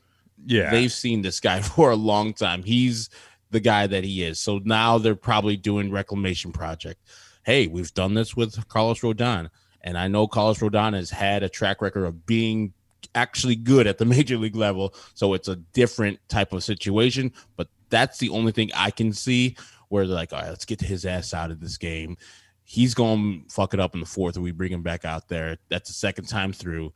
Yeah. 0.46 0.70
They've 0.70 0.92
seen 0.92 1.22
this 1.22 1.40
guy 1.40 1.60
for 1.62 1.90
a 1.90 1.96
long 1.96 2.34
time. 2.34 2.62
He's 2.62 3.10
the 3.50 3.60
guy 3.60 3.86
that 3.86 4.04
he 4.04 4.22
is. 4.22 4.40
So 4.40 4.60
now 4.64 4.98
they're 4.98 5.14
probably 5.14 5.56
doing 5.56 5.90
reclamation 5.90 6.52
project. 6.52 7.00
Hey, 7.44 7.66
we've 7.66 7.92
done 7.94 8.14
this 8.14 8.34
with 8.34 8.68
Carlos 8.68 9.00
Rodon, 9.00 9.50
and 9.82 9.98
I 9.98 10.08
know 10.08 10.26
Carlos 10.26 10.58
Rodon 10.58 10.94
has 10.94 11.10
had 11.10 11.42
a 11.42 11.48
track 11.48 11.82
record 11.82 12.04
of 12.04 12.26
being 12.26 12.72
actually 13.14 13.56
good 13.56 13.86
at 13.86 13.98
the 13.98 14.04
major 14.06 14.36
league 14.36 14.56
level. 14.56 14.94
So 15.14 15.34
it's 15.34 15.48
a 15.48 15.56
different 15.56 16.18
type 16.28 16.52
of 16.52 16.64
situation. 16.64 17.32
But 17.56 17.68
that's 17.90 18.18
the 18.18 18.30
only 18.30 18.52
thing 18.52 18.70
I 18.74 18.90
can 18.90 19.12
see 19.12 19.56
where 19.88 20.06
they're 20.06 20.16
like, 20.16 20.32
all 20.32 20.40
right, 20.40 20.48
let's 20.48 20.64
get 20.64 20.80
his 20.80 21.04
ass 21.06 21.34
out 21.34 21.50
of 21.50 21.60
this 21.60 21.76
game. 21.76 22.16
He's 22.64 22.94
going 22.94 23.44
to 23.46 23.54
fuck 23.54 23.74
it 23.74 23.80
up 23.80 23.94
in 23.94 24.00
the 24.00 24.06
fourth, 24.06 24.36
and 24.36 24.44
we 24.44 24.50
bring 24.50 24.72
him 24.72 24.82
back 24.82 25.04
out 25.04 25.28
there. 25.28 25.58
That's 25.68 25.90
the 25.90 25.94
second 25.94 26.28
time 26.28 26.52
through. 26.52 26.92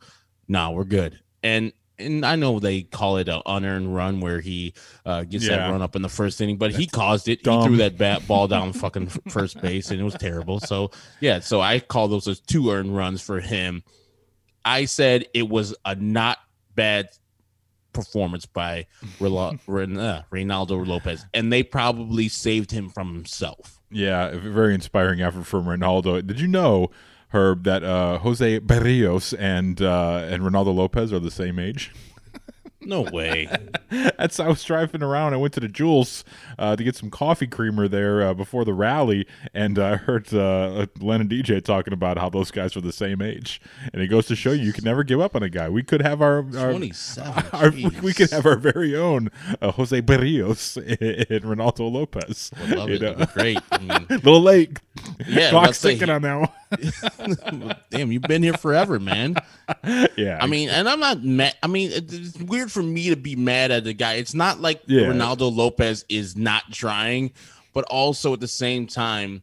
No, 0.48 0.70
we're 0.70 0.84
good. 0.84 1.20
And 1.42 1.72
and 1.98 2.24
I 2.24 2.36
know 2.36 2.58
they 2.60 2.82
call 2.82 3.16
it 3.18 3.28
an 3.28 3.42
unearned 3.46 3.94
run 3.94 4.20
where 4.20 4.40
he 4.40 4.74
uh, 5.04 5.24
gets 5.24 5.46
Yeah. 5.46 5.56
that 5.56 5.70
run 5.70 5.82
up 5.82 5.96
in 5.96 6.02
the 6.02 6.08
first 6.08 6.40
inning, 6.40 6.56
but 6.56 6.72
he 6.74 6.86
caused 6.86 7.28
it. 7.28 7.42
dumb. 7.42 7.62
He 7.62 7.66
threw 7.68 7.76
that 7.78 7.98
bat 7.98 8.26
ball 8.26 8.48
down 8.48 8.72
fucking 8.74 9.08
first 9.28 9.60
base, 9.60 9.90
and 9.90 10.00
it 10.00 10.04
was 10.04 10.14
terrible. 10.14 10.60
So 10.60 10.90
yeah, 11.20 11.40
so 11.40 11.60
I 11.60 11.80
call 11.80 12.08
those 12.08 12.28
as 12.28 12.40
two 12.40 12.70
earned 12.70 12.96
runs 12.96 13.20
for 13.22 13.40
him. 13.40 13.82
I 14.64 14.84
said 14.84 15.26
it 15.34 15.48
was 15.48 15.74
a 15.84 15.94
not 15.94 16.38
bad 16.74 17.08
performance 17.92 18.46
by 18.46 18.86
Rela- 19.18 19.58
Ren- 19.66 19.98
uh, 19.98 20.22
Reynaldo 20.30 20.86
Lopez, 20.86 21.24
and 21.34 21.52
they 21.52 21.62
probably 21.62 22.28
saved 22.28 22.70
him 22.70 22.90
from 22.90 23.14
himself. 23.14 23.80
Yeah, 23.90 24.28
a 24.28 24.38
very 24.38 24.74
inspiring 24.74 25.20
effort 25.22 25.44
from 25.46 25.64
Reynaldo. 25.64 26.24
Did 26.26 26.38
you 26.40 26.46
know, 26.48 26.90
Herb, 27.30 27.64
that 27.64 27.84
uh, 27.84 28.18
Jose 28.18 28.60
Berrios 28.60 29.34
and 29.38 29.80
uh, 29.82 30.26
and 30.28 30.42
Reynaldo 30.42 30.74
Lopez 30.74 31.12
are 31.12 31.18
the 31.18 31.30
same 31.30 31.58
age? 31.58 31.92
No 32.80 33.02
way. 33.02 33.48
That's 33.90 34.38
I 34.38 34.46
was 34.48 34.62
driving 34.62 35.02
around. 35.02 35.34
I 35.34 35.36
went 35.36 35.52
to 35.54 35.60
the 35.60 35.68
Jules 35.68 36.24
uh, 36.58 36.76
to 36.76 36.84
get 36.84 36.94
some 36.94 37.10
coffee 37.10 37.46
creamer 37.46 37.88
there 37.88 38.22
uh, 38.22 38.34
before 38.34 38.64
the 38.64 38.72
rally, 38.72 39.26
and 39.52 39.78
I 39.78 39.96
heard 39.96 40.32
uh, 40.32 40.86
Len 41.00 41.22
and 41.22 41.30
DJ 41.30 41.62
talking 41.64 41.92
about 41.92 42.18
how 42.18 42.28
those 42.28 42.50
guys 42.50 42.76
were 42.76 42.80
the 42.80 42.92
same 42.92 43.20
age. 43.20 43.60
And 43.92 44.00
it 44.00 44.06
goes 44.06 44.26
to 44.26 44.36
show 44.36 44.52
you, 44.52 44.62
you 44.64 44.72
can 44.72 44.84
never 44.84 45.02
give 45.02 45.20
up 45.20 45.34
on 45.34 45.42
a 45.42 45.48
guy. 45.48 45.68
We 45.68 45.82
could 45.82 46.02
have 46.02 46.22
our, 46.22 46.38
our 46.56 46.70
27. 46.70 47.44
Our, 47.52 47.70
we, 47.70 47.86
we 48.02 48.12
could 48.14 48.30
have 48.30 48.46
our 48.46 48.56
very 48.56 48.94
own 48.94 49.30
uh, 49.60 49.72
Jose 49.72 50.00
Berrios 50.02 50.76
and 51.30 51.44
Reynaldo 51.44 51.90
Lopez. 51.90 52.50
Would 52.60 52.78
love 52.78 52.88
You 52.90 52.98
know? 52.98 53.26
Great. 53.32 53.58
I 53.72 53.78
mean, 53.78 54.06
little 54.08 54.40
late. 54.40 54.78
Yeah, 55.26 55.50
clock's 55.50 55.80
ticking 55.80 56.10
on 56.10 56.22
that 56.22 56.50
one. 56.70 57.74
damn, 57.90 58.12
you've 58.12 58.22
been 58.22 58.42
here 58.42 58.54
forever, 58.54 58.98
man. 58.98 59.36
Yeah, 60.16 60.38
I 60.40 60.46
mean, 60.46 60.68
and 60.68 60.88
I'm 60.88 61.00
not 61.00 61.22
mad. 61.22 61.56
I 61.62 61.66
mean, 61.66 61.90
it's 61.94 62.36
weird 62.36 62.67
for 62.68 62.82
me 62.82 63.10
to 63.10 63.16
be 63.16 63.36
mad 63.36 63.70
at 63.70 63.84
the 63.84 63.92
guy. 63.92 64.14
It's 64.14 64.34
not 64.34 64.60
like 64.60 64.82
Yeah. 64.86 65.02
Reynaldo 65.02 65.54
Lopez 65.54 66.04
is 66.08 66.36
not 66.36 66.64
trying, 66.72 67.32
but 67.74 67.84
also 67.84 68.32
at 68.32 68.40
the 68.40 68.48
same 68.48 68.86
time, 68.86 69.42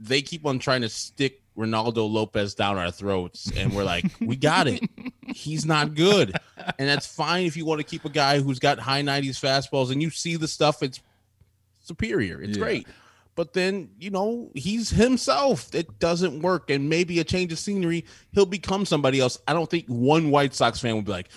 they 0.00 0.22
keep 0.22 0.46
on 0.46 0.58
trying 0.58 0.82
to 0.82 0.88
stick 0.88 1.42
Reynaldo 1.56 2.08
Lopez 2.08 2.54
down 2.54 2.78
our 2.78 2.92
throats, 2.92 3.50
and 3.56 3.74
we're 3.74 3.82
like, 3.82 4.04
we 4.20 4.36
got 4.36 4.68
it. 4.68 4.80
He's 5.26 5.66
not 5.66 5.94
good, 5.94 6.36
and 6.78 6.88
that's 6.88 7.06
fine 7.06 7.46
if 7.46 7.56
you 7.56 7.64
want 7.64 7.80
to 7.80 7.84
keep 7.84 8.04
a 8.04 8.08
guy 8.08 8.38
who's 8.40 8.60
got 8.60 8.78
high 8.78 9.02
90s 9.02 9.40
fastballs 9.40 9.90
and 9.90 10.00
you 10.00 10.10
see 10.10 10.36
the 10.36 10.46
stuff. 10.46 10.82
It's 10.84 11.00
superior. 11.82 12.40
It's 12.40 12.56
Yeah. 12.56 12.62
great. 12.64 12.86
But 13.34 13.52
then, 13.52 13.90
you 14.00 14.10
know, 14.10 14.50
he's 14.54 14.90
himself. 14.90 15.72
It 15.74 15.98
doesn't 16.00 16.42
work. 16.42 16.70
And 16.70 16.88
maybe 16.88 17.20
a 17.20 17.24
change 17.24 17.52
of 17.52 17.58
scenery, 17.60 18.04
he'll 18.32 18.46
become 18.46 18.84
somebody 18.84 19.20
else. 19.20 19.38
I 19.46 19.52
don't 19.52 19.70
think 19.70 19.86
one 19.86 20.30
White 20.30 20.54
Sox 20.54 20.80
fan 20.80 20.96
would 20.96 21.04
be 21.04 21.12
like, 21.12 21.28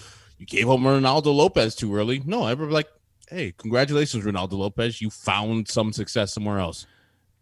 you 0.42 0.48
gave 0.48 0.68
up 0.72 0.80
Reynaldo 0.80 1.28
Lopez 1.28 1.76
too 1.76 1.96
early. 1.96 2.20
No, 2.26 2.48
everybody 2.48 2.74
like, 2.74 2.90
hey, 3.30 3.54
congratulations, 3.56 4.26
Reynaldo 4.26 4.54
Lopez. 4.54 5.00
You 5.00 5.12
found 5.12 5.68
some 5.68 5.94
success 5.94 6.34
somewhere 6.34 6.58
else. 6.58 6.88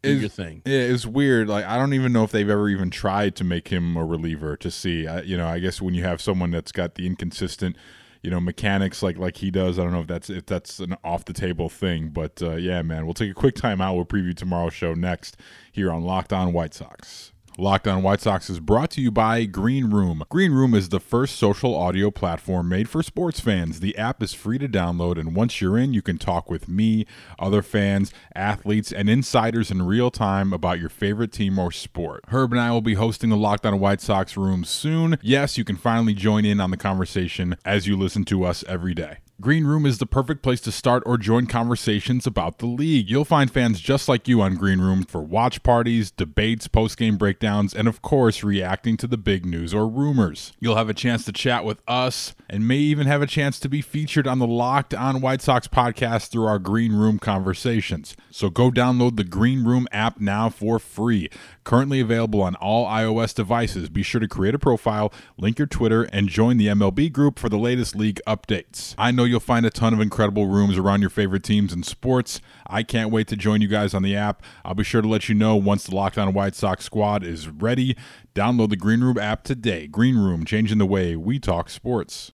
Do 0.04 0.10
Is- 0.10 0.20
your 0.20 0.30
thing. 0.30 0.62
Yeah, 0.66 0.80
it's 0.80 1.06
weird. 1.06 1.48
Like 1.48 1.64
I 1.64 1.78
don't 1.78 1.94
even 1.94 2.12
know 2.12 2.26
if 2.26 2.32
they've 2.32 2.50
ever 2.50 2.68
even 2.68 2.90
tried 2.90 3.38
to 3.38 3.46
make 3.46 3.70
him 3.70 3.96
a 3.96 4.04
reliever 4.04 4.58
to 4.58 4.70
see. 4.70 5.08
I, 5.08 5.22
you 5.22 5.38
know, 5.38 5.48
I 5.48 5.60
guess 5.60 5.82
when 5.82 5.94
you 5.94 6.04
have 6.04 6.22
someone 6.22 6.52
that's 6.52 6.74
got 6.74 6.96
the 6.96 7.08
inconsistent, 7.08 7.78
you 8.22 8.30
know, 8.30 8.42
mechanics 8.42 9.02
like 9.02 9.18
like 9.18 9.38
he 9.38 9.50
does, 9.50 9.80
I 9.80 9.84
don't 9.84 9.94
know 9.94 10.02
if 10.02 10.08
that's 10.08 10.30
if 10.30 10.46
that's 10.46 10.80
an 10.80 10.98
off 11.06 11.24
the 11.24 11.32
table 11.34 11.70
thing. 11.70 12.10
But 12.10 12.42
uh, 12.42 12.56
yeah, 12.56 12.82
man, 12.82 13.06
we'll 13.06 13.14
take 13.14 13.32
a 13.32 13.34
quick 13.34 13.56
time 13.56 13.80
out. 13.80 13.96
We'll 13.96 14.04
preview 14.04 14.36
tomorrow's 14.36 14.74
show 14.74 14.94
next 14.94 15.38
here 15.72 15.90
on 15.90 16.04
Locked 16.04 16.34
On 16.34 16.52
White 16.52 16.74
Sox. 16.74 17.32
Locked 17.60 17.89
On 17.89 18.02
White 18.02 18.22
Sox 18.22 18.50
is 18.50 18.62
brought 18.62 18.89
to 18.91 19.02
you 19.02 19.12
by 19.12 19.43
Green 19.43 19.91
Room. 19.91 20.24
Green 20.30 20.54
Room 20.54 20.74
is 20.74 20.88
the 20.88 21.00
first 21.02 21.36
social 21.36 21.76
audio 21.76 22.10
platform 22.10 22.69
made 22.69 22.88
for 22.88 23.04
sports 23.04 23.41
fans. 23.41 23.82
The 23.82 23.98
app 23.98 24.24
is 24.24 24.34
free 24.34 24.58
to 24.60 24.69
download, 24.69 25.19
and 25.19 25.36
once 25.36 25.60
you're 25.60 25.78
in, 25.78 25.93
you 25.93 26.02
can 26.02 26.17
talk 26.17 26.50
with 26.50 26.69
me, 26.69 27.06
other 27.38 27.62
fans, 27.62 28.13
athletes, 28.34 28.93
and 28.93 29.10
insiders 29.10 29.72
in 29.72 29.82
real 29.82 30.10
time 30.10 30.54
about 30.54 30.80
your 30.80 30.88
favorite 30.88 31.34
team 31.34 31.60
or 31.60 31.69
sport. 31.69 32.24
Herb 32.30 32.54
and 32.54 32.62
I 32.62 32.72
will 32.72 32.82
be 32.82 32.93
hosting 32.93 33.30
the 33.30 33.36
Locked 33.36 33.65
On 33.65 33.78
White 33.78 34.00
Sox 34.00 34.38
room 34.38 34.63
soon. 34.63 35.19
Yes, 35.22 35.58
you 35.58 35.65
can 35.65 35.76
finally 35.76 36.13
join 36.13 36.45
in 36.45 36.62
on 36.62 36.72
the 36.72 36.78
conversation 36.78 37.58
as 37.65 37.88
you 37.88 37.98
listen 37.98 38.24
to 38.26 38.45
us 38.45 38.63
every 38.69 38.93
day. 38.93 39.17
Green 39.41 39.65
Room 39.65 39.86
is 39.86 39.99
the 39.99 40.06
perfect 40.06 40.43
place 40.43 40.60
to 40.60 40.71
start 40.71 41.02
or 41.06 41.17
join 41.17 41.45
conversations 41.45 42.28
about 42.28 42.58
the 42.58 42.65
league. 42.65 43.10
You'll 43.10 43.23
find 43.23 43.49
fans 43.49 43.80
just 43.80 44.10
like 44.10 44.28
you 44.28 44.41
on 44.41 44.56
Green 44.56 44.82
Room 44.82 45.04
for 45.04 45.21
watch 45.21 45.63
parties, 45.63 46.12
debates, 46.12 46.67
post-game 46.67 47.15
breakdowns, 47.15 47.73
and 47.73 47.88
of 47.88 48.02
course, 48.02 48.43
reacting 48.43 48.97
to 48.97 49.08
the 49.08 49.15
big 49.15 49.45
news 49.45 49.73
or 49.73 49.88
rumors. 49.88 50.52
You'll 50.60 50.75
have 50.75 50.89
a 50.89 50.93
chance 50.93 51.23
to 51.23 51.32
chat 51.32 51.63
with 51.63 51.82
us 51.88 52.36
and 52.49 52.67
may 52.67 52.80
even 52.80 53.08
have 53.08 53.21
a 53.21 53.28
chance 53.28 53.62
to 53.62 53.69
be 53.69 53.82
featured 53.82 54.28
on 54.28 54.39
the 54.39 54.47
Locked 54.47 54.93
On 54.93 55.21
White 55.21 55.41
Sox 55.41 55.69
podcast 55.69 56.28
through 56.28 56.45
our 56.45 56.60
Green 56.60 56.91
Room 56.91 57.17
conversations. 57.17 58.17
So 58.32 58.49
go 58.49 58.69
download 58.69 59.15
the 59.15 59.23
Green 59.23 59.63
Room 59.63 59.88
app 59.93 60.19
now 60.19 60.49
for 60.49 60.80
free. 60.80 61.30
Currently 61.63 62.02
available 62.02 62.41
on 62.41 62.56
all 62.56 62.86
iOS 62.88 63.34
devices. 63.34 63.88
Be 63.88 64.04
sure 64.04 64.19
to 64.19 64.28
create 64.28 64.56
a 64.56 64.60
profile, 64.60 65.13
link 65.38 65.60
your 65.60 65.67
Twitter, 65.67 66.04
and 66.04 66.28
join 66.28 66.58
the 66.58 66.67
MLB 66.67 67.10
group 67.13 67.39
for 67.39 67.47
the 67.47 67.58
latest 67.58 67.95
league 67.95 68.19
updates. 68.28 68.95
I 68.97 69.12
know 69.12 69.29
you'll 69.30 69.39
find 69.39 69.65
a 69.65 69.70
ton 69.70 69.94
of 69.94 70.02
incredible 70.02 70.48
rooms 70.48 70.78
around 70.78 71.02
your 71.02 71.10
favorite 71.10 71.44
teams 71.44 71.72
and 71.72 71.86
sports. 71.86 72.42
I 72.68 72.84
can't 72.84 73.12
wait 73.12 73.28
to 73.28 73.36
join 73.36 73.62
you 73.62 73.68
guys 73.68 73.94
on 73.94 74.04
the 74.04 74.15
app. 74.15 74.44
I'll 74.65 74.76
be 74.76 74.84
sure 74.84 75.02
to 75.02 75.08
let 75.08 75.30
you 75.30 75.36
know 75.36 75.56
once 75.56 75.86
the 75.86 75.96
Locked 75.96 76.18
On 76.18 76.34
White 76.34 76.56
Sox 76.56 76.84
squad 76.84 77.24
is 77.24 77.48
ready. 77.48 77.96
Download 78.36 78.70
the 78.70 78.76
Green 78.76 79.02
Room 79.02 79.18
app 79.18 79.44
today. 79.44 79.88
Green 79.88 80.18
Room, 80.18 80.46
changing 80.46 80.80
the 80.80 80.86
way 80.86 81.15
we 81.15 81.39
talk 81.39 81.70
sports. 81.70 82.32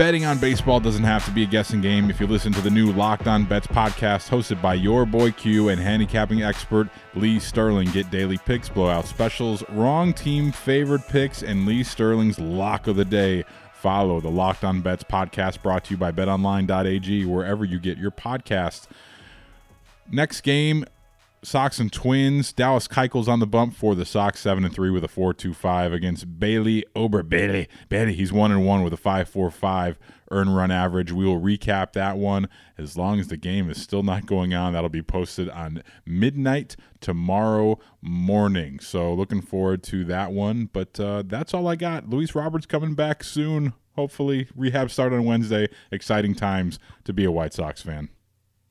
Betting 0.00 0.24
on 0.24 0.38
baseball 0.38 0.80
doesn't 0.80 1.04
have 1.04 1.26
to 1.26 1.30
be 1.30 1.42
a 1.42 1.46
guessing 1.46 1.82
game. 1.82 2.08
If 2.08 2.20
you 2.20 2.26
listen 2.26 2.54
to 2.54 2.62
the 2.62 2.70
new 2.70 2.90
Locked 2.90 3.28
On 3.28 3.44
Bets 3.44 3.66
podcast 3.66 4.30
hosted 4.30 4.62
by 4.62 4.72
your 4.72 5.04
boy 5.04 5.30
Q 5.30 5.68
and 5.68 5.78
handicapping 5.78 6.42
expert 6.42 6.88
Lee 7.14 7.38
Sterling, 7.38 7.90
get 7.90 8.10
daily 8.10 8.38
picks, 8.38 8.70
blowout 8.70 9.04
specials, 9.04 9.62
wrong 9.68 10.14
team 10.14 10.52
favored 10.52 11.06
picks, 11.08 11.42
and 11.42 11.66
Lee 11.66 11.82
Sterling's 11.82 12.38
lock 12.38 12.86
of 12.86 12.96
the 12.96 13.04
day. 13.04 13.44
Follow 13.74 14.22
the 14.22 14.30
Locked 14.30 14.64
On 14.64 14.80
Bets 14.80 15.04
podcast 15.04 15.60
brought 15.60 15.84
to 15.84 15.90
you 15.90 15.98
by 15.98 16.12
betonline.ag 16.12 17.26
wherever 17.26 17.66
you 17.66 17.78
get 17.78 17.98
your 17.98 18.10
podcasts. 18.10 18.86
Next 20.10 20.40
game, 20.40 20.86
Sox 21.42 21.78
and 21.78 21.92
Twins. 21.92 22.52
Dallas 22.52 22.86
Keuchel's 22.86 23.28
on 23.28 23.40
the 23.40 23.46
bump 23.46 23.74
for 23.74 23.94
the 23.94 24.04
Sox, 24.04 24.40
seven 24.40 24.64
and 24.64 24.74
three 24.74 24.90
with 24.90 25.04
a 25.04 25.08
four 25.08 25.32
two 25.32 25.54
five 25.54 25.92
against 25.92 26.38
Bailey 26.38 26.84
Ober. 26.94 27.22
Bailey, 27.22 27.68
Bailey, 27.88 28.14
he's 28.14 28.32
one 28.32 28.52
and 28.52 28.66
one 28.66 28.82
with 28.82 28.92
a 28.92 28.98
five 28.98 29.28
four 29.28 29.50
five 29.50 29.98
earn 30.30 30.50
run 30.50 30.70
average. 30.70 31.12
We 31.12 31.24
will 31.24 31.40
recap 31.40 31.92
that 31.94 32.16
one 32.16 32.48
as 32.78 32.96
long 32.96 33.18
as 33.18 33.28
the 33.28 33.36
game 33.36 33.70
is 33.70 33.80
still 33.80 34.02
not 34.02 34.26
going 34.26 34.54
on. 34.54 34.72
That'll 34.72 34.88
be 34.88 35.02
posted 35.02 35.48
on 35.48 35.82
midnight 36.06 36.76
tomorrow 37.00 37.78
morning. 38.00 38.78
So 38.80 39.12
looking 39.14 39.40
forward 39.40 39.82
to 39.84 40.04
that 40.04 40.32
one. 40.32 40.68
But 40.72 41.00
uh, 41.00 41.24
that's 41.26 41.54
all 41.54 41.66
I 41.66 41.76
got. 41.76 42.08
Luis 42.08 42.34
Roberts 42.34 42.66
coming 42.66 42.94
back 42.94 43.24
soon. 43.24 43.72
Hopefully, 43.96 44.48
rehab 44.54 44.90
start 44.90 45.12
on 45.12 45.24
Wednesday. 45.24 45.68
Exciting 45.90 46.34
times 46.34 46.78
to 47.04 47.12
be 47.12 47.24
a 47.24 47.32
White 47.32 47.52
Sox 47.52 47.82
fan. 47.82 48.08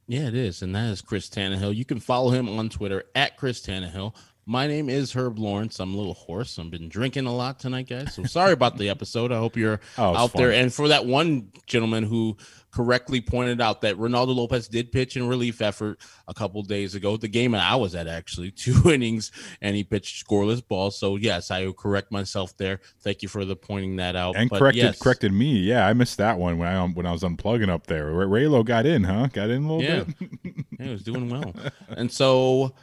Yeah, 0.10 0.28
it 0.28 0.34
is. 0.34 0.64
And 0.64 0.74
that 0.74 0.90
is 0.90 1.02
Chris 1.02 1.30
Tannehill. 1.30 1.76
You 1.76 1.86
can 1.86 2.00
follow 2.00 2.32
him 2.32 2.50
on 2.50 2.68
Twitter 2.70 3.04
at 3.14 3.38
Chris 3.38 3.62
Tannehill. 3.62 4.16
My 4.52 4.66
name 4.66 4.90
is 4.90 5.14
Herb 5.14 5.38
Lawrence. 5.38 5.80
I'm 5.80 5.94
a 5.94 5.98
little 5.98 6.16
hoarse. 6.16 6.58
I've 6.58 6.72
been 6.72 6.90
drinking 6.90 7.28
a 7.28 7.32
lot 7.36 7.60
tonight, 7.60 7.88
guys. 7.88 8.16
So 8.16 8.24
sorry 8.24 8.52
about 8.54 8.80
the 8.80 8.90
episode. 8.90 9.32
I 9.32 9.38
hope 9.38 9.56
you're 9.56 9.80
Oh, 10.00 10.16
out 10.16 10.34
there. 10.34 10.52
And 10.52 10.74
for 10.74 10.88
that 10.88 11.06
one 11.06 11.52
gentleman 11.68 12.04
who 12.04 12.36
correctly 12.72 13.22
pointed 13.22 13.62
out 13.62 13.82
that 13.82 13.96
Reynaldo 13.98 14.36
Lopez 14.36 14.68
did 14.68 14.92
pitch 14.92 15.16
in 15.16 15.28
relief 15.28 15.62
effort 15.62 16.00
a 16.28 16.34
couple 16.34 16.64
days 16.64 16.96
ago, 16.96 17.16
the 17.16 17.28
game 17.28 17.52
that 17.52 17.62
I 17.62 17.76
was 17.76 17.94
at 17.94 18.08
actually, 18.08 18.50
two 18.66 18.90
innings, 18.90 19.32
and 19.62 19.76
he 19.76 19.84
pitched 19.84 20.26
scoreless 20.28 20.68
ball. 20.68 20.90
So 20.90 21.16
yes, 21.16 21.52
I 21.52 21.66
will 21.68 21.74
correct 21.74 22.12
myself 22.12 22.58
there. 22.58 22.80
Thank 23.02 23.22
you 23.22 23.30
for 23.30 23.46
the 23.46 23.56
pointing 23.56 23.98
that 23.98 24.16
out. 24.16 24.36
And 24.36 24.50
But 24.50 24.58
corrected 24.58 24.84
yes. 24.84 25.00
corrected 25.00 25.32
me. 25.32 25.60
Yeah, 25.60 25.86
I 25.86 25.94
missed 25.94 26.18
that 26.18 26.40
one 26.40 26.58
when 26.58 26.68
I 26.70 26.76
um, 26.78 26.96
when 26.96 27.06
I 27.06 27.12
was 27.12 27.22
unplugging 27.22 27.70
up 27.70 27.86
there. 27.86 28.08
Ray- 28.12 28.46
Raylo 28.46 28.66
got 28.66 28.88
in, 28.88 29.04
huh? 29.04 29.28
Got 29.32 29.52
in 29.52 29.64
a 29.66 29.76
little 29.76 29.84
Yeah. 29.84 30.06
bit. 30.06 30.30
Yeah, 30.80 30.86
he 30.86 30.92
was 30.92 31.04
doing 31.04 31.30
well. 31.30 31.54
and 31.90 32.10
so 32.12 32.74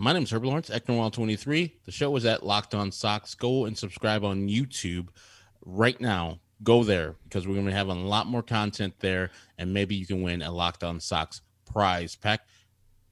my 0.00 0.14
name 0.14 0.22
is 0.22 0.30
Herbert 0.30 0.46
Lawrence, 0.46 0.70
Ecnerwal23. 0.70 1.72
The 1.84 1.92
show 1.92 2.16
is 2.16 2.24
at 2.24 2.42
Locked 2.42 2.74
On 2.74 2.90
Sox. 2.90 3.34
Go 3.34 3.66
and 3.66 3.76
subscribe 3.76 4.24
on 4.24 4.48
YouTube 4.48 5.08
right 5.66 6.00
now. 6.00 6.40
Go 6.62 6.82
there 6.82 7.16
because 7.24 7.46
we're 7.46 7.52
going 7.52 7.66
to 7.66 7.72
have 7.72 7.88
a 7.88 7.94
lot 7.94 8.26
more 8.26 8.42
content 8.42 8.94
there, 9.00 9.30
and 9.58 9.74
maybe 9.74 9.94
you 9.94 10.06
can 10.06 10.22
win 10.22 10.40
a 10.40 10.50
Locked 10.50 10.84
On 10.84 11.00
Sox 11.00 11.42
prize 11.70 12.16
pack. 12.16 12.46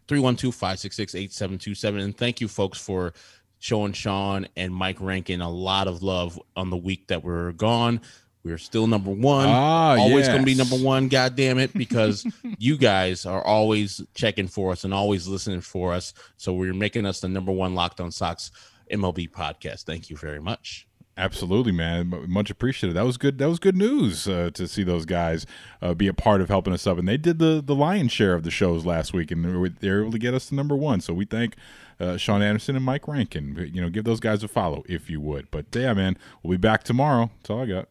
312 0.08 0.54
566 0.54 1.14
8727. 1.14 2.00
And 2.00 2.16
thank 2.16 2.40
you, 2.40 2.48
folks, 2.48 2.80
for 2.80 3.12
showing 3.58 3.92
Sean 3.92 4.48
and 4.56 4.74
Mike 4.74 4.98
Rankin 4.98 5.42
a 5.42 5.50
lot 5.50 5.88
of 5.88 6.02
love 6.02 6.40
on 6.56 6.70
the 6.70 6.76
week 6.78 7.08
that 7.08 7.22
we're 7.22 7.52
gone. 7.52 8.00
We're 8.44 8.58
still 8.58 8.86
number 8.86 9.10
one. 9.10 9.48
Ah, 9.48 9.96
always 9.98 10.28
going 10.28 10.40
to 10.40 10.46
be 10.46 10.54
number 10.54 10.76
one, 10.76 11.08
God 11.08 11.36
damn 11.36 11.58
it, 11.58 11.72
because 11.74 12.26
you 12.58 12.76
guys 12.76 13.26
are 13.26 13.42
always 13.42 14.00
checking 14.14 14.48
for 14.48 14.72
us 14.72 14.84
and 14.84 14.94
always 14.94 15.26
listening 15.26 15.60
for 15.60 15.92
us. 15.92 16.14
So 16.36 16.54
we're 16.54 16.74
making 16.74 17.04
us 17.04 17.20
the 17.20 17.28
number 17.28 17.52
one 17.52 17.74
Locked 17.74 18.00
On 18.00 18.10
Sox 18.10 18.50
MLB 18.90 19.30
podcast. 19.30 19.84
Thank 19.84 20.08
you 20.08 20.16
very 20.16 20.40
much. 20.40 20.86
Absolutely, 21.18 21.72
man. 21.72 22.26
Much 22.28 22.48
appreciated. 22.48 22.94
That 22.94 23.04
was 23.04 23.16
good. 23.16 23.38
That 23.38 23.48
was 23.48 23.58
good 23.58 23.76
news 23.76 24.28
uh, 24.28 24.50
to 24.54 24.68
see 24.68 24.84
those 24.84 25.04
guys 25.04 25.46
uh, 25.82 25.92
be 25.92 26.06
a 26.06 26.14
part 26.14 26.40
of 26.40 26.48
helping 26.48 26.72
us 26.72 26.86
up, 26.86 26.96
and 26.96 27.08
they 27.08 27.16
did 27.16 27.40
the 27.40 27.60
the 27.60 27.74
lion's 27.74 28.12
share 28.12 28.34
of 28.34 28.44
the 28.44 28.52
shows 28.52 28.86
last 28.86 29.12
week, 29.12 29.32
and 29.32 29.44
they 29.44 29.50
were, 29.50 29.68
they 29.68 29.90
were 29.90 30.02
able 30.02 30.12
to 30.12 30.18
get 30.18 30.32
us 30.32 30.46
to 30.46 30.54
number 30.54 30.76
one. 30.76 31.00
So 31.00 31.12
we 31.12 31.24
thank 31.24 31.56
uh, 31.98 32.16
Sean 32.18 32.40
Anderson 32.40 32.76
and 32.76 32.84
Mike 32.84 33.08
Rankin. 33.08 33.68
You 33.74 33.82
know, 33.82 33.90
give 33.90 34.04
those 34.04 34.20
guys 34.20 34.44
a 34.44 34.48
follow 34.48 34.84
if 34.88 35.10
you 35.10 35.20
would. 35.20 35.50
But 35.50 35.66
yeah, 35.74 35.92
man, 35.92 36.16
we'll 36.44 36.52
be 36.52 36.56
back 36.56 36.84
tomorrow. 36.84 37.30
That's 37.38 37.50
all 37.50 37.62
I 37.62 37.66
got. 37.66 37.88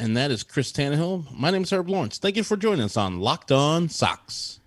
And 0.00 0.16
that 0.16 0.30
is 0.30 0.42
Chris 0.42 0.72
Tannehill. 0.72 1.30
My 1.38 1.50
name 1.50 1.64
is 1.64 1.70
Herb 1.70 1.90
Lawrence. 1.90 2.16
Thank 2.16 2.36
you 2.36 2.42
for 2.42 2.56
joining 2.56 2.80
us 2.80 2.96
on 2.96 3.20
Locked 3.20 3.52
On 3.52 3.90
Sox. 3.90 4.59